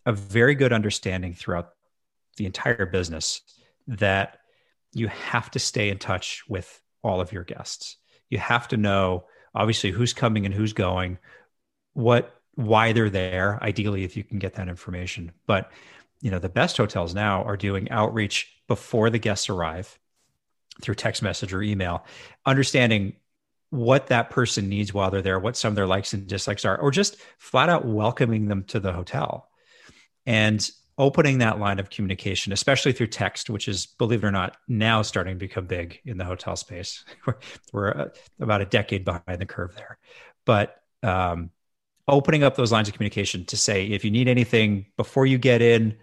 a 0.06 0.12
very 0.12 0.56
good 0.56 0.74
understanding 0.74 1.34
throughout 1.34 1.70
the 2.38 2.46
entire 2.46 2.86
business 2.86 3.42
that 3.88 4.40
you 4.94 5.08
have 5.08 5.52
to 5.52 5.60
stay 5.60 5.90
in 5.90 6.00
touch 6.00 6.44
with 6.48 6.82
all 7.04 7.22
of 7.22 7.32
your 7.32 7.44
guests. 7.44 7.98
You 8.30 8.40
have 8.40 8.68
to 8.70 8.78
know 8.78 9.26
obviously 9.54 9.92
who's 9.92 10.14
coming 10.14 10.46
and 10.46 10.54
who's 10.54 10.74
going 10.74 11.20
what 11.94 12.39
why 12.60 12.92
they're 12.92 13.10
there 13.10 13.58
ideally 13.64 14.04
if 14.04 14.18
you 14.18 14.24
can 14.24 14.38
get 14.38 14.56
that 14.56 14.68
information. 14.68 15.32
But 15.48 15.72
you 16.22 16.30
know 16.30 16.40
the 16.40 16.50
best 16.50 16.76
hotels 16.76 17.16
now 17.16 17.44
are 17.44 17.56
doing 17.56 17.90
outreach 17.90 18.54
before 18.68 19.10
the 19.10 19.18
guests 19.20 19.50
arrive 19.50 19.98
through 20.82 20.96
text 20.96 21.22
message 21.22 21.54
or 21.54 21.62
email 21.62 22.06
understanding 22.46 23.14
what 23.70 24.08
that 24.08 24.30
person 24.30 24.68
needs 24.68 24.94
while 24.94 25.10
they're 25.10 25.22
there 25.22 25.40
what 25.40 25.56
some 25.56 25.70
of 25.70 25.76
their 25.76 25.88
likes 25.88 26.12
and 26.14 26.28
dislikes 26.28 26.66
are 26.66 26.78
or 26.78 26.92
just 26.92 27.16
flat 27.38 27.70
out 27.70 27.86
welcoming 27.86 28.48
them 28.50 28.64
to 28.66 28.82
the 28.82 28.92
hotel 28.92 29.48
and 30.26 30.70
opening 30.98 31.38
that 31.38 31.60
line 31.60 31.80
of 31.80 31.90
communication 31.90 32.52
especially 32.52 32.92
through 32.92 33.08
text 33.08 33.50
which 33.50 33.70
is 33.70 33.86
believe 33.86 34.24
it 34.24 34.28
or 34.28 34.32
not 34.32 34.58
now 34.68 35.02
starting 35.02 35.36
to 35.36 35.40
become 35.40 35.66
big 35.66 36.00
in 36.04 36.18
the 36.18 36.26
hotel 36.26 36.58
space. 36.58 37.06
We're, 37.74 37.92
uh, 37.92 38.10
about 38.40 38.62
a 38.62 38.66
decade 38.66 39.06
behind 39.06 39.40
the 39.40 39.46
curve 39.46 39.76
there. 39.76 39.98
But 40.46 40.76
um, 41.02 41.52
opening 42.10 42.44
up 42.44 42.56
those 42.56 42.72
lines 42.72 42.88
of 42.88 42.94
communication 42.94 43.46
to 43.46 43.58
say 43.58 43.86
if 43.88 44.04
you 44.04 44.12
need 44.12 44.28
anything 44.28 44.86
before 44.98 45.26
you 45.26 45.38
get 45.38 45.62
in 45.62 45.96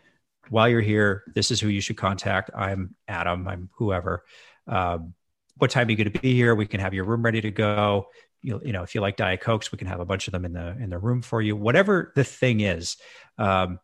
while 0.48 0.68
you're 0.68 0.80
here 0.80 1.24
this 1.34 1.50
is 1.50 1.60
who 1.60 1.68
you 1.68 1.80
should 1.80 1.96
contact. 1.96 2.50
I'm 2.56 2.94
adam 3.08 3.46
i'm 3.48 3.70
whoever. 3.74 4.24
Um, 4.66 5.14
what 5.58 5.70
time 5.70 5.88
are 5.88 5.90
you 5.90 5.96
going 5.96 6.12
to 6.12 6.20
be 6.20 6.34
here? 6.34 6.54
We 6.54 6.66
can 6.66 6.80
have 6.80 6.92
your 6.92 7.04
room 7.04 7.22
ready 7.22 7.40
to 7.40 7.50
go. 7.50 8.08
You, 8.42 8.60
you 8.64 8.72
know 8.72 8.82
if 8.82 8.94
you 8.94 9.00
like 9.00 9.16
diet 9.16 9.40
cokes 9.40 9.72
we 9.72 9.78
can 9.78 9.88
have 9.88 10.00
a 10.00 10.04
bunch 10.04 10.28
of 10.28 10.32
them 10.32 10.44
in 10.44 10.52
the 10.52 10.76
in 10.80 10.90
the 10.90 10.98
room 10.98 11.22
for 11.22 11.40
you. 11.40 11.56
Whatever 11.56 12.12
the 12.14 12.24
thing 12.24 12.60
is 12.60 12.96
um, 13.38 13.80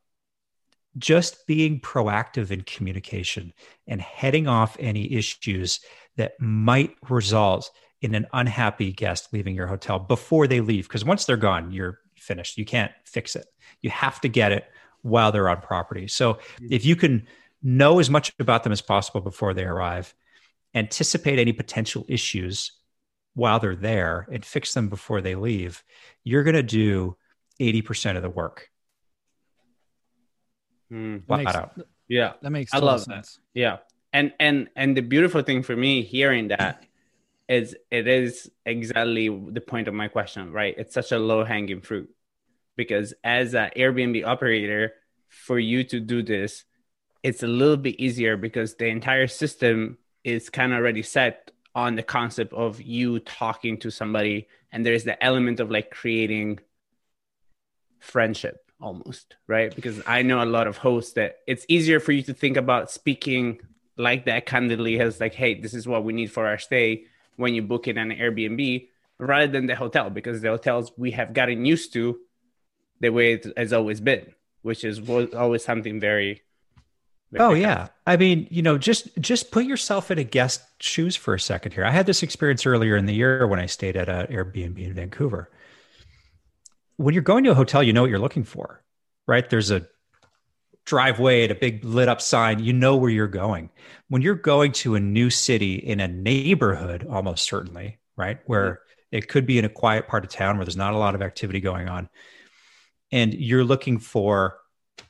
just 0.98 1.46
being 1.46 1.80
proactive 1.80 2.50
in 2.50 2.62
communication 2.62 3.52
and 3.86 4.00
heading 4.00 4.46
off 4.46 4.76
any 4.78 5.12
issues 5.14 5.80
that 6.16 6.32
might 6.38 6.94
result 7.08 7.70
in 8.02 8.14
an 8.14 8.26
unhappy 8.32 8.92
guest 8.92 9.32
leaving 9.32 9.54
your 9.54 9.66
hotel 9.66 9.98
before 9.98 10.46
they 10.46 10.60
leave. 10.60 10.86
Because 10.86 11.04
once 11.04 11.24
they're 11.24 11.36
gone 11.36 11.72
you're 11.72 11.98
finished. 12.22 12.58
You 12.58 12.64
can't 12.64 12.92
fix 13.04 13.36
it. 13.36 13.46
You 13.80 13.90
have 13.90 14.20
to 14.22 14.28
get 14.28 14.52
it 14.52 14.64
while 15.02 15.32
they're 15.32 15.48
on 15.48 15.60
property. 15.60 16.08
So 16.08 16.38
if 16.70 16.84
you 16.84 16.96
can 16.96 17.26
know 17.62 17.98
as 17.98 18.08
much 18.08 18.32
about 18.38 18.62
them 18.64 18.72
as 18.72 18.80
possible 18.80 19.20
before 19.20 19.54
they 19.54 19.64
arrive, 19.64 20.14
anticipate 20.74 21.38
any 21.38 21.52
potential 21.52 22.04
issues 22.08 22.72
while 23.34 23.58
they're 23.58 23.76
there 23.76 24.26
and 24.30 24.44
fix 24.44 24.74
them 24.74 24.88
before 24.88 25.20
they 25.20 25.34
leave, 25.34 25.82
you're 26.24 26.44
going 26.44 26.54
to 26.54 26.62
do 26.62 27.16
80% 27.60 28.16
of 28.16 28.22
the 28.22 28.30
work. 28.30 28.68
Mm, 30.92 31.22
makes, 31.28 31.52
yeah. 32.08 32.34
That 32.42 32.50
makes 32.50 32.74
I 32.74 32.78
love 32.78 33.02
sense. 33.02 33.40
That. 33.54 33.60
Yeah. 33.60 33.76
And 34.12 34.32
and 34.38 34.68
and 34.76 34.94
the 34.94 35.00
beautiful 35.00 35.40
thing 35.40 35.62
for 35.62 35.74
me 35.74 36.02
hearing 36.02 36.48
that 36.48 36.84
is 37.48 37.76
it 37.90 38.06
is 38.06 38.50
exactly 38.64 39.28
the 39.28 39.60
point 39.60 39.88
of 39.88 39.94
my 39.94 40.08
question, 40.08 40.52
right? 40.52 40.74
It's 40.76 40.94
such 40.94 41.12
a 41.12 41.18
low 41.18 41.44
hanging 41.44 41.80
fruit 41.80 42.10
because 42.76 43.14
as 43.24 43.54
an 43.54 43.70
Airbnb 43.76 44.24
operator, 44.24 44.94
for 45.28 45.58
you 45.58 45.84
to 45.84 46.00
do 46.00 46.22
this, 46.22 46.64
it's 47.22 47.42
a 47.42 47.46
little 47.46 47.76
bit 47.76 47.96
easier 48.00 48.36
because 48.36 48.74
the 48.74 48.86
entire 48.86 49.26
system 49.26 49.98
is 50.24 50.50
kind 50.50 50.72
of 50.72 50.78
already 50.78 51.02
set 51.02 51.50
on 51.74 51.94
the 51.94 52.02
concept 52.02 52.52
of 52.52 52.82
you 52.82 53.18
talking 53.20 53.78
to 53.78 53.90
somebody, 53.90 54.46
and 54.70 54.84
there's 54.84 55.04
the 55.04 55.22
element 55.22 55.58
of 55.58 55.70
like 55.70 55.90
creating 55.90 56.58
friendship 57.98 58.58
almost, 58.80 59.36
right? 59.46 59.74
Because 59.74 60.02
I 60.06 60.22
know 60.22 60.42
a 60.42 60.44
lot 60.44 60.66
of 60.66 60.76
hosts 60.76 61.14
that 61.14 61.38
it's 61.46 61.64
easier 61.68 62.00
for 62.00 62.12
you 62.12 62.22
to 62.24 62.34
think 62.34 62.56
about 62.56 62.90
speaking 62.90 63.60
like 63.96 64.26
that 64.26 64.44
candidly 64.44 65.00
as 65.00 65.20
like, 65.20 65.34
hey, 65.34 65.60
this 65.60 65.72
is 65.72 65.86
what 65.86 66.04
we 66.04 66.12
need 66.12 66.32
for 66.32 66.46
our 66.46 66.58
stay 66.58 67.04
when 67.36 67.54
you 67.54 67.62
book 67.62 67.88
it 67.88 67.98
on 67.98 68.10
Airbnb 68.10 68.88
rather 69.18 69.46
than 69.46 69.66
the 69.66 69.76
hotel 69.76 70.10
because 70.10 70.40
the 70.40 70.48
hotels 70.48 70.92
we 70.96 71.12
have 71.12 71.32
gotten 71.32 71.64
used 71.64 71.92
to 71.92 72.18
the 73.00 73.10
way 73.10 73.34
it 73.34 73.46
has 73.56 73.72
always 73.72 74.00
been, 74.00 74.32
which 74.62 74.84
is 74.84 75.00
always 75.08 75.64
something 75.64 76.00
very. 76.00 76.42
very 77.30 77.44
oh 77.44 77.54
yeah, 77.54 77.88
I 78.06 78.16
mean, 78.16 78.46
you 78.50 78.62
know, 78.62 78.78
just 78.78 79.08
just 79.20 79.50
put 79.50 79.64
yourself 79.64 80.10
in 80.10 80.18
a 80.18 80.24
guest 80.24 80.62
shoes 80.80 81.16
for 81.16 81.34
a 81.34 81.40
second 81.40 81.72
here. 81.72 81.84
I 81.84 81.90
had 81.90 82.06
this 82.06 82.22
experience 82.22 82.66
earlier 82.66 82.96
in 82.96 83.06
the 83.06 83.14
year 83.14 83.46
when 83.46 83.58
I 83.58 83.66
stayed 83.66 83.96
at 83.96 84.08
an 84.08 84.26
Airbnb 84.26 84.78
in 84.78 84.94
Vancouver. 84.94 85.50
When 86.96 87.14
you're 87.14 87.22
going 87.22 87.44
to 87.44 87.50
a 87.50 87.54
hotel, 87.54 87.82
you 87.82 87.92
know 87.92 88.02
what 88.02 88.10
you're 88.10 88.18
looking 88.18 88.44
for, 88.44 88.82
right? 89.26 89.48
There's 89.48 89.70
a 89.70 89.86
driveway 90.84 91.42
and 91.42 91.52
a 91.52 91.54
big 91.54 91.84
lit 91.84 92.08
up 92.08 92.20
sign, 92.20 92.62
you 92.62 92.72
know 92.72 92.96
where 92.96 93.10
you're 93.10 93.28
going. 93.28 93.70
When 94.08 94.22
you're 94.22 94.34
going 94.34 94.72
to 94.72 94.94
a 94.94 95.00
new 95.00 95.30
city 95.30 95.74
in 95.74 96.00
a 96.00 96.08
neighborhood, 96.08 97.06
almost 97.08 97.44
certainly, 97.44 97.98
right? 98.16 98.40
Where 98.46 98.80
it 99.10 99.28
could 99.28 99.46
be 99.46 99.58
in 99.58 99.64
a 99.64 99.68
quiet 99.68 100.08
part 100.08 100.24
of 100.24 100.30
town 100.30 100.56
where 100.56 100.64
there's 100.64 100.76
not 100.76 100.94
a 100.94 100.98
lot 100.98 101.14
of 101.14 101.22
activity 101.22 101.60
going 101.60 101.88
on. 101.88 102.08
And 103.10 103.34
you're 103.34 103.64
looking 103.64 103.98
for 103.98 104.58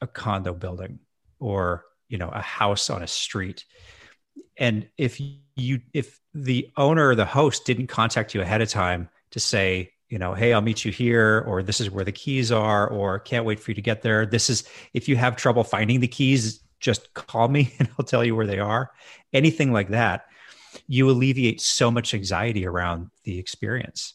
a 0.01 0.07
condo 0.07 0.53
building 0.53 0.99
or, 1.39 1.85
you 2.09 2.19
know, 2.19 2.29
a 2.29 2.41
house 2.41 2.91
on 2.91 3.03
a 3.03 3.07
street. 3.07 3.65
And 4.59 4.89
if 4.99 5.21
you 5.57 5.81
if 5.93 6.19
the 6.35 6.71
owner 6.77 7.09
or 7.09 7.15
the 7.15 7.25
host 7.25 7.65
didn't 7.65 7.87
contact 7.87 8.35
you 8.35 8.41
ahead 8.41 8.61
of 8.61 8.69
time 8.69 9.09
to 9.31 9.41
say, 9.41 9.92
you 10.13 10.19
know, 10.19 10.35
hey, 10.35 10.53
I'll 10.53 10.61
meet 10.61 10.85
you 10.85 10.93
here, 10.93 11.43
or 11.47 11.63
this 11.63 11.81
is 11.81 11.91
where 11.91 12.05
the 12.05 12.13
keys 12.13 12.53
are, 12.53 12.87
or 12.87 13.19
can't 13.19 13.47
wait 13.47 13.59
for 13.59 13.71
you 13.71 13.75
to 13.77 13.81
get 13.81 14.03
there. 14.03 14.27
This 14.27 14.51
is, 14.51 14.65
if 14.93 15.09
you 15.09 15.17
have 15.17 15.37
trouble 15.37 15.65
finding 15.65 16.01
the 16.01 16.07
keys, 16.07 16.61
just 16.81 17.15
call 17.15 17.49
me 17.49 17.73
and 17.79 17.89
I'll 17.99 18.05
tell 18.05 18.23
you 18.23 18.37
where 18.37 18.47
they 18.47 18.59
are. 18.59 18.91
Anything 19.33 19.73
like 19.73 19.89
that, 19.89 20.27
you 20.87 21.09
alleviate 21.09 21.63
so 21.63 21.91
much 21.91 22.13
anxiety 22.13 22.67
around 22.67 23.09
the 23.25 23.39
experience. 23.39 24.13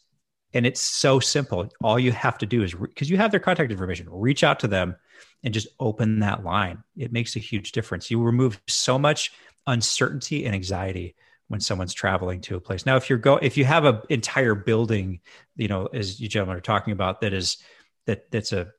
And 0.54 0.68
it's 0.68 0.82
so 0.82 1.20
simple. 1.20 1.68
All 1.82 1.98
you 1.98 2.12
have 2.12 2.38
to 2.38 2.46
do 2.46 2.62
is 2.62 2.76
because 2.76 3.10
re- 3.10 3.16
you 3.16 3.18
have 3.18 3.32
their 3.32 3.40
contact 3.40 3.72
information, 3.72 4.08
reach 4.08 4.44
out 4.44 4.60
to 4.60 4.68
them 4.68 4.96
and 5.44 5.52
just 5.52 5.68
open 5.80 6.20
that 6.20 6.44
line. 6.44 6.84
It 6.96 7.12
makes 7.12 7.36
a 7.36 7.40
huge 7.40 7.72
difference. 7.72 8.12
You 8.12 8.22
remove 8.22 8.62
so 8.68 9.00
much 9.00 9.34
uncertainty 9.66 10.46
and 10.46 10.54
anxiety 10.54 11.16
when 11.48 11.60
someone's 11.60 11.94
traveling 11.94 12.42
to 12.42 12.56
a 12.56 12.60
place. 12.60 12.86
Now, 12.86 12.98
if 12.98 13.10
you're 13.10 13.20
go 13.20 13.38
if 13.38 13.58
you 13.58 13.66
have 13.66 13.86
an 13.86 14.02
entire 14.10 14.56
building, 14.56 15.22
you 15.56 15.68
know, 15.68 15.88
as 15.88 16.20
you 16.20 16.28
gentlemen 16.28 16.58
are 16.58 16.62
talking 16.62 16.94
about, 16.94 17.22
that 17.22 17.34
is 17.34 17.58
that 18.06 18.30
that's 18.32 18.52
a 18.52 18.72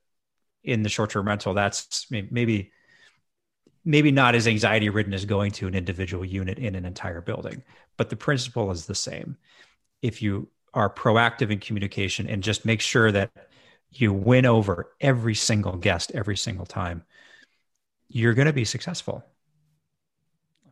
in 0.63 0.83
the 0.83 0.89
short 0.89 1.11
term 1.11 1.27
rental, 1.27 1.55
that's 1.55 2.07
maybe 2.11 2.73
maybe 3.85 4.11
not 4.11 4.35
as 4.35 4.47
anxiety 4.47 4.91
ridden 4.91 5.15
as 5.15 5.25
going 5.25 5.51
to 5.53 5.67
an 5.67 5.75
individual 5.75 6.25
unit 6.25 6.59
in 6.59 6.75
an 6.75 6.85
entire 6.85 7.21
building, 7.21 7.63
but 7.97 8.11
the 8.11 8.17
principle 8.17 8.71
is 8.71 8.87
the 8.87 8.95
same. 8.95 9.37
If 10.03 10.21
you 10.21 10.49
are 10.75 10.91
proactive 10.91 11.51
in 11.51 11.59
communication 11.59 12.29
and 12.29 12.43
just 12.43 12.67
make 12.67 12.83
sure 12.83 13.11
that 13.11 13.31
you 13.91 14.13
win 14.13 14.45
over 14.45 14.93
every 15.01 15.35
single 15.35 15.77
guest 15.77 16.13
every 16.15 16.37
single 16.37 16.67
time, 16.67 17.03
you're 18.09 18.35
going 18.35 18.47
to 18.47 18.53
be 18.53 18.65
successful. 18.65 19.25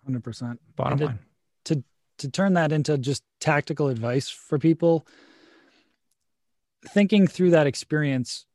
100%. 0.08 0.58
Bottom 0.76 0.98
to, 0.98 1.06
line. 1.06 1.18
To, 1.66 1.82
to 2.18 2.30
turn 2.30 2.54
that 2.54 2.72
into 2.72 2.98
just 2.98 3.22
tactical 3.40 3.88
advice 3.88 4.28
for 4.28 4.58
people, 4.58 5.06
thinking 6.88 7.26
through 7.26 7.50
that 7.50 7.66
experience, 7.66 8.46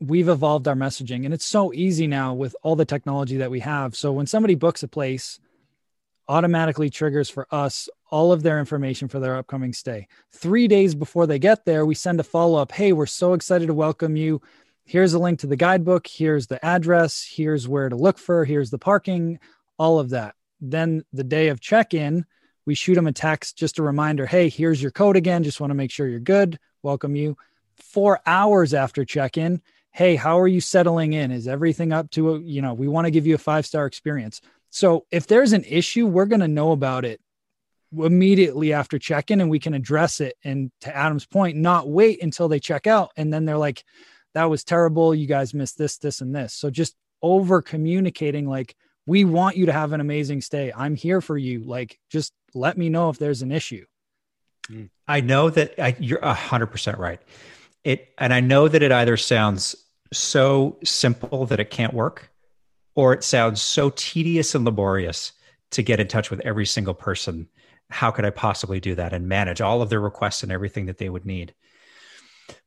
we've 0.00 0.28
evolved 0.28 0.68
our 0.68 0.74
messaging 0.74 1.24
and 1.24 1.32
it's 1.32 1.44
so 1.44 1.72
easy 1.72 2.06
now 2.06 2.34
with 2.34 2.54
all 2.62 2.76
the 2.76 2.84
technology 2.84 3.38
that 3.38 3.50
we 3.50 3.60
have. 3.60 3.96
So 3.96 4.12
when 4.12 4.26
somebody 4.26 4.54
books 4.54 4.82
a 4.82 4.88
place, 4.88 5.38
automatically 6.28 6.90
triggers 6.90 7.28
for 7.28 7.46
us 7.50 7.88
all 8.10 8.32
of 8.32 8.42
their 8.42 8.58
information 8.58 9.08
for 9.08 9.20
their 9.20 9.36
upcoming 9.36 9.72
stay. 9.72 10.08
Three 10.32 10.68
days 10.68 10.94
before 10.94 11.26
they 11.26 11.38
get 11.38 11.64
there, 11.64 11.84
we 11.84 11.94
send 11.94 12.20
a 12.20 12.24
follow 12.24 12.58
up 12.58 12.72
Hey, 12.72 12.92
we're 12.92 13.06
so 13.06 13.34
excited 13.34 13.66
to 13.66 13.74
welcome 13.74 14.16
you. 14.16 14.40
Here's 14.84 15.14
a 15.14 15.18
link 15.18 15.40
to 15.40 15.46
the 15.46 15.56
guidebook. 15.56 16.06
Here's 16.06 16.46
the 16.46 16.64
address. 16.64 17.26
Here's 17.28 17.66
where 17.66 17.88
to 17.88 17.96
look 17.96 18.18
for. 18.18 18.44
Here's 18.44 18.70
the 18.70 18.78
parking, 18.78 19.38
all 19.78 19.98
of 19.98 20.10
that. 20.10 20.34
Then 20.70 21.04
the 21.12 21.24
day 21.24 21.48
of 21.48 21.60
check 21.60 21.94
in, 21.94 22.24
we 22.66 22.74
shoot 22.74 22.94
them 22.94 23.06
a 23.06 23.12
text, 23.12 23.56
just 23.56 23.78
a 23.78 23.82
reminder 23.82 24.26
Hey, 24.26 24.48
here's 24.48 24.80
your 24.80 24.90
code 24.90 25.16
again. 25.16 25.44
Just 25.44 25.60
want 25.60 25.70
to 25.70 25.74
make 25.74 25.90
sure 25.90 26.08
you're 26.08 26.20
good. 26.20 26.58
Welcome 26.82 27.16
you. 27.16 27.36
Four 27.76 28.20
hours 28.26 28.72
after 28.72 29.04
check 29.04 29.36
in, 29.36 29.60
Hey, 29.90 30.16
how 30.16 30.40
are 30.40 30.48
you 30.48 30.60
settling 30.60 31.12
in? 31.12 31.30
Is 31.30 31.46
everything 31.46 31.92
up 31.92 32.10
to, 32.12 32.40
you 32.44 32.62
know, 32.62 32.74
we 32.74 32.88
want 32.88 33.04
to 33.04 33.12
give 33.12 33.26
you 33.26 33.36
a 33.36 33.38
five 33.38 33.66
star 33.66 33.86
experience. 33.86 34.40
So 34.70 35.06
if 35.12 35.28
there's 35.28 35.52
an 35.52 35.64
issue, 35.64 36.06
we're 36.06 36.26
going 36.26 36.40
to 36.40 36.48
know 36.48 36.72
about 36.72 37.04
it 37.04 37.20
immediately 37.96 38.72
after 38.72 38.98
check 38.98 39.30
in 39.30 39.40
and 39.40 39.48
we 39.48 39.60
can 39.60 39.74
address 39.74 40.20
it. 40.20 40.36
And 40.42 40.72
to 40.80 40.94
Adam's 40.94 41.26
point, 41.26 41.56
not 41.56 41.88
wait 41.88 42.22
until 42.22 42.48
they 42.48 42.58
check 42.58 42.88
out. 42.88 43.12
And 43.16 43.32
then 43.32 43.44
they're 43.44 43.56
like, 43.56 43.84
that 44.32 44.50
was 44.50 44.64
terrible. 44.64 45.14
You 45.14 45.28
guys 45.28 45.54
missed 45.54 45.78
this, 45.78 45.98
this, 45.98 46.20
and 46.20 46.34
this. 46.34 46.54
So 46.54 46.70
just 46.70 46.96
over 47.22 47.62
communicating, 47.62 48.48
like, 48.48 48.74
we 49.06 49.24
want 49.24 49.56
you 49.56 49.66
to 49.66 49.72
have 49.72 49.92
an 49.92 50.00
amazing 50.00 50.40
stay. 50.40 50.72
I'm 50.74 50.96
here 50.96 51.20
for 51.20 51.36
you. 51.36 51.64
Like, 51.64 51.98
just 52.10 52.32
let 52.54 52.78
me 52.78 52.88
know 52.88 53.10
if 53.10 53.18
there's 53.18 53.42
an 53.42 53.52
issue. 53.52 53.84
Mm. 54.70 54.90
I 55.06 55.20
know 55.20 55.50
that 55.50 55.80
I, 55.82 55.96
you're 55.98 56.20
a 56.20 56.34
hundred 56.34 56.68
percent 56.68 56.98
right. 56.98 57.20
It, 57.82 58.08
and 58.16 58.32
I 58.32 58.40
know 58.40 58.68
that 58.68 58.82
it 58.82 58.92
either 58.92 59.16
sounds 59.16 59.76
so 60.12 60.78
simple 60.84 61.46
that 61.46 61.60
it 61.60 61.70
can't 61.70 61.92
work, 61.92 62.30
or 62.94 63.12
it 63.12 63.24
sounds 63.24 63.60
so 63.60 63.90
tedious 63.90 64.54
and 64.54 64.64
laborious 64.64 65.32
to 65.72 65.82
get 65.82 66.00
in 66.00 66.08
touch 66.08 66.30
with 66.30 66.40
every 66.40 66.64
single 66.66 66.94
person 66.94 67.48
how 67.90 68.10
could 68.10 68.24
I 68.24 68.30
possibly 68.30 68.80
do 68.80 68.94
that 68.96 69.12
and 69.12 69.28
manage 69.28 69.60
all 69.60 69.82
of 69.82 69.90
their 69.90 70.00
requests 70.00 70.42
and 70.42 70.50
everything 70.50 70.86
that 70.86 70.98
they 70.98 71.08
would 71.08 71.24
need? 71.24 71.54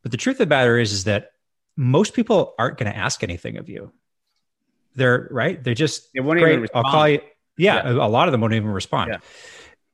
But 0.01 0.11
the 0.11 0.17
truth 0.17 0.35
of 0.35 0.47
the 0.49 0.55
matter 0.55 0.77
is, 0.77 0.93
is 0.93 1.03
that 1.05 1.31
most 1.75 2.13
people 2.13 2.55
aren't 2.57 2.77
going 2.77 2.91
to 2.91 2.97
ask 2.97 3.23
anything 3.23 3.57
of 3.57 3.69
you. 3.69 3.91
They're 4.97 5.27
right. 5.31 5.63
They're 5.63 5.73
just 5.73 6.11
they 6.13 6.19
won't 6.19 6.39
even 6.39 6.61
respond. 6.61 6.85
I'll 6.85 6.91
call 6.91 7.07
you. 7.07 7.21
Yeah, 7.57 7.89
yeah, 7.89 8.05
a 8.05 8.09
lot 8.09 8.27
of 8.27 8.33
them 8.33 8.41
won't 8.41 8.53
even 8.53 8.69
respond. 8.69 9.17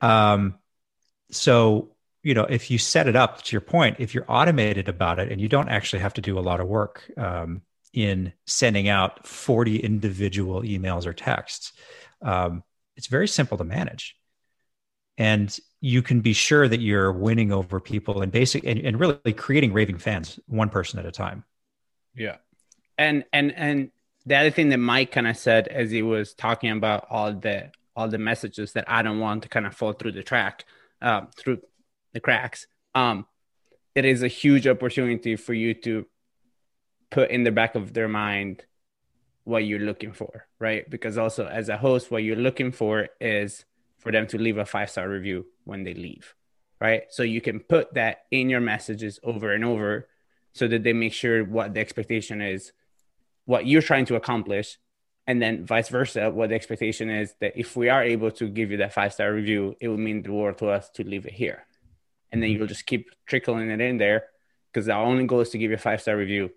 Yeah. 0.02 0.32
Um, 0.32 0.56
so 1.30 1.90
you 2.22 2.34
know, 2.34 2.44
if 2.44 2.70
you 2.70 2.78
set 2.78 3.06
it 3.06 3.14
up 3.14 3.42
to 3.42 3.52
your 3.52 3.60
point, 3.60 3.96
if 4.00 4.14
you're 4.14 4.24
automated 4.28 4.88
about 4.88 5.18
it 5.18 5.30
and 5.30 5.40
you 5.40 5.48
don't 5.48 5.68
actually 5.68 6.00
have 6.00 6.14
to 6.14 6.20
do 6.20 6.38
a 6.38 6.40
lot 6.40 6.58
of 6.58 6.66
work 6.66 7.04
um, 7.18 7.60
in 7.92 8.32
sending 8.46 8.88
out 8.88 9.26
40 9.26 9.76
individual 9.76 10.62
emails 10.62 11.06
or 11.06 11.12
texts, 11.12 11.74
um, 12.22 12.64
it's 12.96 13.08
very 13.08 13.28
simple 13.28 13.58
to 13.58 13.64
manage 13.64 14.16
and 15.18 15.58
you 15.80 16.02
can 16.02 16.20
be 16.20 16.32
sure 16.32 16.66
that 16.66 16.80
you're 16.80 17.12
winning 17.12 17.52
over 17.52 17.78
people 17.78 18.22
and 18.22 18.32
basic 18.32 18.64
and, 18.64 18.80
and 18.80 18.98
really 18.98 19.32
creating 19.32 19.72
raving 19.72 19.98
fans 19.98 20.38
one 20.46 20.68
person 20.68 20.98
at 20.98 21.06
a 21.06 21.12
time 21.12 21.44
yeah 22.14 22.36
and 22.98 23.24
and 23.32 23.52
and 23.56 23.90
the 24.26 24.36
other 24.36 24.50
thing 24.50 24.68
that 24.68 24.78
mike 24.78 25.12
kind 25.12 25.26
of 25.26 25.36
said 25.36 25.68
as 25.68 25.90
he 25.90 26.02
was 26.02 26.34
talking 26.34 26.70
about 26.70 27.06
all 27.10 27.32
the 27.32 27.70
all 27.96 28.08
the 28.08 28.18
messages 28.18 28.72
that 28.72 28.84
i 28.88 29.02
don't 29.02 29.20
want 29.20 29.42
to 29.42 29.48
kind 29.48 29.66
of 29.66 29.74
fall 29.74 29.92
through 29.92 30.12
the 30.12 30.22
track 30.22 30.64
um, 31.02 31.28
through 31.36 31.60
the 32.12 32.20
cracks 32.20 32.66
um 32.94 33.26
it 33.94 34.04
is 34.04 34.22
a 34.22 34.28
huge 34.28 34.66
opportunity 34.66 35.36
for 35.36 35.54
you 35.54 35.74
to 35.74 36.06
put 37.10 37.30
in 37.30 37.44
the 37.44 37.52
back 37.52 37.74
of 37.74 37.92
their 37.92 38.08
mind 38.08 38.64
what 39.44 39.64
you're 39.64 39.78
looking 39.80 40.12
for 40.12 40.46
right 40.58 40.88
because 40.88 41.18
also 41.18 41.46
as 41.46 41.68
a 41.68 41.76
host 41.76 42.10
what 42.10 42.22
you're 42.22 42.36
looking 42.36 42.72
for 42.72 43.08
is 43.20 43.64
for 44.04 44.12
them 44.12 44.26
to 44.28 44.38
leave 44.38 44.58
a 44.58 44.66
five 44.66 44.90
star 44.90 45.08
review 45.08 45.46
when 45.64 45.82
they 45.82 45.94
leave, 45.94 46.34
right? 46.80 47.04
So 47.08 47.22
you 47.22 47.40
can 47.40 47.58
put 47.58 47.94
that 47.94 48.26
in 48.30 48.50
your 48.50 48.60
messages 48.60 49.18
over 49.24 49.52
and 49.52 49.64
over 49.64 50.08
so 50.52 50.68
that 50.68 50.84
they 50.84 50.92
make 50.92 51.14
sure 51.14 51.42
what 51.42 51.72
the 51.72 51.80
expectation 51.80 52.42
is, 52.42 52.72
what 53.44 53.66
you're 53.66 53.82
trying 53.82 54.06
to 54.06 54.16
accomplish, 54.16 54.78
and 55.26 55.40
then 55.40 55.64
vice 55.64 55.88
versa, 55.88 56.30
what 56.30 56.50
the 56.50 56.54
expectation 56.54 57.08
is 57.08 57.34
that 57.40 57.52
if 57.56 57.76
we 57.76 57.88
are 57.88 58.02
able 58.02 58.30
to 58.32 58.48
give 58.48 58.70
you 58.70 58.78
that 58.78 58.92
five 58.92 59.12
star 59.12 59.32
review, 59.32 59.76
it 59.80 59.88
will 59.88 59.96
mean 59.96 60.22
the 60.22 60.32
world 60.32 60.58
to 60.58 60.68
us 60.68 60.90
to 60.90 61.04
leave 61.04 61.26
it 61.26 61.32
here. 61.32 61.64
And 62.30 62.42
then 62.42 62.50
you'll 62.50 62.66
just 62.66 62.86
keep 62.86 63.10
trickling 63.26 63.70
it 63.70 63.80
in 63.80 63.96
there 63.96 64.26
because 64.72 64.88
our 64.88 65.04
only 65.04 65.24
goal 65.24 65.40
is 65.40 65.50
to 65.50 65.58
give 65.58 65.70
you 65.70 65.76
a 65.76 65.80
five 65.80 66.02
star 66.02 66.16
review. 66.16 66.50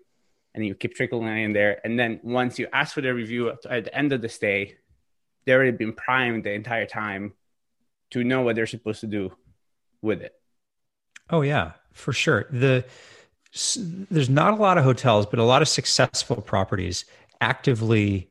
And 0.54 0.66
you 0.66 0.74
keep 0.74 0.94
trickling 0.94 1.28
it 1.28 1.44
in 1.44 1.52
there. 1.52 1.80
And 1.84 1.98
then 1.98 2.20
once 2.22 2.58
you 2.58 2.66
ask 2.72 2.94
for 2.94 3.00
the 3.00 3.14
review 3.14 3.50
at 3.50 3.62
the 3.62 3.94
end 3.94 4.12
of 4.12 4.20
the 4.20 4.28
stay, 4.28 4.76
they've 5.44 5.54
already 5.54 5.70
been 5.70 5.92
primed 5.92 6.44
the 6.44 6.52
entire 6.52 6.86
time 6.86 7.34
to 8.10 8.24
know 8.24 8.42
what 8.42 8.56
they're 8.56 8.66
supposed 8.66 9.00
to 9.00 9.06
do 9.06 9.32
with 10.02 10.20
it. 10.20 10.34
Oh 11.30 11.42
yeah, 11.42 11.72
for 11.92 12.12
sure. 12.12 12.46
The 12.50 12.84
there's 14.10 14.28
not 14.28 14.54
a 14.54 14.56
lot 14.56 14.78
of 14.78 14.84
hotels, 14.84 15.26
but 15.26 15.38
a 15.38 15.44
lot 15.44 15.62
of 15.62 15.68
successful 15.68 16.36
properties 16.40 17.04
actively 17.40 18.30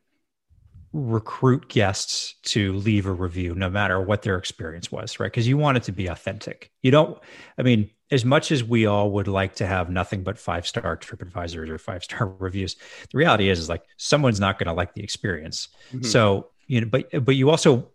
recruit 0.92 1.68
guests 1.68 2.34
to 2.42 2.72
leave 2.72 3.06
a 3.06 3.12
review 3.12 3.54
no 3.54 3.68
matter 3.68 4.00
what 4.00 4.22
their 4.22 4.36
experience 4.36 4.90
was, 4.90 5.20
right? 5.20 5.30
Because 5.30 5.46
you 5.46 5.58
want 5.58 5.76
it 5.76 5.82
to 5.84 5.92
be 5.92 6.06
authentic. 6.06 6.70
You 6.82 6.90
don't 6.90 7.18
I 7.58 7.62
mean, 7.62 7.90
as 8.10 8.24
much 8.24 8.50
as 8.50 8.64
we 8.64 8.86
all 8.86 9.10
would 9.10 9.28
like 9.28 9.56
to 9.56 9.66
have 9.66 9.90
nothing 9.90 10.22
but 10.22 10.38
five-star 10.38 10.96
TripAdvisors 10.96 11.68
or 11.68 11.78
five-star 11.78 12.26
reviews, 12.38 12.76
the 13.10 13.18
reality 13.18 13.50
is 13.50 13.58
is 13.58 13.68
like 13.68 13.82
someone's 13.96 14.40
not 14.40 14.58
going 14.58 14.68
to 14.68 14.72
like 14.72 14.94
the 14.94 15.02
experience. 15.02 15.68
Mm-hmm. 15.92 16.04
So, 16.04 16.48
you 16.66 16.80
know, 16.80 16.86
but 16.86 17.24
but 17.24 17.34
you 17.34 17.50
also 17.50 17.90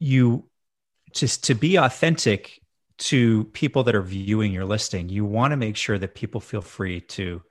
you 0.00 0.44
just 1.12 1.44
to 1.44 1.54
be 1.54 1.76
authentic 1.76 2.59
to 3.00 3.44
people 3.44 3.82
that 3.84 3.94
are 3.94 4.02
viewing 4.02 4.52
your 4.52 4.66
listing 4.66 5.08
you 5.08 5.24
want 5.24 5.52
to 5.52 5.56
make 5.56 5.76
sure 5.76 5.98
that 5.98 6.14
people 6.14 6.40
feel 6.40 6.60
free 6.60 7.00
to 7.00 7.42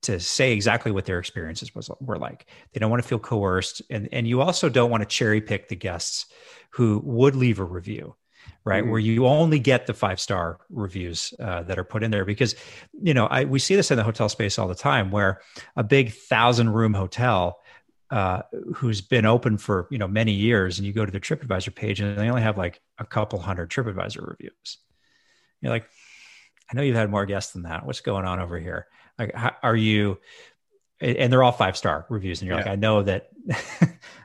to 0.00 0.18
say 0.18 0.52
exactly 0.52 0.90
what 0.90 1.04
their 1.04 1.18
experiences 1.18 1.74
was 1.74 1.90
were 2.00 2.18
like 2.18 2.46
they 2.72 2.80
don't 2.80 2.90
want 2.90 3.02
to 3.02 3.08
feel 3.08 3.18
coerced 3.18 3.82
and 3.90 4.08
and 4.12 4.26
you 4.26 4.40
also 4.40 4.68
don't 4.68 4.90
want 4.90 5.02
to 5.02 5.06
cherry 5.06 5.40
pick 5.40 5.68
the 5.68 5.76
guests 5.76 6.26
who 6.70 7.00
would 7.04 7.36
leave 7.36 7.58
a 7.58 7.64
review 7.64 8.14
right 8.64 8.82
mm-hmm. 8.82 8.90
where 8.90 9.00
you 9.00 9.26
only 9.26 9.58
get 9.58 9.86
the 9.86 9.92
five 9.92 10.18
star 10.18 10.58
reviews 10.70 11.34
uh, 11.38 11.62
that 11.64 11.78
are 11.78 11.84
put 11.84 12.02
in 12.02 12.10
there 12.10 12.24
because 12.24 12.54
you 13.02 13.12
know 13.12 13.26
I, 13.26 13.44
we 13.44 13.58
see 13.58 13.76
this 13.76 13.90
in 13.90 13.98
the 13.98 14.04
hotel 14.04 14.28
space 14.30 14.58
all 14.58 14.68
the 14.68 14.74
time 14.74 15.10
where 15.10 15.42
a 15.76 15.84
big 15.84 16.12
thousand 16.12 16.70
room 16.70 16.94
hotel 16.94 17.60
uh, 18.10 18.42
who's 18.74 19.00
been 19.00 19.26
open 19.26 19.58
for 19.58 19.86
you 19.90 19.98
know 19.98 20.08
many 20.08 20.32
years, 20.32 20.78
and 20.78 20.86
you 20.86 20.92
go 20.92 21.04
to 21.04 21.12
the 21.12 21.20
TripAdvisor 21.20 21.74
page, 21.74 22.00
and 22.00 22.16
they 22.16 22.28
only 22.28 22.42
have 22.42 22.56
like 22.56 22.80
a 22.98 23.04
couple 23.04 23.38
hundred 23.38 23.70
TripAdvisor 23.70 24.26
reviews. 24.26 24.78
You're 25.60 25.72
like, 25.72 25.88
I 26.70 26.76
know 26.76 26.82
you've 26.82 26.96
had 26.96 27.10
more 27.10 27.26
guests 27.26 27.52
than 27.52 27.62
that. 27.62 27.84
What's 27.84 28.00
going 28.00 28.24
on 28.24 28.40
over 28.40 28.58
here? 28.58 28.86
Like, 29.18 29.34
how, 29.34 29.56
are 29.62 29.76
you? 29.76 30.18
And 31.00 31.32
they're 31.32 31.44
all 31.44 31.52
five 31.52 31.76
star 31.76 32.06
reviews, 32.08 32.40
and 32.40 32.48
you're 32.48 32.58
yeah. 32.58 32.64
like, 32.64 32.72
I 32.72 32.76
know 32.76 33.02
that. 33.02 33.28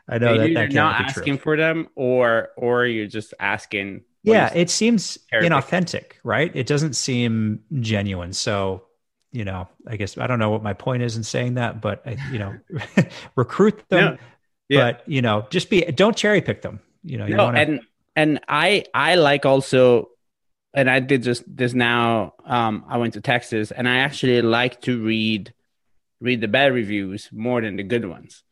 I 0.08 0.18
know 0.18 0.36
Maybe 0.38 0.54
that, 0.54 0.60
that 0.60 0.72
you're 0.72 0.84
not 0.84 1.02
asking 1.02 1.38
for 1.38 1.56
them, 1.58 1.88
or 1.96 2.50
or 2.58 2.86
you're 2.86 3.08
just 3.08 3.34
asking. 3.40 4.02
Yeah, 4.24 4.52
it 4.56 4.70
seems 4.70 5.18
inauthentic, 5.34 6.14
right? 6.24 6.52
It 6.56 6.66
doesn't 6.66 6.94
seem 6.94 7.60
genuine. 7.82 8.32
So 8.32 8.84
you 9.34 9.44
know, 9.44 9.68
I 9.88 9.98
guess 9.98 10.18
I 10.18 10.28
don't 10.28 10.38
know 10.38 10.52
what 10.52 10.62
my 10.62 10.74
point 10.74 11.02
is 11.02 11.18
in 11.18 11.24
saying 11.24 11.56
that, 11.56 11.82
but 11.82 12.04
I, 12.06 12.18
you 12.32 12.38
know, 12.38 12.56
recruit 13.36 13.84
them, 13.90 14.14
no. 14.14 14.18
yeah. 14.70 14.92
but 14.92 15.04
you 15.08 15.22
know, 15.22 15.48
just 15.50 15.70
be 15.70 15.82
don't 15.82 16.16
cherry 16.16 16.42
pick 16.42 16.62
them. 16.62 16.80
You 17.04 17.18
know, 17.18 17.26
you 17.26 17.36
no, 17.36 17.46
wanna... 17.46 17.60
and 17.60 17.82
and 18.16 18.40
I 18.48 18.86
I 18.94 19.16
like 19.16 19.46
also, 19.46 20.12
and 20.74 20.90
I 20.90 21.00
did 21.00 21.24
just 21.24 21.44
this 21.48 21.74
now. 21.74 22.36
Um, 22.46 22.86
I 22.88 22.98
went 23.00 23.16
to 23.16 23.22
Texas, 23.22 23.72
and 23.72 23.90
I 23.90 23.98
actually 23.98 24.42
like 24.44 24.82
to 24.82 25.04
read 25.04 25.52
read 26.22 26.40
the 26.40 26.48
bad 26.48 26.72
reviews 26.72 27.30
more 27.34 27.60
than 27.60 27.76
the 27.76 27.84
good 27.84 28.06
ones, 28.06 28.44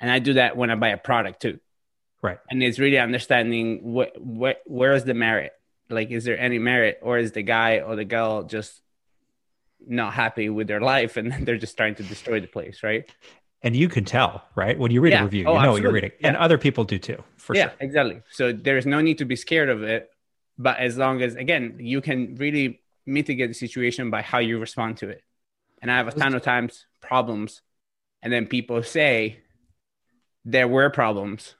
and 0.00 0.10
I 0.10 0.18
do 0.18 0.32
that 0.32 0.56
when 0.56 0.70
I 0.70 0.76
buy 0.76 0.88
a 0.88 0.96
product 0.98 1.42
too. 1.42 1.60
Right. 2.22 2.38
And 2.50 2.62
it's 2.62 2.78
really 2.78 2.98
understanding 2.98 3.92
what 3.92 4.18
what 4.18 4.62
where 4.64 4.94
is 4.94 5.04
the 5.04 5.14
merit? 5.14 5.52
Like, 5.90 6.10
is 6.10 6.24
there 6.24 6.38
any 6.38 6.58
merit, 6.58 7.00
or 7.02 7.18
is 7.18 7.32
the 7.32 7.42
guy 7.42 7.80
or 7.80 7.96
the 7.96 8.06
girl 8.06 8.44
just 8.44 8.80
not 9.86 10.12
happy 10.14 10.48
with 10.48 10.66
their 10.68 10.80
life 10.80 11.16
and 11.16 11.32
they're 11.46 11.58
just 11.58 11.76
trying 11.76 11.94
to 11.96 12.02
destroy 12.02 12.40
the 12.40 12.46
place, 12.46 12.82
right? 12.82 13.10
And 13.62 13.74
you 13.74 13.88
can 13.88 14.04
tell, 14.04 14.44
right? 14.54 14.78
When 14.78 14.90
you 14.92 15.00
read 15.00 15.12
Yeah. 15.12 15.22
a 15.22 15.24
review, 15.24 15.44
Oh, 15.46 15.54
you 15.54 15.62
know 15.62 15.72
what 15.72 15.82
you're 15.82 15.90
absolutely. 15.90 15.94
reading. 15.94 16.12
And 16.22 16.36
other 16.36 16.58
people 16.58 16.84
do 16.84 16.98
too, 16.98 17.22
for 17.36 17.54
yeah, 17.56 17.64
sure. 17.70 17.72
exactly. 17.80 18.22
So 18.30 18.52
there's 18.52 18.86
no 18.86 19.00
need 19.00 19.18
to 19.18 19.24
be 19.24 19.36
scared 19.36 19.68
of 19.68 19.82
it, 19.82 20.10
but 20.58 20.78
as 20.78 20.96
long 20.96 21.22
as 21.22 21.34
again 21.36 21.76
you 21.80 22.00
can 22.00 22.36
really 22.36 22.80
mitigate 23.06 23.48
the 23.50 23.54
situation 23.54 24.10
by 24.10 24.22
how 24.22 24.38
you 24.38 24.58
respond 24.58 24.98
to 24.98 25.08
it. 25.08 25.22
And 25.82 25.90
I 25.90 25.96
have 25.96 26.08
a 26.08 26.12
ton 26.12 26.34
of 26.34 26.42
times 26.42 26.86
problems, 27.00 27.62
and 28.22 28.32
then 28.32 28.46
people 28.46 28.82
say 28.82 29.38
there 30.44 30.68
were 30.68 30.90
problems, 30.90 31.54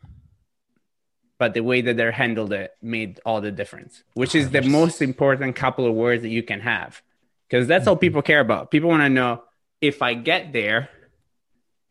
but 1.38 1.54
the 1.54 1.60
way 1.60 1.80
that 1.82 1.96
they're 1.96 2.12
handled 2.12 2.52
it 2.52 2.72
made 2.82 3.20
all 3.26 3.40
the 3.40 3.52
difference, 3.52 4.02
which 4.14 4.34
is 4.34 4.50
the 4.50 4.62
most 4.62 5.02
important 5.02 5.54
couple 5.54 5.86
of 5.86 5.94
words 5.94 6.22
that 6.22 6.30
you 6.30 6.42
can 6.42 6.60
have, 6.60 7.02
because 7.48 7.66
that's 7.66 7.86
all 7.86 7.94
mm-hmm. 7.94 8.00
people 8.00 8.22
care 8.22 8.40
about. 8.40 8.70
People 8.70 8.88
want 8.88 9.02
to 9.02 9.08
know 9.08 9.42
if 9.80 10.02
I 10.02 10.14
get 10.14 10.52
there 10.52 10.88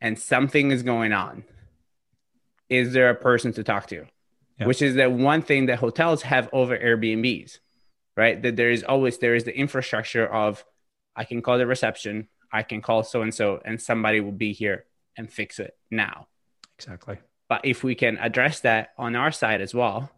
and 0.01 0.19
something 0.19 0.71
is 0.71 0.83
going 0.83 1.13
on, 1.13 1.43
is 2.69 2.93
there 2.93 3.09
a 3.09 3.15
person 3.15 3.53
to 3.53 3.63
talk 3.63 3.87
to? 3.87 4.05
Yeah. 4.59 4.67
Which 4.67 4.81
is 4.81 4.95
the 4.95 5.09
one 5.09 5.41
thing 5.41 5.67
that 5.67 5.79
hotels 5.79 6.21
have 6.23 6.49
over 6.53 6.77
Airbnbs, 6.77 7.59
right? 8.15 8.41
That 8.41 8.55
there 8.55 8.69
is 8.69 8.83
always 8.83 9.17
there 9.17 9.35
is 9.35 9.43
the 9.43 9.57
infrastructure 9.57 10.25
of 10.25 10.63
I 11.15 11.25
can 11.25 11.41
call 11.41 11.57
the 11.57 11.67
reception, 11.67 12.27
I 12.51 12.63
can 12.63 12.81
call 12.81 13.03
so 13.03 13.21
and 13.21 13.33
so, 13.33 13.61
and 13.63 13.81
somebody 13.81 14.19
will 14.19 14.31
be 14.31 14.53
here 14.53 14.85
and 15.17 15.31
fix 15.31 15.59
it 15.59 15.75
now. 15.91 16.27
Exactly. 16.77 17.17
But 17.47 17.61
if 17.63 17.83
we 17.83 17.95
can 17.95 18.17
address 18.17 18.61
that 18.61 18.89
on 18.97 19.15
our 19.15 19.31
side 19.31 19.61
as 19.61 19.73
well, 19.73 20.09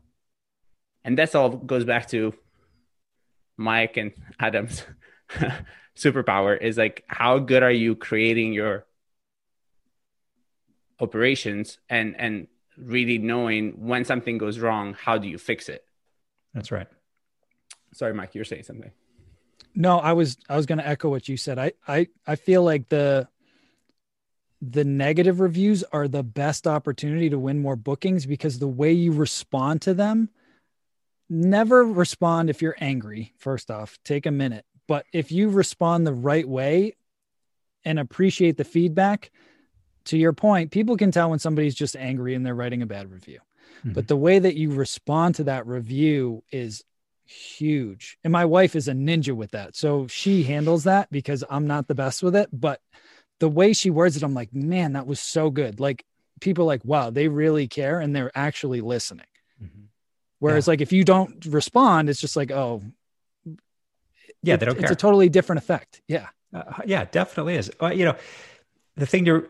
and 1.04 1.18
that's 1.18 1.36
all 1.36 1.50
goes 1.50 1.86
back 1.86 2.08
to 2.10 2.34
Mike 3.58 3.98
and 3.98 4.12
Adam's 4.40 4.84
superpower 5.96 6.60
is 6.60 6.78
like 6.78 7.04
how 7.08 7.40
good 7.40 7.64
are 7.64 7.72
you 7.72 7.96
creating 7.96 8.54
your 8.54 8.86
operations 11.00 11.80
and 11.90 12.16
and 12.18 12.48
really 12.78 13.18
knowing 13.18 13.88
when 13.88 14.06
something 14.06 14.38
goes 14.38 14.60
wrong, 14.60 14.94
how 14.94 15.18
do 15.18 15.28
you 15.28 15.38
fix 15.38 15.68
it? 15.70 15.84
That's 16.54 16.72
right. 16.72 16.88
Sorry, 17.94 18.14
Mike, 18.14 18.36
you're 18.36 18.46
saying 18.46 18.64
something. 18.64 18.92
No, 19.74 19.98
I 19.98 20.14
was 20.14 20.38
I 20.50 20.56
was 20.56 20.66
going 20.66 20.80
to 20.80 20.88
echo 20.88 21.10
what 21.10 21.28
you 21.28 21.38
said. 21.38 21.60
I 21.60 21.74
I 21.88 22.08
I 22.26 22.36
feel 22.36 22.64
like 22.64 22.90
the 22.90 23.28
the 24.62 24.84
negative 24.84 25.40
reviews 25.40 25.84
are 25.84 26.08
the 26.08 26.24
best 26.24 26.66
opportunity 26.66 27.30
to 27.30 27.38
win 27.38 27.60
more 27.60 27.76
bookings 27.76 28.26
because 28.26 28.58
the 28.58 28.68
way 28.68 28.92
you 28.92 29.12
respond 29.12 29.84
to 29.84 29.94
them 29.94 30.30
never 31.30 31.84
respond 31.84 32.50
if 32.50 32.62
you're 32.62 32.76
angry 32.80 33.34
first 33.38 33.70
off 33.70 34.00
take 34.04 34.26
a 34.26 34.32
minute 34.32 34.66
but 34.88 35.06
if 35.14 35.32
you 35.32 35.50
respond 35.50 36.06
the 36.08 36.14
right 36.14 36.48
way 36.48 36.96
and 37.86 38.00
appreciate 38.00 38.58
the 38.58 38.64
feedback 38.64 39.32
to 40.06 40.18
your 40.18 40.34
point 40.34 40.72
people 40.72 40.98
can 40.98 41.12
tell 41.12 41.30
when 41.30 41.40
somebody's 41.40 41.76
just 41.76 41.96
angry 41.96 42.34
and 42.34 42.46
they're 42.46 42.56
writing 42.56 42.82
a 42.82 42.86
bad 42.88 43.12
review. 43.12 43.40
Mhm. 43.84 43.94
but 43.94 44.08
the 44.08 44.16
way 44.18 44.40
that 44.40 44.56
you 44.56 44.72
respond 44.72 45.36
to 45.36 45.44
that 45.44 45.68
review 45.68 46.44
is 46.52 46.84
huge. 47.26 48.18
And 48.24 48.32
my 48.32 48.46
wife 48.46 48.76
is 48.76 48.88
a 48.88 48.94
ninja 48.94 49.34
with 49.36 49.52
that. 49.52 49.76
So 49.76 50.08
she 50.08 50.44
handles 50.44 50.86
that 50.86 51.12
because 51.12 51.44
i'm 51.50 51.68
not 51.68 51.88
the 51.88 51.96
best 51.96 52.24
with 52.24 52.36
it. 52.36 52.50
But 52.52 52.82
the 53.40 53.50
way 53.50 53.74
she 53.74 53.90
words 53.90 54.18
it 54.18 54.24
i'm 54.24 54.34
like 54.34 54.54
man 54.54 54.94
that 54.94 55.06
was 55.08 55.20
so 55.20 55.50
good. 55.50 55.80
Like 55.80 56.06
people 56.40 56.64
are 56.64 56.68
like 56.68 56.86
wow 56.86 57.10
they 57.10 57.28
really 57.28 57.68
care 57.68 58.00
and 58.00 58.16
they're 58.16 58.32
actually 58.36 58.82
listening. 58.82 59.26
Mhm. 59.62 59.88
whereas 60.40 60.68
like 60.68 60.82
if 60.82 60.92
you 60.94 61.04
don't 61.04 61.46
respond 61.48 62.10
it's 62.10 62.22
just 62.22 62.36
like 62.36 62.52
oh 62.52 62.82
Yeah, 64.44 64.56
they 64.58 64.66
don't 64.66 64.76
it's 64.76 64.82
care. 64.82 64.92
a 64.92 64.96
totally 64.96 65.30
different 65.30 65.60
effect 65.60 66.02
yeah 66.08 66.28
Uh, 66.54 66.64
yeah, 66.86 67.06
definitely 67.06 67.56
is. 67.56 67.70
Uh, 67.82 67.88
you 67.88 68.06
know, 68.06 68.16
the 68.96 69.06
thing 69.06 69.26
to 69.26 69.48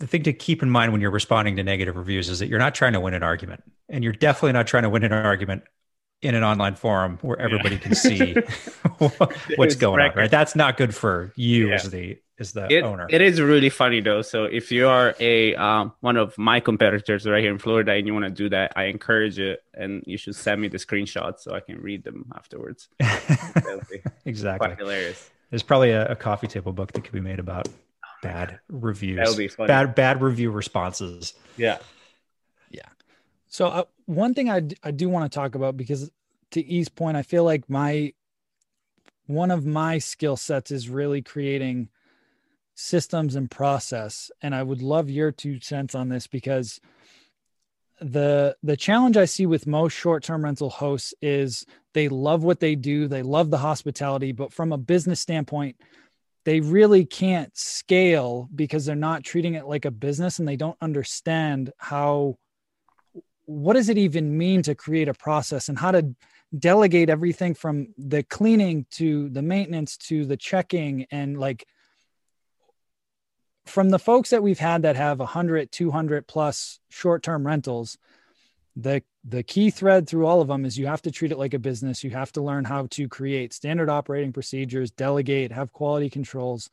the 0.00 0.06
thing 0.06 0.22
to 0.24 0.32
keep 0.32 0.62
in 0.62 0.70
mind 0.70 0.92
when 0.92 1.00
you're 1.00 1.10
responding 1.10 1.56
to 1.56 1.64
negative 1.64 1.96
reviews 1.96 2.28
is 2.28 2.40
that 2.40 2.48
you're 2.48 2.58
not 2.58 2.74
trying 2.74 2.92
to 2.94 3.00
win 3.00 3.14
an 3.14 3.22
argument, 3.22 3.62
and 3.88 4.04
you're 4.04 4.12
definitely 4.12 4.52
not 4.52 4.66
trying 4.66 4.84
to 4.84 4.90
win 4.90 5.04
an 5.04 5.12
argument 5.12 5.64
in 6.22 6.34
an 6.34 6.44
online 6.44 6.74
forum 6.76 7.18
where 7.22 7.40
everybody 7.40 7.78
can 7.78 7.94
see 7.94 8.42
what's 9.56 9.74
It's 9.74 9.76
going 9.76 10.00
on. 10.00 10.12
Right? 10.16 10.30
That's 10.30 10.56
not 10.56 10.76
good 10.76 10.94
for 10.94 11.32
you 11.36 11.68
Yeah. 11.68 11.74
as 11.74 11.90
the 11.90 12.18
as 12.38 12.52
the 12.52 12.66
It, 12.72 12.82
owner. 12.82 13.06
it 13.10 13.20
is 13.20 13.40
really 13.40 13.68
funny 13.70 14.00
though. 14.00 14.22
So 14.22 14.44
if 14.44 14.72
you 14.72 14.88
are 14.88 15.14
a 15.20 15.54
um, 15.54 15.92
one 16.00 16.16
of 16.16 16.36
my 16.38 16.60
competitors 16.60 17.26
right 17.26 17.42
here 17.42 17.52
in 17.52 17.58
Florida 17.58 17.92
and 17.92 18.06
you 18.06 18.12
want 18.12 18.24
to 18.24 18.30
do 18.30 18.48
that, 18.50 18.72
I 18.76 18.84
encourage 18.84 19.38
it, 19.38 19.62
and 19.72 20.02
you 20.06 20.16
should 20.18 20.34
send 20.34 20.60
me 20.60 20.68
the 20.68 20.78
screenshots 20.78 21.40
so 21.40 21.54
I 21.54 21.60
can 21.60 21.80
read 21.80 22.02
them 22.04 22.30
afterwards. 22.34 22.88
Exactly. 24.26 24.68
quite 24.68 24.78
hilarious. 24.78 25.30
There's 25.50 25.62
probably 25.62 25.90
a, 25.90 26.06
a 26.08 26.16
coffee 26.16 26.46
table 26.46 26.72
book 26.72 26.92
that 26.92 27.02
could 27.04 27.12
be 27.12 27.20
made 27.20 27.38
about 27.38 27.68
bad 28.22 28.58
reviews. 28.68 29.18
That 29.18 29.28
would 29.28 29.36
be 29.38 29.48
funny. 29.48 29.68
Bad 29.68 29.94
bad 29.94 30.22
review 30.22 30.50
responses. 30.50 31.34
Yeah. 31.56 31.78
Yeah. 32.70 32.88
So 33.48 33.68
uh, 33.68 33.84
one 34.06 34.34
thing 34.34 34.48
I, 34.50 34.60
d- 34.60 34.76
I 34.82 34.90
do 34.90 35.08
want 35.08 35.30
to 35.30 35.34
talk 35.34 35.54
about 35.54 35.76
because 35.76 36.10
to 36.52 36.64
E's 36.64 36.88
point, 36.88 37.16
I 37.16 37.22
feel 37.22 37.44
like 37.44 37.68
my 37.68 38.12
one 39.26 39.50
of 39.50 39.64
my 39.64 39.98
skill 39.98 40.36
sets 40.36 40.70
is 40.70 40.88
really 40.88 41.22
creating 41.22 41.88
systems 42.74 43.36
and 43.36 43.50
process, 43.50 44.30
and 44.42 44.54
I 44.54 44.62
would 44.62 44.82
love 44.82 45.10
your 45.10 45.32
two 45.32 45.60
cents 45.60 45.94
on 45.94 46.08
this 46.08 46.26
because 46.26 46.80
the 48.00 48.56
the 48.62 48.76
challenge 48.76 49.16
I 49.16 49.24
see 49.24 49.46
with 49.46 49.66
most 49.66 49.92
short 49.92 50.24
term 50.24 50.44
rental 50.44 50.70
hosts 50.70 51.14
is 51.22 51.64
they 51.92 52.08
love 52.08 52.42
what 52.42 52.60
they 52.60 52.74
do, 52.74 53.06
they 53.06 53.22
love 53.22 53.50
the 53.50 53.58
hospitality, 53.58 54.32
but 54.32 54.52
from 54.52 54.72
a 54.72 54.78
business 54.78 55.20
standpoint, 55.20 55.76
they 56.44 56.60
really 56.60 57.04
can't 57.04 57.56
scale 57.56 58.48
because 58.54 58.84
they're 58.84 58.96
not 58.96 59.24
treating 59.24 59.54
it 59.54 59.66
like 59.66 59.84
a 59.84 59.90
business 59.90 60.38
and 60.38 60.46
they 60.46 60.56
don't 60.56 60.76
understand 60.80 61.72
how 61.78 62.36
what 63.46 63.74
does 63.74 63.88
it 63.88 63.98
even 63.98 64.36
mean 64.36 64.62
to 64.62 64.74
create 64.74 65.08
a 65.08 65.14
process 65.14 65.68
and 65.68 65.78
how 65.78 65.90
to 65.90 66.14
delegate 66.58 67.10
everything 67.10 67.54
from 67.54 67.88
the 67.98 68.22
cleaning 68.22 68.86
to 68.90 69.28
the 69.30 69.42
maintenance 69.42 69.96
to 69.96 70.24
the 70.24 70.36
checking 70.36 71.06
and 71.10 71.38
like 71.38 71.66
from 73.66 73.90
the 73.90 73.98
folks 73.98 74.30
that 74.30 74.42
we've 74.42 74.58
had 74.58 74.82
that 74.82 74.96
have 74.96 75.18
100 75.18 75.72
200 75.72 76.26
plus 76.26 76.80
short-term 76.90 77.46
rentals 77.46 77.98
the 78.76 79.02
the 79.24 79.42
key 79.42 79.70
thread 79.70 80.08
through 80.08 80.26
all 80.26 80.40
of 80.40 80.48
them 80.48 80.64
is 80.64 80.78
you 80.78 80.86
have 80.86 81.02
to 81.02 81.10
treat 81.10 81.32
it 81.32 81.38
like 81.38 81.54
a 81.54 81.58
business 81.58 82.04
you 82.04 82.10
have 82.10 82.32
to 82.32 82.42
learn 82.42 82.64
how 82.64 82.86
to 82.86 83.08
create 83.08 83.52
standard 83.52 83.88
operating 83.88 84.32
procedures 84.32 84.90
delegate 84.90 85.52
have 85.52 85.72
quality 85.72 86.10
controls 86.10 86.70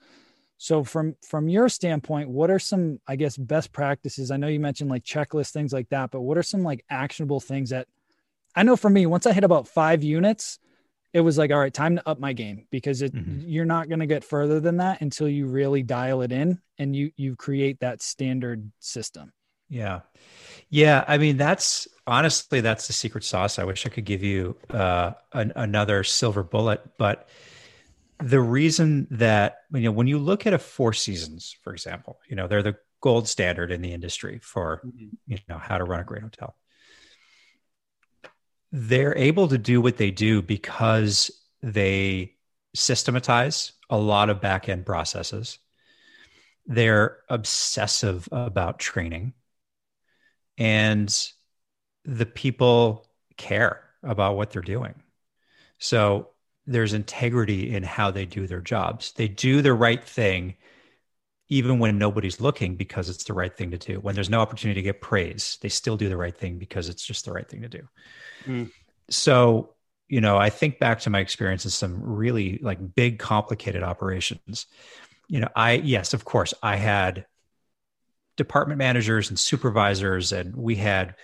so 0.62 0.84
from 0.84 1.16
from 1.28 1.50
your 1.50 1.70
standpoint, 1.70 2.30
what 2.30 2.52
are 2.52 2.60
some 2.60 3.00
I 3.08 3.16
guess 3.16 3.36
best 3.36 3.74
practices? 3.74 4.30
I 4.30 4.38
know 4.38 4.46
you 4.46 4.60
mentioned 4.60 4.92
like 4.92 5.04
checklists, 5.04 5.50
things 5.50 5.74
like 5.74 5.90
that, 5.90 6.12
but 6.12 6.22
what 6.22 6.38
are 6.38 6.44
some 6.44 6.62
like 6.62 6.86
actionable 6.88 7.40
things 7.40 7.72
that 7.72 7.88
I 8.56 8.62
know 8.62 8.76
for 8.76 8.88
me, 8.88 9.08
once 9.08 9.26
I 9.26 9.34
hit 9.34 9.44
about 9.44 9.68
five 9.68 10.04
units, 10.04 10.60
it 11.14 11.22
was 11.22 11.38
like, 11.38 11.52
all 11.52 11.60
right, 11.60 11.74
time 11.74 11.98
to 11.98 12.08
up 12.10 12.20
my 12.20 12.34
game 12.34 12.68
because 12.72 13.02
it 13.02 13.14
Mhm. 13.14 13.44
you're 13.46 13.66
not 13.66 13.90
going 13.90 14.00
to 14.00 14.06
get 14.06 14.24
further 14.24 14.60
than 14.60 14.78
that 14.78 15.02
until 15.02 15.28
you 15.28 15.48
really 15.48 15.84
dial 15.84 16.22
it 16.22 16.32
in 16.32 16.60
and 16.78 16.96
you 16.96 17.12
you 17.18 17.36
create 17.36 17.80
that 17.82 18.02
standard 18.02 18.72
system. 18.80 19.34
Yeah. 19.70 20.02
Yeah. 20.70 21.06
I 21.08 21.18
mean, 21.18 21.38
that's 21.38 21.88
honestly, 22.08 22.62
that's 22.62 22.88
the 22.88 22.94
secret 22.94 23.24
sauce. 23.24 23.60
I 23.60 23.64
wish 23.64 23.86
I 23.86 23.90
could 23.90 24.06
give 24.06 24.24
you 24.24 24.58
uh, 24.70 25.14
an, 25.34 25.54
another 25.56 26.04
silver 26.04 26.44
bullet, 26.44 26.82
but 26.98 27.30
the 28.20 28.40
reason 28.42 29.08
that, 29.12 29.58
you 29.74 29.82
know, 29.82 29.92
when 29.92 30.08
you 30.08 30.20
look 30.20 30.46
at 30.46 30.54
a 30.54 30.60
Four 30.60 30.94
Seasons, 30.94 31.56
for 31.64 31.74
example, 31.74 32.20
you 32.30 32.36
know, 32.36 32.48
they're 32.48 32.64
the 32.64 32.78
gold 33.02 33.28
standard 33.28 33.72
in 33.72 33.82
the 33.82 33.94
industry 33.94 34.40
for, 34.44 34.84
you 35.28 35.40
know, 35.50 35.58
how 35.58 35.78
to 35.78 35.84
run 35.84 36.00
a 36.00 36.04
great 36.04 36.22
hotel. 36.22 36.56
They're 38.72 39.18
able 39.18 39.48
to 39.50 39.58
do 39.58 39.82
what 39.82 39.98
they 39.98 40.12
do 40.12 40.42
because 40.42 41.32
they 41.62 42.36
systematize 42.74 43.74
a 43.90 43.98
lot 43.98 44.30
of 44.30 44.42
back 44.42 44.70
end 44.70 44.86
processes. 44.86 45.60
They're 46.66 47.18
obsessive 47.30 48.30
about 48.32 48.80
training 48.80 49.34
and 50.58 51.14
the 52.06 52.26
people 52.26 53.08
care 53.38 53.82
about 54.04 54.36
what 54.36 54.52
they're 54.52 54.62
doing. 54.62 54.96
So 55.78 56.30
there's 56.68 56.94
integrity 56.94 57.76
in 57.76 57.84
how 57.84 58.12
they 58.12 58.26
do 58.26 58.48
their 58.48 58.62
jobs. 58.62 59.12
They 59.14 59.28
do 59.28 59.62
the 59.62 59.74
right 59.74 60.04
thing 60.04 60.56
even 61.52 61.80
when 61.80 61.98
nobody's 61.98 62.40
looking 62.40 62.78
because 62.78 63.10
it's 63.10 63.26
the 63.26 63.34
right 63.34 63.56
thing 63.56 63.72
to 63.72 63.78
do. 63.78 64.00
When 64.00 64.16
there's 64.16 64.30
no 64.30 64.40
opportunity 64.40 64.80
to 64.80 64.86
get 64.86 65.02
praise, 65.02 65.58
they 65.62 65.68
still 65.68 65.98
do 65.98 66.08
the 66.08 66.16
right 66.16 66.36
thing 66.36 66.58
because 66.58 66.88
it's 66.88 67.06
just 67.06 67.26
the 67.26 67.34
right 67.34 67.48
thing 67.48 67.62
to 67.64 67.68
do. 67.68 67.88
Mm. 68.46 68.72
So, 69.10 69.74
you 70.08 70.22
know, 70.22 70.38
I 70.38 70.50
think 70.50 70.80
back 70.80 71.02
to 71.02 71.10
my 71.10 71.20
experience 71.20 71.66
in 71.66 71.72
some 71.72 72.02
really 72.02 72.58
like 72.64 72.96
big 72.96 73.20
complicated 73.20 73.84
operations. 73.84 74.66
You 75.28 75.42
know, 75.42 75.50
I 75.54 75.74
yes, 75.74 76.14
of 76.14 76.24
course, 76.24 76.54
I 76.64 76.78
had 76.78 77.26
department 78.38 78.78
managers 78.78 79.28
and 79.28 79.38
supervisors 79.38 80.32
and 80.32 80.56
we 80.56 80.78
had 80.78 81.16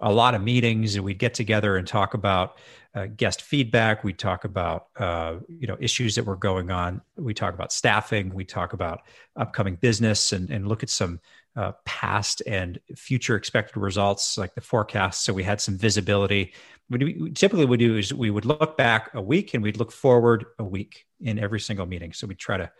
a 0.00 0.12
lot 0.12 0.34
of 0.34 0.42
meetings 0.42 0.96
and 0.96 1.04
we'd 1.04 1.18
get 1.18 1.34
together 1.34 1.76
and 1.76 1.86
talk 1.86 2.14
about 2.14 2.58
uh, 2.94 3.06
guest 3.06 3.42
feedback. 3.42 4.04
We 4.04 4.12
talk 4.12 4.44
about 4.44 4.86
uh, 4.96 5.36
you 5.48 5.66
know 5.66 5.76
issues 5.80 6.14
that 6.14 6.24
were 6.24 6.36
going 6.36 6.70
on. 6.70 7.00
We 7.16 7.34
talk 7.34 7.54
about 7.54 7.72
staffing. 7.72 8.32
We 8.32 8.44
talk 8.44 8.72
about 8.72 9.00
upcoming 9.36 9.76
business 9.76 10.32
and, 10.32 10.50
and 10.50 10.68
look 10.68 10.82
at 10.82 10.90
some 10.90 11.20
uh, 11.56 11.72
past 11.84 12.42
and 12.46 12.78
future 12.96 13.36
expected 13.36 13.78
results 13.78 14.38
like 14.38 14.54
the 14.54 14.60
forecast. 14.60 15.24
So 15.24 15.32
we 15.32 15.42
had 15.42 15.60
some 15.60 15.76
visibility. 15.76 16.54
What 16.88 17.02
we 17.02 17.30
typically 17.32 17.64
would 17.64 17.80
do 17.80 17.96
is 17.96 18.12
we 18.12 18.30
would 18.30 18.44
look 18.44 18.76
back 18.76 19.10
a 19.14 19.22
week 19.22 19.54
and 19.54 19.62
we'd 19.62 19.78
look 19.78 19.92
forward 19.92 20.44
a 20.58 20.64
week 20.64 21.06
in 21.20 21.38
every 21.38 21.60
single 21.60 21.86
meeting. 21.86 22.12
So 22.12 22.26
we 22.26 22.34
try 22.34 22.58
to 22.58 22.70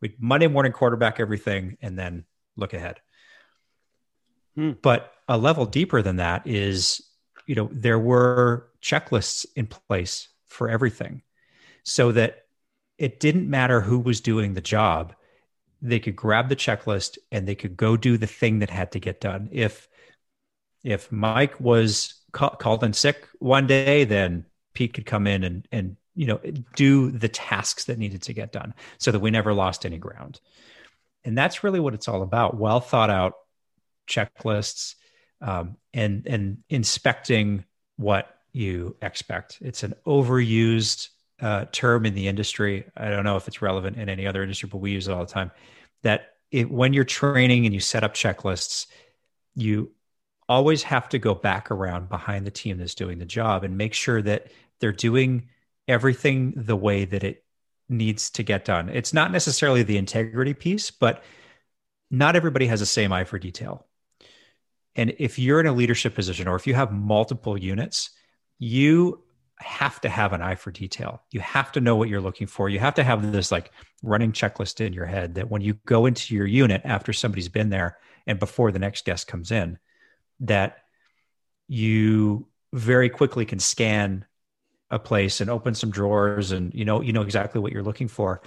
we 0.00 0.14
Monday 0.18 0.46
morning 0.46 0.72
quarterback 0.72 1.20
everything 1.20 1.76
and 1.82 1.98
then 1.98 2.24
look 2.56 2.72
ahead. 2.72 3.00
Hmm. 4.58 4.72
But 4.82 5.12
a 5.28 5.38
level 5.38 5.66
deeper 5.66 6.02
than 6.02 6.16
that 6.16 6.44
is 6.44 7.00
you 7.46 7.54
know 7.54 7.70
there 7.72 7.98
were 7.98 8.68
checklists 8.82 9.46
in 9.54 9.68
place 9.68 10.28
for 10.46 10.68
everything 10.68 11.22
so 11.84 12.10
that 12.10 12.46
it 12.98 13.20
didn't 13.20 13.48
matter 13.48 13.80
who 13.80 14.00
was 14.00 14.20
doing 14.20 14.54
the 14.54 14.60
job 14.60 15.14
they 15.80 16.00
could 16.00 16.16
grab 16.16 16.48
the 16.48 16.56
checklist 16.56 17.18
and 17.30 17.46
they 17.46 17.54
could 17.54 17.76
go 17.76 17.96
do 17.96 18.16
the 18.16 18.26
thing 18.26 18.58
that 18.58 18.68
had 18.68 18.90
to 18.90 18.98
get 18.98 19.20
done. 19.20 19.48
If 19.52 19.86
if 20.82 21.12
mike 21.12 21.60
was 21.60 22.14
ca- 22.32 22.56
called 22.56 22.82
in 22.82 22.92
sick 22.92 23.28
one 23.38 23.68
day 23.68 24.02
then 24.02 24.44
pete 24.74 24.92
could 24.92 25.06
come 25.06 25.28
in 25.28 25.44
and 25.44 25.68
and 25.70 25.96
you 26.16 26.26
know 26.26 26.40
do 26.74 27.12
the 27.12 27.28
tasks 27.28 27.84
that 27.84 27.98
needed 27.98 28.22
to 28.22 28.32
get 28.32 28.50
done 28.50 28.74
so 28.98 29.12
that 29.12 29.20
we 29.20 29.30
never 29.30 29.54
lost 29.54 29.86
any 29.86 29.98
ground. 29.98 30.40
And 31.22 31.38
that's 31.38 31.62
really 31.62 31.78
what 31.78 31.94
it's 31.94 32.08
all 32.08 32.22
about. 32.22 32.56
Well 32.56 32.80
thought 32.80 33.10
out 33.10 33.34
checklists 34.08 34.94
um, 35.40 35.76
and 35.94 36.26
and 36.26 36.58
inspecting 36.68 37.64
what 37.96 38.34
you 38.52 38.96
expect. 39.02 39.58
It's 39.60 39.82
an 39.82 39.94
overused 40.06 41.08
uh, 41.40 41.66
term 41.70 42.06
in 42.06 42.14
the 42.14 42.28
industry. 42.28 42.86
I 42.96 43.10
don't 43.10 43.24
know 43.24 43.36
if 43.36 43.46
it's 43.46 43.62
relevant 43.62 43.96
in 43.96 44.08
any 44.08 44.26
other 44.26 44.42
industry, 44.42 44.68
but 44.70 44.78
we 44.78 44.90
use 44.90 45.08
it 45.08 45.12
all 45.12 45.24
the 45.24 45.32
time. 45.32 45.50
That 46.02 46.32
it, 46.50 46.70
when 46.70 46.92
you're 46.92 47.04
training 47.04 47.66
and 47.66 47.74
you 47.74 47.80
set 47.80 48.04
up 48.04 48.14
checklists, 48.14 48.86
you 49.54 49.92
always 50.48 50.82
have 50.82 51.08
to 51.10 51.18
go 51.18 51.34
back 51.34 51.70
around 51.70 52.08
behind 52.08 52.46
the 52.46 52.50
team 52.50 52.78
that's 52.78 52.94
doing 52.94 53.18
the 53.18 53.26
job 53.26 53.64
and 53.64 53.76
make 53.76 53.92
sure 53.92 54.22
that 54.22 54.50
they're 54.80 54.92
doing 54.92 55.48
everything 55.86 56.54
the 56.56 56.76
way 56.76 57.04
that 57.04 57.22
it 57.22 57.44
needs 57.88 58.30
to 58.30 58.42
get 58.42 58.64
done. 58.64 58.88
It's 58.88 59.12
not 59.12 59.30
necessarily 59.30 59.82
the 59.82 59.98
integrity 59.98 60.54
piece, 60.54 60.90
but 60.90 61.22
not 62.10 62.36
everybody 62.36 62.66
has 62.66 62.80
the 62.80 62.86
same 62.86 63.12
eye 63.12 63.24
for 63.24 63.38
detail. 63.38 63.86
And 64.98 65.14
if 65.18 65.38
you're 65.38 65.60
in 65.60 65.66
a 65.66 65.72
leadership 65.72 66.16
position 66.16 66.48
or 66.48 66.56
if 66.56 66.66
you 66.66 66.74
have 66.74 66.92
multiple 66.92 67.56
units, 67.56 68.10
you 68.58 69.22
have 69.60 70.00
to 70.00 70.08
have 70.08 70.32
an 70.32 70.42
eye 70.42 70.56
for 70.56 70.72
detail. 70.72 71.22
You 71.30 71.38
have 71.38 71.70
to 71.72 71.80
know 71.80 71.94
what 71.94 72.08
you're 72.08 72.20
looking 72.20 72.48
for. 72.48 72.68
You 72.68 72.80
have 72.80 72.94
to 72.94 73.04
have 73.04 73.30
this 73.30 73.52
like 73.52 73.70
running 74.02 74.32
checklist 74.32 74.84
in 74.84 74.92
your 74.92 75.06
head 75.06 75.36
that 75.36 75.50
when 75.50 75.62
you 75.62 75.74
go 75.86 76.06
into 76.06 76.34
your 76.34 76.46
unit 76.46 76.82
after 76.84 77.12
somebody's 77.12 77.48
been 77.48 77.70
there 77.70 77.96
and 78.26 78.40
before 78.40 78.72
the 78.72 78.80
next 78.80 79.04
guest 79.04 79.28
comes 79.28 79.52
in, 79.52 79.78
that 80.40 80.78
you 81.68 82.48
very 82.72 83.08
quickly 83.08 83.44
can 83.44 83.60
scan 83.60 84.24
a 84.90 84.98
place 84.98 85.40
and 85.40 85.48
open 85.48 85.74
some 85.74 85.90
drawers 85.92 86.50
and 86.50 86.74
you 86.74 86.84
know 86.84 87.02
you 87.02 87.12
know 87.12 87.22
exactly 87.22 87.60
what 87.60 87.72
you're 87.72 87.82
looking 87.82 88.08
for 88.08 88.40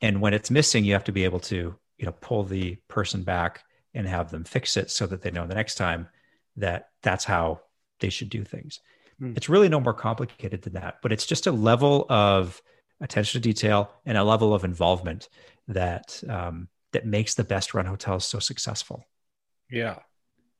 and 0.00 0.22
when 0.22 0.32
it's 0.32 0.50
missing 0.50 0.84
you 0.84 0.94
have 0.94 1.04
to 1.04 1.12
be 1.12 1.24
able 1.24 1.40
to 1.40 1.74
you 1.98 2.06
know 2.06 2.14
pull 2.20 2.44
the 2.44 2.76
person 2.88 3.22
back 3.22 3.62
and 3.94 4.06
have 4.06 4.30
them 4.30 4.44
fix 4.44 4.76
it 4.76 4.90
so 4.90 5.06
that 5.06 5.22
they 5.22 5.30
know 5.30 5.46
the 5.46 5.54
next 5.54 5.76
time 5.76 6.08
that 6.56 6.88
that's 7.02 7.24
how 7.24 7.60
they 8.00 8.10
should 8.10 8.28
do 8.28 8.44
things. 8.44 8.80
Mm. 9.20 9.36
It's 9.36 9.48
really 9.48 9.68
no 9.68 9.80
more 9.80 9.94
complicated 9.94 10.62
than 10.62 10.74
that, 10.74 10.98
but 11.02 11.12
it's 11.12 11.26
just 11.26 11.46
a 11.46 11.52
level 11.52 12.06
of 12.08 12.62
attention 13.00 13.40
to 13.40 13.48
detail 13.48 13.90
and 14.06 14.16
a 14.16 14.24
level 14.24 14.54
of 14.54 14.64
involvement 14.64 15.28
that 15.68 16.22
um, 16.28 16.68
that 16.92 17.06
makes 17.06 17.34
the 17.34 17.44
best 17.44 17.74
run 17.74 17.86
hotels 17.86 18.24
so 18.24 18.38
successful. 18.38 19.04
Yeah, 19.70 20.00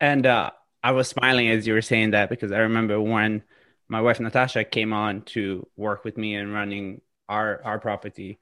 and 0.01 0.26
uh, 0.26 0.51
I 0.83 0.93
was 0.93 1.09
smiling 1.09 1.49
as 1.49 1.66
you 1.66 1.74
were 1.74 1.83
saying 1.83 2.12
that 2.12 2.30
because 2.30 2.53
I 2.53 2.59
remember 2.59 3.01
when 3.01 3.43
my 3.89 4.01
wife 4.01 4.20
Natasha 4.20 4.64
came 4.64 4.93
on 4.93 5.22
to 5.22 5.66
work 5.76 6.05
with 6.05 6.16
me 6.16 6.35
and 6.35 6.53
running 6.53 7.01
our 7.28 7.61
our 7.64 7.78
property. 7.78 8.39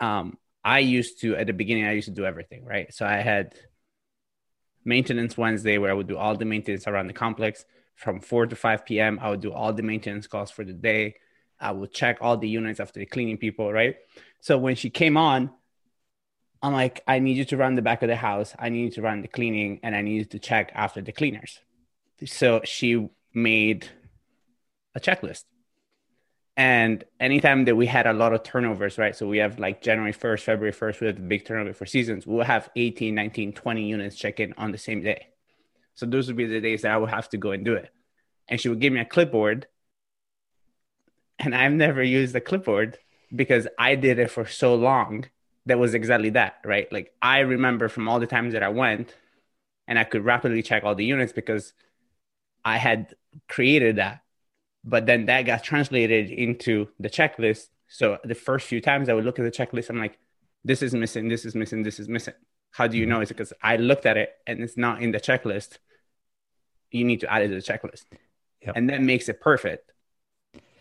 Um, 0.00 0.38
I 0.62 0.80
used 0.80 1.20
to 1.22 1.36
at 1.36 1.46
the 1.46 1.52
beginning 1.52 1.86
I 1.86 1.92
used 1.92 2.08
to 2.08 2.14
do 2.14 2.24
everything 2.24 2.64
right. 2.64 2.92
So 2.92 3.06
I 3.06 3.16
had 3.16 3.54
maintenance 4.84 5.36
Wednesday 5.36 5.78
where 5.78 5.90
I 5.90 5.94
would 5.94 6.06
do 6.06 6.16
all 6.16 6.36
the 6.36 6.44
maintenance 6.44 6.86
around 6.86 7.06
the 7.06 7.12
complex 7.12 7.64
from 7.94 8.20
4 8.20 8.46
to 8.46 8.56
5 8.56 8.84
p.m. 8.84 9.18
I 9.20 9.30
would 9.30 9.40
do 9.40 9.52
all 9.52 9.72
the 9.72 9.82
maintenance 9.82 10.26
calls 10.26 10.50
for 10.50 10.64
the 10.64 10.72
day. 10.72 11.16
I 11.60 11.72
would 11.72 11.92
check 11.92 12.18
all 12.20 12.36
the 12.36 12.48
units 12.48 12.80
after 12.80 12.98
the 12.98 13.06
cleaning 13.06 13.36
people, 13.36 13.72
right? 13.72 13.96
So 14.40 14.56
when 14.56 14.76
she 14.76 14.88
came 14.88 15.16
on, 15.16 15.50
I'm 16.62 16.72
like, 16.72 17.02
I 17.06 17.18
need 17.18 17.36
you 17.36 17.44
to 17.46 17.56
run 17.56 17.74
the 17.74 17.82
back 17.82 18.02
of 18.02 18.08
the 18.08 18.16
house. 18.16 18.54
I 18.58 18.68
need 18.68 18.84
you 18.84 18.90
to 18.92 19.02
run 19.02 19.22
the 19.22 19.28
cleaning 19.28 19.80
and 19.82 19.94
I 19.94 20.02
need 20.02 20.16
you 20.16 20.24
to 20.26 20.38
check 20.38 20.72
after 20.74 21.00
the 21.00 21.12
cleaners. 21.12 21.60
So 22.24 22.60
she 22.64 23.08
made 23.34 23.88
a 24.94 25.00
checklist 25.00 25.44
and 26.60 27.04
anytime 27.18 27.64
that 27.64 27.74
we 27.74 27.86
had 27.86 28.06
a 28.06 28.12
lot 28.12 28.34
of 28.34 28.42
turnovers, 28.42 28.98
right? 28.98 29.16
So 29.16 29.26
we 29.26 29.38
have 29.38 29.58
like 29.58 29.80
January 29.80 30.12
1st, 30.12 30.40
February 30.42 30.74
1st, 30.74 31.00
we 31.00 31.06
have 31.06 31.16
the 31.16 31.22
big 31.22 31.46
turnover 31.46 31.72
for 31.72 31.86
seasons. 31.86 32.26
We'll 32.26 32.44
have 32.44 32.68
18, 32.76 33.14
19, 33.14 33.54
20 33.54 33.82
units 33.82 34.14
check 34.14 34.40
in 34.40 34.52
on 34.58 34.70
the 34.70 34.76
same 34.76 35.00
day. 35.02 35.28
So 35.94 36.04
those 36.04 36.26
would 36.26 36.36
be 36.36 36.44
the 36.44 36.60
days 36.60 36.82
that 36.82 36.90
I 36.92 36.98
would 36.98 37.08
have 37.08 37.30
to 37.30 37.38
go 37.38 37.52
and 37.52 37.64
do 37.64 37.72
it. 37.72 37.88
And 38.46 38.60
she 38.60 38.68
would 38.68 38.78
give 38.78 38.92
me 38.92 39.00
a 39.00 39.06
clipboard. 39.06 39.68
And 41.38 41.54
I've 41.54 41.72
never 41.72 42.02
used 42.02 42.36
a 42.36 42.42
clipboard 42.42 42.98
because 43.34 43.66
I 43.78 43.94
did 43.94 44.18
it 44.18 44.30
for 44.30 44.44
so 44.44 44.74
long. 44.74 45.30
That 45.64 45.78
was 45.78 45.94
exactly 45.94 46.28
that, 46.30 46.56
right? 46.62 46.92
Like 46.92 47.14
I 47.22 47.38
remember 47.38 47.88
from 47.88 48.06
all 48.06 48.20
the 48.20 48.26
times 48.26 48.52
that 48.52 48.62
I 48.62 48.68
went 48.68 49.16
and 49.88 49.98
I 49.98 50.04
could 50.04 50.26
rapidly 50.26 50.62
check 50.62 50.84
all 50.84 50.94
the 50.94 51.06
units 51.06 51.32
because 51.32 51.72
I 52.66 52.76
had 52.76 53.14
created 53.48 53.96
that 53.96 54.20
but 54.84 55.06
then 55.06 55.26
that 55.26 55.42
got 55.42 55.62
translated 55.62 56.30
into 56.30 56.88
the 56.98 57.10
checklist. 57.10 57.68
So 57.88 58.18
the 58.24 58.34
first 58.34 58.66
few 58.66 58.80
times 58.80 59.08
I 59.08 59.14
would 59.14 59.24
look 59.24 59.38
at 59.38 59.44
the 59.44 59.50
checklist, 59.50 59.90
I'm 59.90 59.98
like, 59.98 60.18
this 60.64 60.82
is 60.82 60.94
missing, 60.94 61.28
this 61.28 61.44
is 61.44 61.54
missing, 61.54 61.82
this 61.82 61.98
is 61.98 62.08
missing. 62.08 62.34
How 62.70 62.86
do 62.86 62.96
you 62.96 63.04
mm-hmm. 63.04 63.12
know? 63.12 63.20
It's 63.20 63.30
because 63.30 63.52
I 63.62 63.76
looked 63.76 64.06
at 64.06 64.16
it 64.16 64.34
and 64.46 64.60
it's 64.60 64.76
not 64.76 65.02
in 65.02 65.12
the 65.12 65.20
checklist. 65.20 65.78
You 66.90 67.04
need 67.04 67.20
to 67.20 67.32
add 67.32 67.42
it 67.42 67.48
to 67.48 67.54
the 67.54 67.60
checklist. 67.60 68.04
Yep. 68.62 68.76
And 68.76 68.90
that 68.90 69.02
makes 69.02 69.28
it 69.28 69.40
perfect 69.40 69.92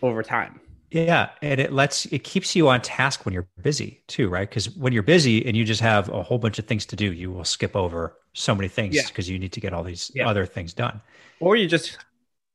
over 0.01 0.23
time. 0.23 0.59
Yeah, 0.91 1.29
and 1.43 1.59
it 1.59 1.71
lets 1.71 2.05
it 2.07 2.23
keeps 2.23 2.55
you 2.55 2.67
on 2.67 2.81
task 2.81 3.23
when 3.23 3.33
you're 3.33 3.47
busy 3.61 4.01
too, 4.07 4.27
right? 4.27 4.49
Because 4.49 4.75
when 4.75 4.91
you're 4.91 5.03
busy 5.03 5.45
and 5.45 5.55
you 5.55 5.63
just 5.63 5.81
have 5.81 6.09
a 6.09 6.23
whole 6.23 6.39
bunch 6.39 6.57
of 6.57 6.65
things 6.65 6.85
to 6.87 6.95
do, 6.95 7.13
you 7.13 7.31
will 7.31 7.45
skip 7.45 7.75
over 7.75 8.17
so 8.33 8.55
many 8.55 8.67
things 8.67 9.07
because 9.07 9.29
yeah. 9.29 9.33
you 9.33 9.39
need 9.39 9.51
to 9.53 9.59
get 9.59 9.71
all 9.71 9.83
these 9.83 10.11
yeah. 10.15 10.27
other 10.27 10.47
things 10.47 10.73
done. 10.73 10.99
Or 11.39 11.55
you 11.55 11.67
just 11.67 11.99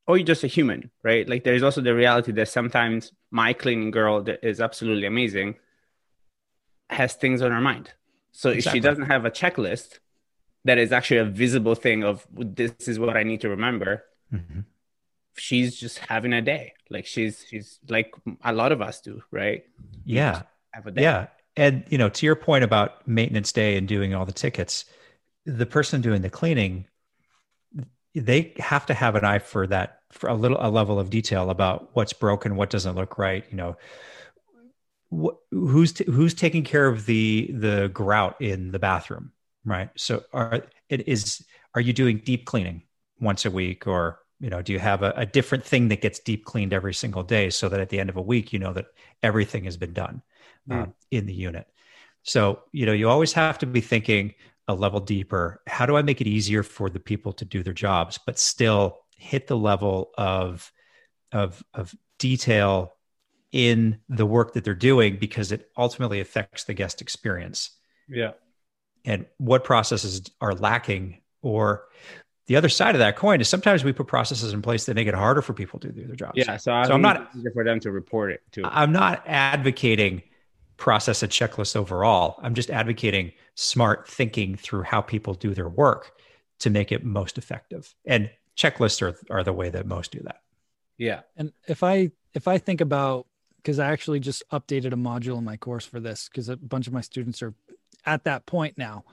or 0.07 0.17
you're 0.17 0.25
just 0.25 0.43
a 0.43 0.47
human, 0.47 0.91
right? 1.03 1.27
Like 1.27 1.43
there's 1.43 1.63
also 1.63 1.81
the 1.81 1.95
reality 1.95 2.31
that 2.33 2.47
sometimes 2.47 3.11
my 3.31 3.53
cleaning 3.53 3.91
girl 3.91 4.21
that 4.23 4.43
is 4.43 4.61
absolutely 4.61 5.07
amazing 5.07 5.55
has 6.89 7.13
things 7.13 7.41
on 7.41 7.51
her 7.51 7.61
mind. 7.61 7.91
So 8.31 8.49
exactly. 8.49 8.57
if 8.57 8.73
she 8.73 8.87
doesn't 8.87 9.05
have 9.05 9.25
a 9.25 9.31
checklist 9.31 9.99
that 10.65 10.77
is 10.77 10.91
actually 10.91 11.17
a 11.17 11.25
visible 11.25 11.75
thing 11.75 12.03
of 12.03 12.25
this 12.31 12.87
is 12.87 12.99
what 12.99 13.17
I 13.17 13.23
need 13.23 13.41
to 13.41 13.49
remember, 13.49 14.03
mm-hmm. 14.33 14.61
she's 15.35 15.75
just 15.75 15.99
having 15.99 16.33
a 16.33 16.41
day. 16.41 16.73
Like 16.89 17.05
she's 17.07 17.43
she's 17.49 17.79
like 17.89 18.13
a 18.43 18.53
lot 18.53 18.71
of 18.71 18.81
us 18.81 19.01
do, 19.01 19.23
right? 19.31 19.63
Yeah. 20.03 20.43
Yeah. 21.01 21.27
And 21.57 21.85
you 21.89 21.97
know, 21.97 22.09
to 22.09 22.25
your 22.25 22.35
point 22.35 22.63
about 22.63 23.07
maintenance 23.07 23.51
day 23.51 23.77
and 23.77 23.87
doing 23.87 24.13
all 24.13 24.25
the 24.25 24.33
tickets, 24.33 24.85
the 25.45 25.65
person 25.65 26.01
doing 26.01 26.21
the 26.21 26.29
cleaning 26.29 26.85
they 28.15 28.53
have 28.57 28.85
to 28.87 28.93
have 28.93 29.15
an 29.15 29.25
eye 29.25 29.39
for 29.39 29.67
that 29.67 29.99
for 30.11 30.29
a 30.29 30.33
little 30.33 30.57
a 30.59 30.69
level 30.69 30.99
of 30.99 31.09
detail 31.09 31.49
about 31.49 31.89
what's 31.93 32.13
broken 32.13 32.55
what 32.55 32.69
doesn't 32.69 32.95
look 32.95 33.17
right 33.17 33.45
you 33.49 33.57
know. 33.57 33.77
Wh- 35.11 35.37
who's 35.51 35.93
t- 35.93 36.05
who's 36.05 36.33
taking 36.33 36.63
care 36.63 36.87
of 36.87 37.05
the 37.05 37.51
the 37.53 37.89
grout 37.93 38.41
in 38.41 38.71
the 38.71 38.79
bathroom 38.79 39.31
right? 39.65 39.89
So 39.97 40.23
are 40.31 40.61
it 40.89 41.07
is 41.07 41.43
are 41.73 41.81
you 41.81 41.91
doing 41.91 42.19
deep 42.19 42.45
cleaning 42.45 42.83
once 43.19 43.45
a 43.45 43.51
week 43.51 43.87
or 43.87 44.19
you 44.39 44.49
know 44.49 44.61
do 44.61 44.71
you 44.71 44.79
have 44.79 45.03
a, 45.03 45.11
a 45.15 45.25
different 45.25 45.65
thing 45.65 45.89
that 45.89 46.01
gets 46.01 46.19
deep 46.19 46.45
cleaned 46.45 46.73
every 46.73 46.93
single 46.93 47.23
day 47.23 47.49
so 47.49 47.67
that 47.69 47.79
at 47.79 47.89
the 47.89 47.99
end 47.99 48.09
of 48.09 48.17
a 48.17 48.21
week 48.21 48.53
you 48.53 48.59
know 48.59 48.73
that 48.73 48.85
everything 49.23 49.65
has 49.65 49.77
been 49.77 49.93
done 49.93 50.21
mm. 50.69 50.93
in 51.11 51.25
the 51.25 51.33
unit? 51.33 51.67
So 52.23 52.61
you 52.71 52.85
know 52.85 52.93
you 52.93 53.09
always 53.09 53.33
have 53.33 53.57
to 53.59 53.65
be 53.65 53.81
thinking 53.81 54.35
a 54.67 54.73
level 54.73 54.99
deeper 54.99 55.61
how 55.67 55.85
do 55.85 55.95
i 55.95 56.01
make 56.01 56.21
it 56.21 56.27
easier 56.27 56.63
for 56.63 56.89
the 56.89 56.99
people 56.99 57.33
to 57.33 57.45
do 57.45 57.63
their 57.63 57.73
jobs 57.73 58.19
but 58.25 58.39
still 58.39 58.99
hit 59.17 59.47
the 59.47 59.57
level 59.57 60.11
of 60.17 60.71
of 61.31 61.63
of 61.73 61.93
detail 62.19 62.93
in 63.51 63.99
the 64.09 64.25
work 64.25 64.53
that 64.53 64.63
they're 64.63 64.73
doing 64.73 65.17
because 65.17 65.51
it 65.51 65.69
ultimately 65.77 66.19
affects 66.19 66.63
the 66.63 66.73
guest 66.73 67.01
experience 67.01 67.71
yeah 68.09 68.31
and 69.05 69.25
what 69.37 69.63
processes 69.63 70.21
are 70.41 70.53
lacking 70.53 71.21
or 71.41 71.85
the 72.47 72.55
other 72.55 72.69
side 72.69 72.93
of 72.93 72.99
that 72.99 73.15
coin 73.15 73.41
is 73.41 73.49
sometimes 73.49 73.83
we 73.83 73.91
put 73.91 74.07
processes 74.07 74.53
in 74.53 74.61
place 74.61 74.85
that 74.85 74.95
make 74.95 75.07
it 75.07 75.13
harder 75.13 75.41
for 75.41 75.53
people 75.53 75.79
to 75.79 75.91
do 75.91 76.05
their 76.05 76.15
jobs. 76.15 76.33
Yeah. 76.35 76.57
So, 76.57 76.71
I 76.71 76.85
so 76.85 76.93
I'm 76.93 77.01
not 77.01 77.31
for 77.53 77.63
them 77.63 77.79
to 77.79 77.91
report 77.91 78.31
it 78.31 78.41
to. 78.53 78.61
I'm 78.65 78.91
not 78.91 79.23
advocating 79.25 80.21
process 80.77 81.23
a 81.23 81.27
checklist 81.27 81.75
overall. 81.75 82.39
I'm 82.41 82.55
just 82.55 82.69
advocating 82.69 83.31
smart 83.55 84.07
thinking 84.07 84.55
through 84.55 84.83
how 84.83 85.01
people 85.01 85.33
do 85.33 85.53
their 85.53 85.69
work 85.69 86.11
to 86.59 86.69
make 86.69 86.91
it 86.91 87.03
most 87.03 87.37
effective. 87.37 87.93
And 88.05 88.29
checklists 88.57 89.01
are, 89.01 89.17
are 89.29 89.43
the 89.43 89.53
way 89.53 89.69
that 89.69 89.85
most 89.85 90.11
do 90.11 90.19
that. 90.23 90.41
Yeah. 90.97 91.21
And 91.35 91.51
if 91.67 91.83
I 91.83 92.11
if 92.33 92.47
I 92.47 92.57
think 92.57 92.81
about 92.81 93.27
because 93.57 93.79
I 93.79 93.91
actually 93.91 94.19
just 94.19 94.43
updated 94.51 94.93
a 94.93 94.97
module 94.97 95.37
in 95.37 95.43
my 95.43 95.57
course 95.57 95.85
for 95.85 95.99
this 95.99 96.29
because 96.29 96.49
a 96.49 96.57
bunch 96.57 96.87
of 96.87 96.93
my 96.93 97.01
students 97.01 97.41
are 97.41 97.53
at 98.05 98.23
that 98.25 98.45
point 98.45 98.77
now. 98.77 99.03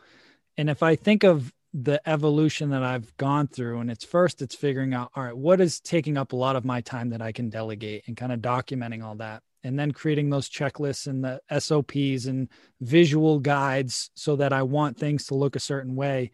And 0.58 0.68
if 0.68 0.82
I 0.82 0.96
think 0.96 1.24
of 1.24 1.52
the 1.72 2.06
evolution 2.06 2.70
that 2.70 2.82
I've 2.82 3.16
gone 3.16 3.48
through, 3.48 3.80
and 3.80 3.90
it's 3.90 4.04
first, 4.04 4.42
it's 4.42 4.54
figuring 4.54 4.92
out, 4.92 5.10
all 5.14 5.24
right, 5.24 5.36
what 5.36 5.60
is 5.60 5.80
taking 5.80 6.18
up 6.18 6.32
a 6.32 6.36
lot 6.36 6.56
of 6.56 6.66
my 6.66 6.82
time 6.82 7.10
that 7.10 7.22
I 7.22 7.32
can 7.32 7.48
delegate 7.48 8.04
and 8.06 8.16
kind 8.16 8.30
of 8.30 8.40
documenting 8.40 9.02
all 9.02 9.14
that. 9.16 9.42
And 9.64 9.78
then 9.78 9.92
creating 9.92 10.30
those 10.30 10.50
checklists 10.50 11.06
and 11.06 11.24
the 11.24 11.40
SOPs 11.60 12.26
and 12.26 12.48
visual 12.80 13.38
guides 13.38 14.10
so 14.14 14.36
that 14.36 14.52
I 14.52 14.62
want 14.62 14.98
things 14.98 15.26
to 15.26 15.34
look 15.34 15.54
a 15.54 15.60
certain 15.60 15.94
way. 15.94 16.32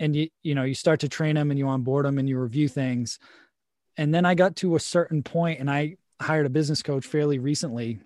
And 0.00 0.16
you, 0.16 0.28
you 0.42 0.54
know, 0.54 0.64
you 0.64 0.74
start 0.74 1.00
to 1.00 1.08
train 1.08 1.36
them 1.36 1.50
and 1.50 1.58
you 1.58 1.68
onboard 1.68 2.04
them 2.04 2.18
and 2.18 2.28
you 2.28 2.38
review 2.38 2.68
things. 2.68 3.20
And 3.96 4.12
then 4.12 4.26
I 4.26 4.34
got 4.34 4.56
to 4.56 4.74
a 4.74 4.80
certain 4.80 5.22
point 5.22 5.60
and 5.60 5.70
I 5.70 5.96
hired 6.20 6.46
a 6.46 6.50
business 6.50 6.82
coach 6.82 7.06
fairly 7.06 7.38
recently. 7.38 8.00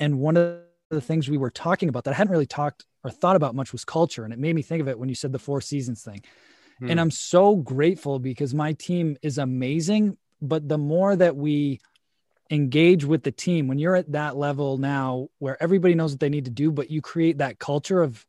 And 0.00 0.18
one 0.18 0.36
of 0.36 0.58
the 0.90 1.00
things 1.00 1.28
we 1.28 1.38
were 1.38 1.50
talking 1.50 1.88
about 1.88 2.04
that 2.04 2.14
I 2.14 2.16
hadn't 2.16 2.32
really 2.32 2.46
talked 2.46 2.86
or 3.04 3.10
thought 3.10 3.36
about 3.36 3.54
much 3.54 3.72
was 3.72 3.84
culture. 3.84 4.24
And 4.24 4.32
it 4.32 4.38
made 4.38 4.54
me 4.54 4.62
think 4.62 4.80
of 4.80 4.88
it 4.88 4.98
when 4.98 5.08
you 5.08 5.14
said 5.14 5.32
the 5.32 5.38
four 5.38 5.60
seasons 5.60 6.02
thing. 6.02 6.22
Hmm. 6.78 6.90
And 6.90 7.00
I'm 7.00 7.10
so 7.10 7.56
grateful 7.56 8.18
because 8.18 8.54
my 8.54 8.72
team 8.72 9.16
is 9.22 9.38
amazing. 9.38 10.16
But 10.40 10.68
the 10.68 10.78
more 10.78 11.16
that 11.16 11.36
we 11.36 11.80
engage 12.50 13.04
with 13.04 13.22
the 13.22 13.32
team, 13.32 13.68
when 13.68 13.78
you're 13.78 13.96
at 13.96 14.12
that 14.12 14.36
level 14.36 14.78
now 14.78 15.28
where 15.38 15.62
everybody 15.62 15.94
knows 15.94 16.12
what 16.12 16.20
they 16.20 16.28
need 16.28 16.46
to 16.46 16.50
do, 16.50 16.70
but 16.70 16.90
you 16.90 17.00
create 17.00 17.38
that 17.38 17.58
culture 17.58 18.02
of 18.02 18.24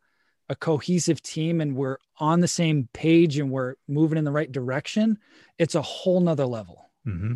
a 0.49 0.55
cohesive 0.55 1.21
team 1.21 1.61
and 1.61 1.75
we're 1.75 1.97
on 2.17 2.39
the 2.39 2.47
same 2.47 2.89
page 2.91 3.37
and 3.37 3.51
we're 3.51 3.75
moving 3.87 4.17
in 4.17 4.23
the 4.23 4.31
right 4.31 4.51
direction, 4.51 5.19
it's 5.57 5.75
a 5.75 5.81
whole 5.81 6.19
nother 6.19 6.45
level. 6.45 6.89
Mm-hmm. 7.07 7.35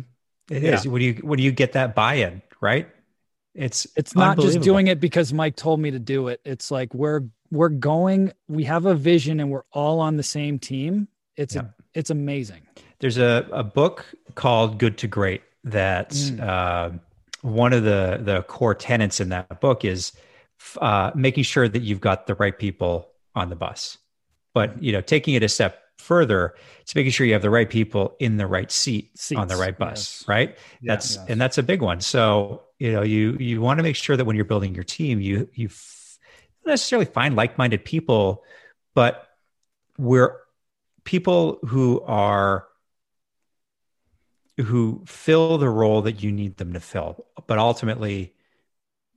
It 0.50 0.62
yeah. 0.62 0.74
is. 0.74 0.86
When 0.86 1.00
you 1.00 1.14
when 1.22 1.38
you 1.38 1.52
get 1.52 1.72
that 1.72 1.94
buy-in, 1.94 2.42
right? 2.60 2.88
It's 3.54 3.86
it's 3.96 4.14
not 4.14 4.38
just 4.38 4.60
doing 4.60 4.88
it 4.88 5.00
because 5.00 5.32
Mike 5.32 5.56
told 5.56 5.80
me 5.80 5.92
to 5.92 5.98
do 5.98 6.28
it. 6.28 6.40
It's 6.44 6.70
like 6.70 6.92
we're 6.92 7.22
we're 7.50 7.68
going. 7.68 8.32
We 8.48 8.64
have 8.64 8.84
a 8.84 8.94
vision 8.94 9.40
and 9.40 9.50
we're 9.50 9.64
all 9.72 10.00
on 10.00 10.16
the 10.16 10.22
same 10.22 10.58
team. 10.58 11.08
It's 11.36 11.54
yeah. 11.54 11.62
a, 11.62 11.64
it's 11.94 12.10
amazing. 12.10 12.62
There's 12.98 13.16
a 13.16 13.48
a 13.52 13.62
book 13.62 14.04
called 14.34 14.78
Good 14.78 14.98
to 14.98 15.06
Great 15.06 15.42
that 15.64 16.10
mm. 16.10 16.40
uh, 16.40 16.90
one 17.42 17.72
of 17.72 17.84
the 17.84 18.20
the 18.22 18.42
core 18.42 18.74
tenets 18.74 19.20
in 19.20 19.30
that 19.30 19.60
book 19.60 19.84
is 19.84 20.12
uh, 20.80 21.10
making 21.14 21.44
sure 21.44 21.68
that 21.68 21.82
you've 21.82 22.00
got 22.00 22.26
the 22.26 22.34
right 22.34 22.58
people 22.58 23.10
on 23.34 23.48
the 23.48 23.56
bus. 23.56 23.98
But 24.52 24.82
you 24.82 24.92
know, 24.92 25.00
taking 25.00 25.34
it 25.34 25.42
a 25.42 25.48
step 25.48 25.80
further, 25.98 26.54
it's 26.82 26.94
making 26.94 27.12
sure 27.12 27.26
you 27.26 27.32
have 27.32 27.42
the 27.42 27.50
right 27.50 27.68
people 27.68 28.16
in 28.20 28.36
the 28.36 28.46
right 28.46 28.70
seat 28.70 29.18
Seats, 29.18 29.38
on 29.38 29.48
the 29.48 29.56
right 29.56 29.76
bus, 29.76 30.20
yes. 30.20 30.28
right? 30.28 30.58
That's 30.82 31.16
yes. 31.16 31.24
and 31.28 31.40
that's 31.40 31.58
a 31.58 31.62
big 31.62 31.82
one. 31.82 32.00
So 32.00 32.62
you 32.78 32.92
know, 32.92 33.02
you 33.02 33.36
you 33.38 33.60
want 33.60 33.78
to 33.78 33.82
make 33.82 33.96
sure 33.96 34.16
that 34.16 34.24
when 34.24 34.36
you're 34.36 34.44
building 34.44 34.74
your 34.74 34.84
team, 34.84 35.20
you 35.20 35.48
you 35.54 35.68
f- 35.68 36.18
necessarily 36.64 37.06
find 37.06 37.36
like-minded 37.36 37.84
people, 37.84 38.44
but 38.94 39.28
we're 39.98 40.36
people 41.04 41.58
who 41.66 42.00
are 42.02 42.66
who 44.58 45.02
fill 45.06 45.58
the 45.58 45.68
role 45.68 46.02
that 46.02 46.22
you 46.22 46.30
need 46.30 46.56
them 46.56 46.72
to 46.72 46.80
fill, 46.80 47.26
but 47.46 47.58
ultimately 47.58 48.34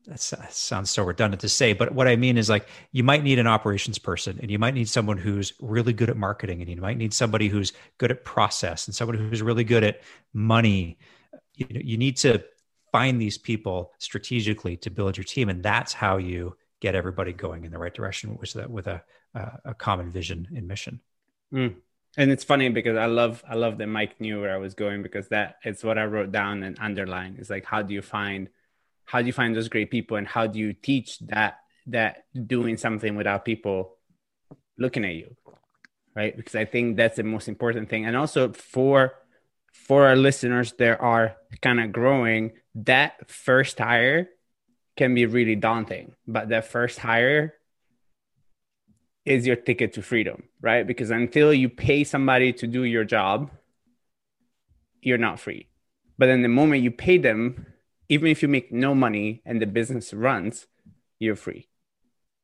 that 0.07 0.21
sounds 0.21 0.89
so 0.89 1.03
redundant 1.03 1.41
to 1.41 1.49
say, 1.49 1.73
but 1.73 1.93
what 1.93 2.07
I 2.07 2.15
mean 2.15 2.37
is 2.37 2.49
like 2.49 2.69
you 2.93 3.03
might 3.03 3.23
need 3.23 3.39
an 3.39 3.47
operations 3.47 3.99
person 3.99 4.39
and 4.41 4.49
you 4.49 4.57
might 4.57 4.73
need 4.73 4.87
someone 4.87 5.17
who's 5.17 5.51
really 5.59 5.91
good 5.91 6.09
at 6.09 6.15
marketing 6.15 6.61
and 6.61 6.69
you 6.69 6.77
might 6.77 6.97
need 6.97 7.13
somebody 7.13 7.49
who's 7.49 7.73
good 7.97 8.09
at 8.09 8.23
process 8.23 8.87
and 8.87 8.95
someone 8.95 9.17
who's 9.17 9.41
really 9.41 9.65
good 9.65 9.83
at 9.83 10.01
money. 10.33 10.97
You 11.55 11.67
know, 11.69 11.81
you 11.83 11.97
need 11.97 12.15
to 12.17 12.41
find 12.93 13.21
these 13.21 13.37
people 13.37 13.91
strategically 13.97 14.77
to 14.77 14.89
build 14.89 15.17
your 15.17 15.25
team. 15.25 15.49
And 15.49 15.61
that's 15.61 15.91
how 15.91 16.17
you 16.17 16.55
get 16.79 16.95
everybody 16.95 17.33
going 17.33 17.65
in 17.65 17.71
the 17.71 17.77
right 17.77 17.93
direction 17.93 18.37
with 18.39 18.53
that 18.53 18.69
with 18.69 18.87
a, 18.87 19.03
a 19.65 19.73
common 19.73 20.09
vision 20.11 20.47
and 20.55 20.69
mission. 20.69 21.01
Mm. 21.53 21.75
And 22.17 22.31
it's 22.31 22.43
funny 22.43 22.69
because 22.69 22.97
I 22.97 23.05
love 23.05 23.43
I 23.47 23.55
love 23.55 23.77
that 23.77 23.87
Mike 23.87 24.19
knew 24.19 24.41
where 24.41 24.53
I 24.53 24.57
was 24.57 24.73
going 24.73 25.03
because 25.03 25.27
that 25.29 25.57
it's 25.63 25.83
what 25.83 25.97
I 25.97 26.05
wrote 26.05 26.31
down 26.31 26.63
and 26.63 26.77
underlined. 26.79 27.37
It's 27.37 27.49
like 27.49 27.65
how 27.65 27.83
do 27.83 27.93
you 27.93 28.01
find 28.01 28.49
how 29.07 29.21
do 29.21 29.27
you 29.27 29.33
find 29.33 29.55
those 29.55 29.69
great 29.69 29.89
people 29.89 30.17
and 30.17 30.27
how 30.27 30.45
do 30.45 30.59
you 30.59 30.73
teach 30.73 31.19
that 31.19 31.59
that 31.87 32.25
doing 32.45 32.77
something 32.77 33.15
without 33.15 33.45
people 33.45 33.95
looking 34.77 35.05
at 35.05 35.15
you 35.15 35.35
right 36.15 36.35
because 36.37 36.55
i 36.55 36.65
think 36.65 36.97
that's 36.97 37.15
the 37.15 37.23
most 37.23 37.47
important 37.47 37.89
thing 37.89 38.05
and 38.05 38.15
also 38.15 38.51
for 38.51 39.13
for 39.71 40.05
our 40.05 40.15
listeners 40.15 40.73
that 40.73 40.99
are 40.99 41.35
kind 41.61 41.79
of 41.79 41.91
growing 41.91 42.51
that 42.75 43.29
first 43.31 43.79
hire 43.79 44.27
can 44.97 45.15
be 45.15 45.25
really 45.25 45.55
daunting 45.55 46.13
but 46.27 46.49
that 46.49 46.67
first 46.67 46.99
hire 46.99 47.53
is 49.27 49.45
your 49.45 49.55
ticket 49.55 49.93
to 49.93 50.01
freedom 50.01 50.43
right 50.61 50.87
because 50.87 51.11
until 51.11 51.53
you 51.53 51.69
pay 51.69 52.03
somebody 52.03 52.51
to 52.53 52.65
do 52.65 52.83
your 52.83 53.03
job 53.03 53.51
you're 55.01 55.17
not 55.17 55.39
free 55.39 55.67
but 56.17 56.27
then 56.27 56.41
the 56.41 56.49
moment 56.49 56.83
you 56.83 56.91
pay 56.91 57.17
them 57.17 57.67
even 58.09 58.27
if 58.27 58.41
you 58.41 58.47
make 58.47 58.71
no 58.71 58.95
money 58.95 59.41
and 59.45 59.61
the 59.61 59.65
business 59.65 60.13
runs, 60.13 60.67
you're 61.19 61.35
free. 61.35 61.67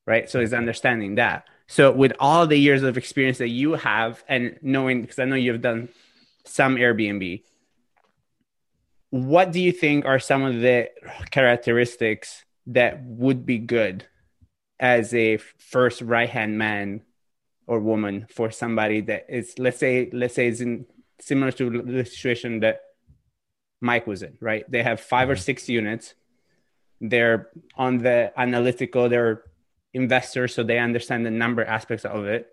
Right. 0.05 0.29
So 0.29 0.39
it's 0.39 0.53
understanding 0.53 1.15
that. 1.15 1.45
So 1.67 1.91
with 1.91 2.11
all 2.19 2.45
the 2.45 2.57
years 2.57 2.83
of 2.83 2.97
experience 2.97 3.37
that 3.37 3.47
you 3.47 3.73
have 3.73 4.23
and 4.27 4.59
knowing, 4.61 5.01
because 5.01 5.19
I 5.19 5.25
know 5.25 5.35
you've 5.35 5.61
done 5.61 5.87
some 6.45 6.75
Airbnb, 6.75 7.43
what 9.11 9.51
do 9.51 9.61
you 9.61 9.71
think 9.71 10.05
are 10.05 10.19
some 10.19 10.43
of 10.43 10.55
the 10.55 10.89
characteristics 11.31 12.43
that 12.67 13.01
would 13.03 13.45
be 13.45 13.59
good 13.59 14.05
as 14.83 15.13
a 15.13 15.37
first 15.37 16.01
right 16.01 16.29
hand 16.29 16.57
man 16.57 17.01
or 17.67 17.79
woman 17.79 18.27
for 18.29 18.51
somebody 18.51 18.99
that 18.99 19.25
is 19.29 19.57
let's 19.57 19.77
say 19.77 20.09
let's 20.11 20.35
say 20.35 20.47
is 20.47 20.59
in 20.59 20.85
similar 21.21 21.53
to 21.53 21.81
the 21.81 22.03
situation 22.03 22.59
that 22.59 22.81
Mike 23.79 24.05
was 24.05 24.23
in, 24.23 24.37
right? 24.41 24.69
They 24.69 24.83
have 24.83 24.99
5 24.99 25.23
mm-hmm. 25.23 25.31
or 25.31 25.35
six 25.37 25.69
units. 25.69 26.15
They're 26.99 27.49
on 27.77 27.99
the 27.99 28.33
analytical, 28.35 29.07
they're 29.07 29.43
investors, 29.93 30.53
so 30.53 30.63
they 30.63 30.79
understand 30.79 31.25
the 31.25 31.31
number 31.31 31.63
aspects 31.63 32.03
of 32.03 32.25
it. 32.25 32.49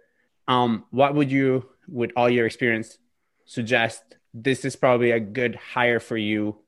Um, 0.46 0.84
what 0.90 1.16
would 1.16 1.32
you, 1.32 1.68
with 1.88 2.12
all 2.16 2.30
your 2.30 2.46
experience, 2.46 2.98
suggest 3.44 4.02
this 4.32 4.64
is 4.64 4.76
probably 4.76 5.10
a 5.10 5.20
good 5.20 5.56
hire 5.56 5.98
for 5.98 6.16
you, 6.16 6.58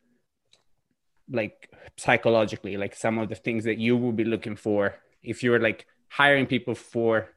like 1.31 1.71
psychologically, 1.97 2.77
like 2.77 2.97
some 2.97 3.19
of 3.19 3.29
the 3.29 3.37
things 3.37 3.65
that 3.65 3.79
you 3.79 3.97
will 3.97 4.13
be 4.13 4.25
looking 4.25 4.57
for 4.57 4.97
if 5.23 5.43
you're 5.43 5.59
like 5.59 5.87
hiring 6.09 6.47
people 6.47 6.75
for 6.75 7.29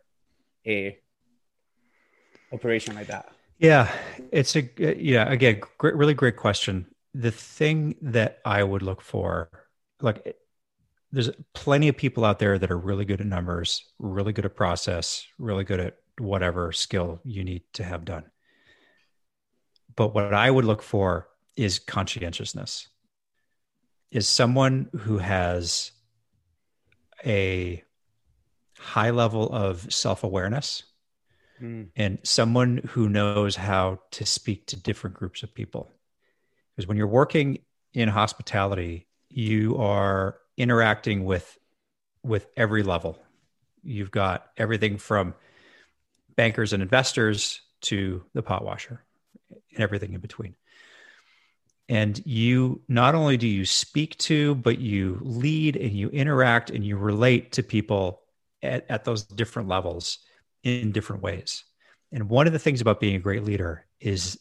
a 0.66 0.98
operation 2.52 2.96
like 2.96 3.08
that? 3.08 3.30
Yeah, 3.58 3.92
it's 4.32 4.56
a 4.56 4.70
yeah. 4.78 5.32
Again, 5.32 5.62
great, 5.78 5.96
really 5.96 6.14
great 6.14 6.36
question 6.36 6.88
the 7.16 7.32
thing 7.32 7.96
that 8.02 8.40
I 8.44 8.62
would 8.62 8.82
look 8.82 9.02
for, 9.02 9.50
like, 10.02 10.36
there's 11.14 11.30
plenty 11.54 11.88
of 11.88 11.96
people 11.96 12.26
out 12.26 12.40
there 12.40 12.60
that 12.60 12.70
are 12.70 12.78
really 12.78 13.06
good 13.06 13.22
at 13.22 13.28
numbers, 13.28 13.86
really 14.00 14.34
good 14.34 14.46
at 14.46 14.56
process, 14.56 15.26
really 15.40 15.64
good 15.64 15.80
at 15.80 15.96
whatever 16.20 16.74
skill 16.74 17.22
you 17.24 17.46
need 17.46 17.64
to 17.74 17.86
have 17.86 18.04
done. 18.04 18.26
But 19.96 20.14
what 20.14 20.34
I 20.34 20.52
would 20.52 20.66
look 20.66 20.82
for 20.82 21.30
is 21.56 21.80
conscientiousness, 21.80 22.90
is 24.12 24.28
someone 24.28 24.90
who 24.94 25.18
has 25.18 25.94
a 27.26 27.84
high 28.78 29.11
level 29.11 29.51
of 29.53 29.91
self 29.93 30.24
awareness 30.24 30.84
mm. 31.61 31.88
and 31.95 32.20
someone 32.24 32.82
who 32.89 33.09
knows 33.09 33.55
how 33.55 33.99
to 34.11 34.26
speak 34.26 34.68
to 34.68 34.76
different 34.76 35.16
groups 35.16 35.43
of 35.43 35.53
people 35.53 35.91
because 36.76 36.88
when 36.88 36.97
you're 36.97 37.07
working 37.07 37.59
in 37.93 38.09
hospitality, 38.09 39.07
you 39.30 39.78
are 39.78 40.38
interacting 40.57 41.24
with 41.24 41.57
with 42.24 42.47
every 42.57 42.84
level. 42.84 43.18
You've 43.84 44.11
got 44.11 44.47
everything 44.57 44.97
from 44.97 45.36
bankers 46.36 46.74
and 46.74 46.82
investors 46.82 47.61
to 47.82 48.24
the 48.34 48.41
pot 48.41 48.66
washer 48.66 49.03
and 49.49 49.80
everything 49.80 50.13
in 50.13 50.22
between. 50.22 50.55
And 51.88 52.26
you 52.26 52.82
not 52.88 53.14
only 53.14 53.38
do 53.38 53.48
you 53.48 53.66
speak 53.66 54.18
to, 54.20 54.56
but 54.56 54.80
you 54.80 55.20
lead 55.22 55.76
and 55.76 55.92
you 55.92 56.10
interact 56.10 56.72
and 56.72 56.84
you 56.84 56.98
relate 56.98 57.52
to 57.54 57.64
people 57.64 58.22
at, 58.64 58.86
at 58.90 59.04
those 59.04 59.24
different 59.24 59.70
levels 59.70 60.20
in 60.64 60.92
different 60.92 61.22
ways. 61.22 61.64
And 62.12 62.30
one 62.30 62.48
of 62.48 62.54
the 62.54 62.60
things 62.60 62.82
about 62.82 63.00
being 63.00 63.16
a 63.16 63.20
great 63.20 63.44
leader 63.44 63.86
is 64.00 64.40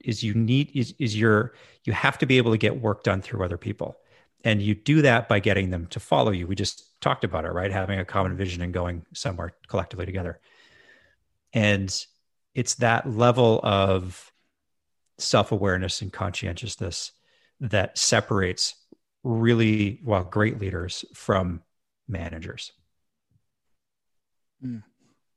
is 0.00 0.22
you 0.22 0.34
need 0.34 0.70
is, 0.74 0.94
is 0.98 1.16
your 1.16 1.54
you 1.84 1.92
have 1.92 2.18
to 2.18 2.26
be 2.26 2.38
able 2.38 2.50
to 2.50 2.58
get 2.58 2.80
work 2.80 3.04
done 3.04 3.20
through 3.20 3.44
other 3.44 3.58
people. 3.58 3.96
And 4.44 4.60
you 4.60 4.74
do 4.74 5.02
that 5.02 5.28
by 5.28 5.38
getting 5.38 5.70
them 5.70 5.86
to 5.88 6.00
follow 6.00 6.32
you. 6.32 6.46
We 6.46 6.56
just 6.56 7.00
talked 7.00 7.24
about 7.24 7.44
it 7.44 7.52
right? 7.52 7.70
Having 7.70 8.00
a 8.00 8.04
common 8.04 8.36
vision 8.36 8.62
and 8.62 8.72
going 8.72 9.04
somewhere 9.12 9.54
collectively 9.68 10.06
together. 10.06 10.40
And 11.52 11.94
it's 12.54 12.76
that 12.76 13.08
level 13.08 13.60
of 13.62 14.31
self-awareness 15.18 16.02
and 16.02 16.12
conscientiousness 16.12 17.12
that 17.60 17.96
separates 17.96 18.74
really 19.22 20.00
well 20.04 20.24
great 20.24 20.58
leaders 20.60 21.04
from 21.14 21.62
managers 22.08 22.72
mm. 24.64 24.82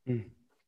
Mm. 0.08 0.26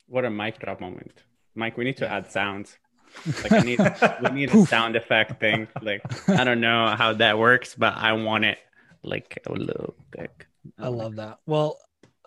what 0.08 0.26
a 0.26 0.30
mic 0.30 0.60
drop 0.60 0.80
moment 0.82 1.24
mike 1.56 1.78
we 1.78 1.84
need 1.84 1.98
to 1.98 2.10
add 2.10 2.32
sounds 2.32 2.78
like 3.44 3.52
I 3.52 3.60
need 3.60 3.80
we 4.22 4.30
need 4.30 4.54
a 4.54 4.66
sound 4.66 4.96
effect 4.96 5.40
thing. 5.40 5.68
Like 5.82 6.02
I 6.30 6.44
don't 6.44 6.62
know 6.62 6.96
how 6.96 7.14
that 7.14 7.38
works, 7.38 7.76
but 7.76 7.96
I 7.96 8.14
want 8.14 8.46
it 8.46 8.58
like 9.04 9.42
a 9.46 9.54
little 9.54 9.96
thick. 10.16 10.48
I 10.78 10.90
love 10.90 11.16
that. 11.16 11.40
Well, 11.46 11.78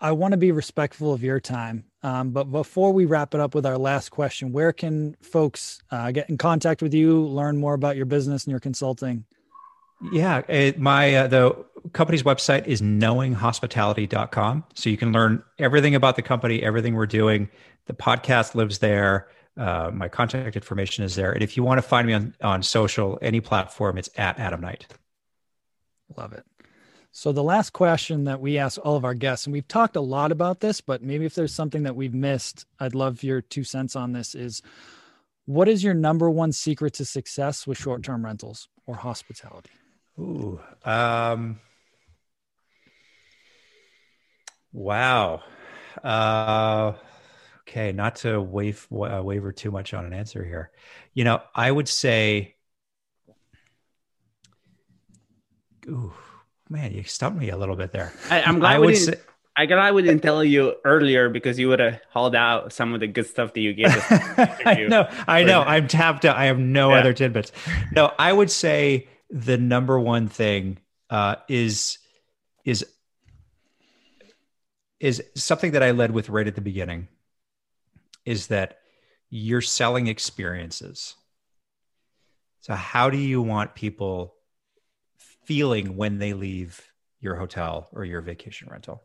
I 0.00 0.12
want 0.12 0.32
to 0.32 0.38
be 0.38 0.50
respectful 0.52 1.12
of 1.12 1.22
your 1.22 1.40
time. 1.40 1.84
Um, 2.02 2.30
but 2.30 2.44
before 2.44 2.92
we 2.92 3.04
wrap 3.04 3.34
it 3.34 3.40
up 3.40 3.54
with 3.54 3.66
our 3.66 3.76
last 3.76 4.08
question, 4.08 4.52
where 4.52 4.72
can 4.72 5.16
folks 5.20 5.82
uh, 5.90 6.10
get 6.10 6.30
in 6.30 6.38
contact 6.38 6.80
with 6.80 6.94
you, 6.94 7.22
learn 7.26 7.58
more 7.58 7.74
about 7.74 7.96
your 7.96 8.06
business 8.06 8.44
and 8.44 8.50
your 8.50 8.60
consulting? 8.60 9.24
Yeah, 10.12 10.42
it, 10.48 10.78
my 10.78 11.14
uh, 11.14 11.26
the 11.26 11.64
company's 11.92 12.22
website 12.22 12.66
is 12.66 12.80
knowinghospitality.com. 12.80 14.64
So 14.74 14.88
you 14.88 14.96
can 14.96 15.12
learn 15.12 15.42
everything 15.58 15.94
about 15.94 16.16
the 16.16 16.22
company, 16.22 16.62
everything 16.62 16.94
we're 16.94 17.06
doing. 17.06 17.50
The 17.84 17.92
podcast 17.92 18.54
lives 18.54 18.78
there. 18.78 19.28
Uh, 19.58 19.90
my 19.92 20.08
contact 20.08 20.56
information 20.56 21.04
is 21.04 21.16
there. 21.16 21.32
And 21.32 21.42
if 21.42 21.56
you 21.56 21.62
want 21.62 21.78
to 21.78 21.82
find 21.82 22.06
me 22.06 22.14
on, 22.14 22.34
on 22.40 22.62
social, 22.62 23.18
any 23.20 23.40
platform, 23.40 23.98
it's 23.98 24.08
at 24.16 24.38
Adam 24.38 24.62
Knight. 24.62 24.86
Love 26.16 26.32
it. 26.32 26.44
So, 27.12 27.32
the 27.32 27.42
last 27.42 27.72
question 27.72 28.24
that 28.24 28.40
we 28.40 28.58
ask 28.58 28.78
all 28.84 28.96
of 28.96 29.04
our 29.04 29.14
guests, 29.14 29.46
and 29.46 29.52
we've 29.52 29.66
talked 29.66 29.96
a 29.96 30.00
lot 30.00 30.30
about 30.30 30.60
this, 30.60 30.80
but 30.80 31.02
maybe 31.02 31.24
if 31.24 31.34
there's 31.34 31.54
something 31.54 31.82
that 31.82 31.96
we've 31.96 32.14
missed, 32.14 32.66
I'd 32.78 32.94
love 32.94 33.22
your 33.22 33.40
two 33.40 33.64
cents 33.64 33.96
on 33.96 34.12
this 34.12 34.34
is 34.34 34.62
what 35.46 35.68
is 35.68 35.82
your 35.82 35.94
number 35.94 36.30
one 36.30 36.52
secret 36.52 36.94
to 36.94 37.04
success 37.04 37.66
with 37.66 37.78
short 37.78 38.02
term 38.02 38.24
rentals 38.24 38.68
or 38.86 38.94
hospitality? 38.94 39.70
Ooh, 40.18 40.60
um, 40.84 41.58
wow. 44.72 45.42
Uh, 46.04 46.92
Okay, 47.70 47.92
not 47.92 48.16
to 48.16 48.40
wave, 48.40 48.88
uh, 48.90 49.22
waver 49.22 49.52
too 49.52 49.70
much 49.70 49.94
on 49.94 50.04
an 50.04 50.12
answer 50.12 50.44
here. 50.44 50.72
You 51.14 51.22
know, 51.22 51.40
I 51.54 51.70
would 51.70 51.86
say, 51.86 52.56
ooh, 55.86 56.12
man, 56.70 56.92
you 56.92 57.02
stumped 57.02 57.38
me 57.38 57.50
a 57.50 57.56
little 57.56 57.76
bit 57.76 57.92
there. 57.92 58.12
I, 58.30 58.40
am 58.40 58.60
glad 58.60 58.76
I 58.76 58.78
would 58.78 58.96
say, 58.96 59.16
I 59.56 59.66
glad 59.66 59.78
I 59.78 59.92
didn't 59.92 60.20
tell 60.20 60.42
you 60.42 60.76
earlier 60.84 61.28
because 61.28 61.58
you 61.58 61.68
would 61.68 61.80
have 61.80 62.00
hauled 62.10 62.36
out 62.36 62.72
some 62.72 62.94
of 62.94 63.00
the 63.00 63.08
good 63.08 63.26
stuff 63.26 63.52
that 63.52 63.60
you 63.60 63.74
gave 63.74 63.88
us. 63.88 64.04
I 64.64 64.86
know, 64.88 65.08
I 65.26 65.42
know. 65.42 65.60
I'm 65.60 65.88
tapped 65.88 66.24
out. 66.24 66.36
I 66.36 66.46
have 66.46 66.58
no 66.58 66.90
yeah. 66.90 67.00
other 67.00 67.12
tidbits. 67.12 67.52
No, 67.92 68.12
I 68.18 68.32
would 68.32 68.50
say 68.50 69.08
the 69.28 69.58
number 69.58 69.98
one 69.98 70.28
thing 70.28 70.78
uh, 71.10 71.36
is 71.48 71.98
is 72.64 72.86
is 75.00 75.22
something 75.34 75.72
that 75.72 75.82
I 75.82 75.90
led 75.90 76.12
with 76.12 76.28
right 76.28 76.46
at 76.46 76.54
the 76.54 76.60
beginning 76.60 77.08
is 78.24 78.48
that 78.48 78.78
you're 79.30 79.62
selling 79.62 80.06
experiences. 80.06 81.16
So, 82.60 82.74
how 82.74 83.10
do 83.10 83.16
you 83.16 83.42
want 83.42 83.74
people 83.74 84.34
feeling 85.50 85.96
when 85.96 86.18
they 86.18 86.32
leave 86.32 86.80
your 87.18 87.34
hotel 87.34 87.88
or 87.92 88.04
your 88.04 88.20
vacation 88.20 88.68
rental? 88.70 89.02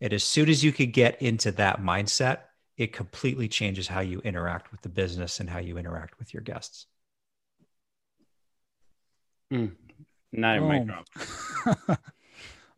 And 0.00 0.12
as 0.12 0.24
soon 0.24 0.48
as 0.48 0.64
you 0.64 0.72
could 0.72 0.92
get 0.92 1.22
into 1.22 1.52
that 1.52 1.80
mindset, 1.80 2.38
it 2.76 2.92
completely 2.92 3.46
changes 3.46 3.86
how 3.86 4.00
you 4.00 4.18
interact 4.22 4.72
with 4.72 4.80
the 4.80 4.88
business 4.88 5.38
and 5.38 5.48
how 5.48 5.60
you 5.60 5.78
interact 5.78 6.18
with 6.18 6.34
your 6.34 6.42
guests. 6.42 6.86
Mm, 9.54 9.76
not 10.32 10.58
a 10.58 10.60
mic 10.60 10.88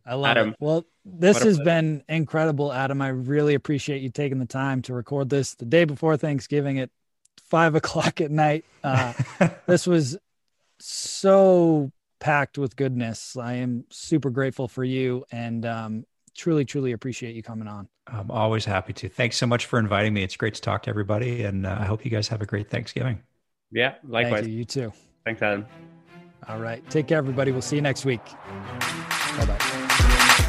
I 0.05 0.15
love 0.15 0.37
Adam, 0.37 0.49
it. 0.51 0.57
Well, 0.61 0.85
this 1.07 1.43
has 1.43 1.59
been 1.59 2.05
incredible, 2.11 2.75
Adam. 2.75 3.01
I 3.01 3.09
really 3.09 3.55
appreciate 3.55 4.03
you 4.03 4.11
taking 4.11 4.39
the 4.39 4.45
time 4.45 4.83
to 4.83 4.93
record 4.93 5.31
this 5.31 5.55
the 5.55 5.65
day 5.65 5.87
before 5.87 6.19
Thanksgiving 6.19 6.79
at 6.79 6.91
five 7.43 7.75
o'clock 7.81 8.21
at 8.21 8.31
night. 8.31 8.67
Uh, 8.83 9.15
this 9.67 9.87
was 9.87 10.19
so 10.79 11.91
packed 12.21 12.59
with 12.59 12.77
goodness. 12.77 13.37
I 13.37 13.55
am 13.55 13.85
super 13.91 14.31
grateful 14.31 14.69
for 14.69 14.85
you 14.85 15.25
and 15.31 15.67
um, 15.67 16.05
truly, 16.37 16.65
truly 16.65 16.93
appreciate 16.93 17.35
you 17.35 17.43
coming 17.43 17.69
on. 17.69 17.89
I'm 18.07 18.31
always 18.31 18.65
happy 18.65 18.93
to. 18.95 19.09
Thanks 19.09 19.37
so 19.37 19.47
much 19.47 19.67
for 19.67 19.79
inviting 19.79 20.13
me. 20.13 20.23
It's 20.23 20.37
great 20.37 20.55
to 20.55 20.61
talk 20.61 20.83
to 20.83 20.91
everybody, 20.91 21.45
and 21.45 21.67
uh, 21.67 21.77
I 21.81 21.85
hope 21.87 22.05
you 22.05 22.11
guys 22.11 22.29
have 22.29 22.43
a 22.43 22.47
great 22.47 22.69
Thanksgiving. 22.69 23.23
Yeah, 23.71 23.95
likewise. 24.07 24.43
Thank 24.43 24.53
you. 24.53 24.59
You 24.59 24.65
too. 24.65 24.93
Thanks, 25.25 25.41
Adam. 25.41 25.67
All 26.49 26.59
right. 26.59 26.89
Take 26.91 27.07
care, 27.09 27.19
everybody. 27.19 27.51
We'll 27.51 27.63
see 27.63 27.77
you 27.77 27.83
next 27.83 28.05
week. 28.05 28.21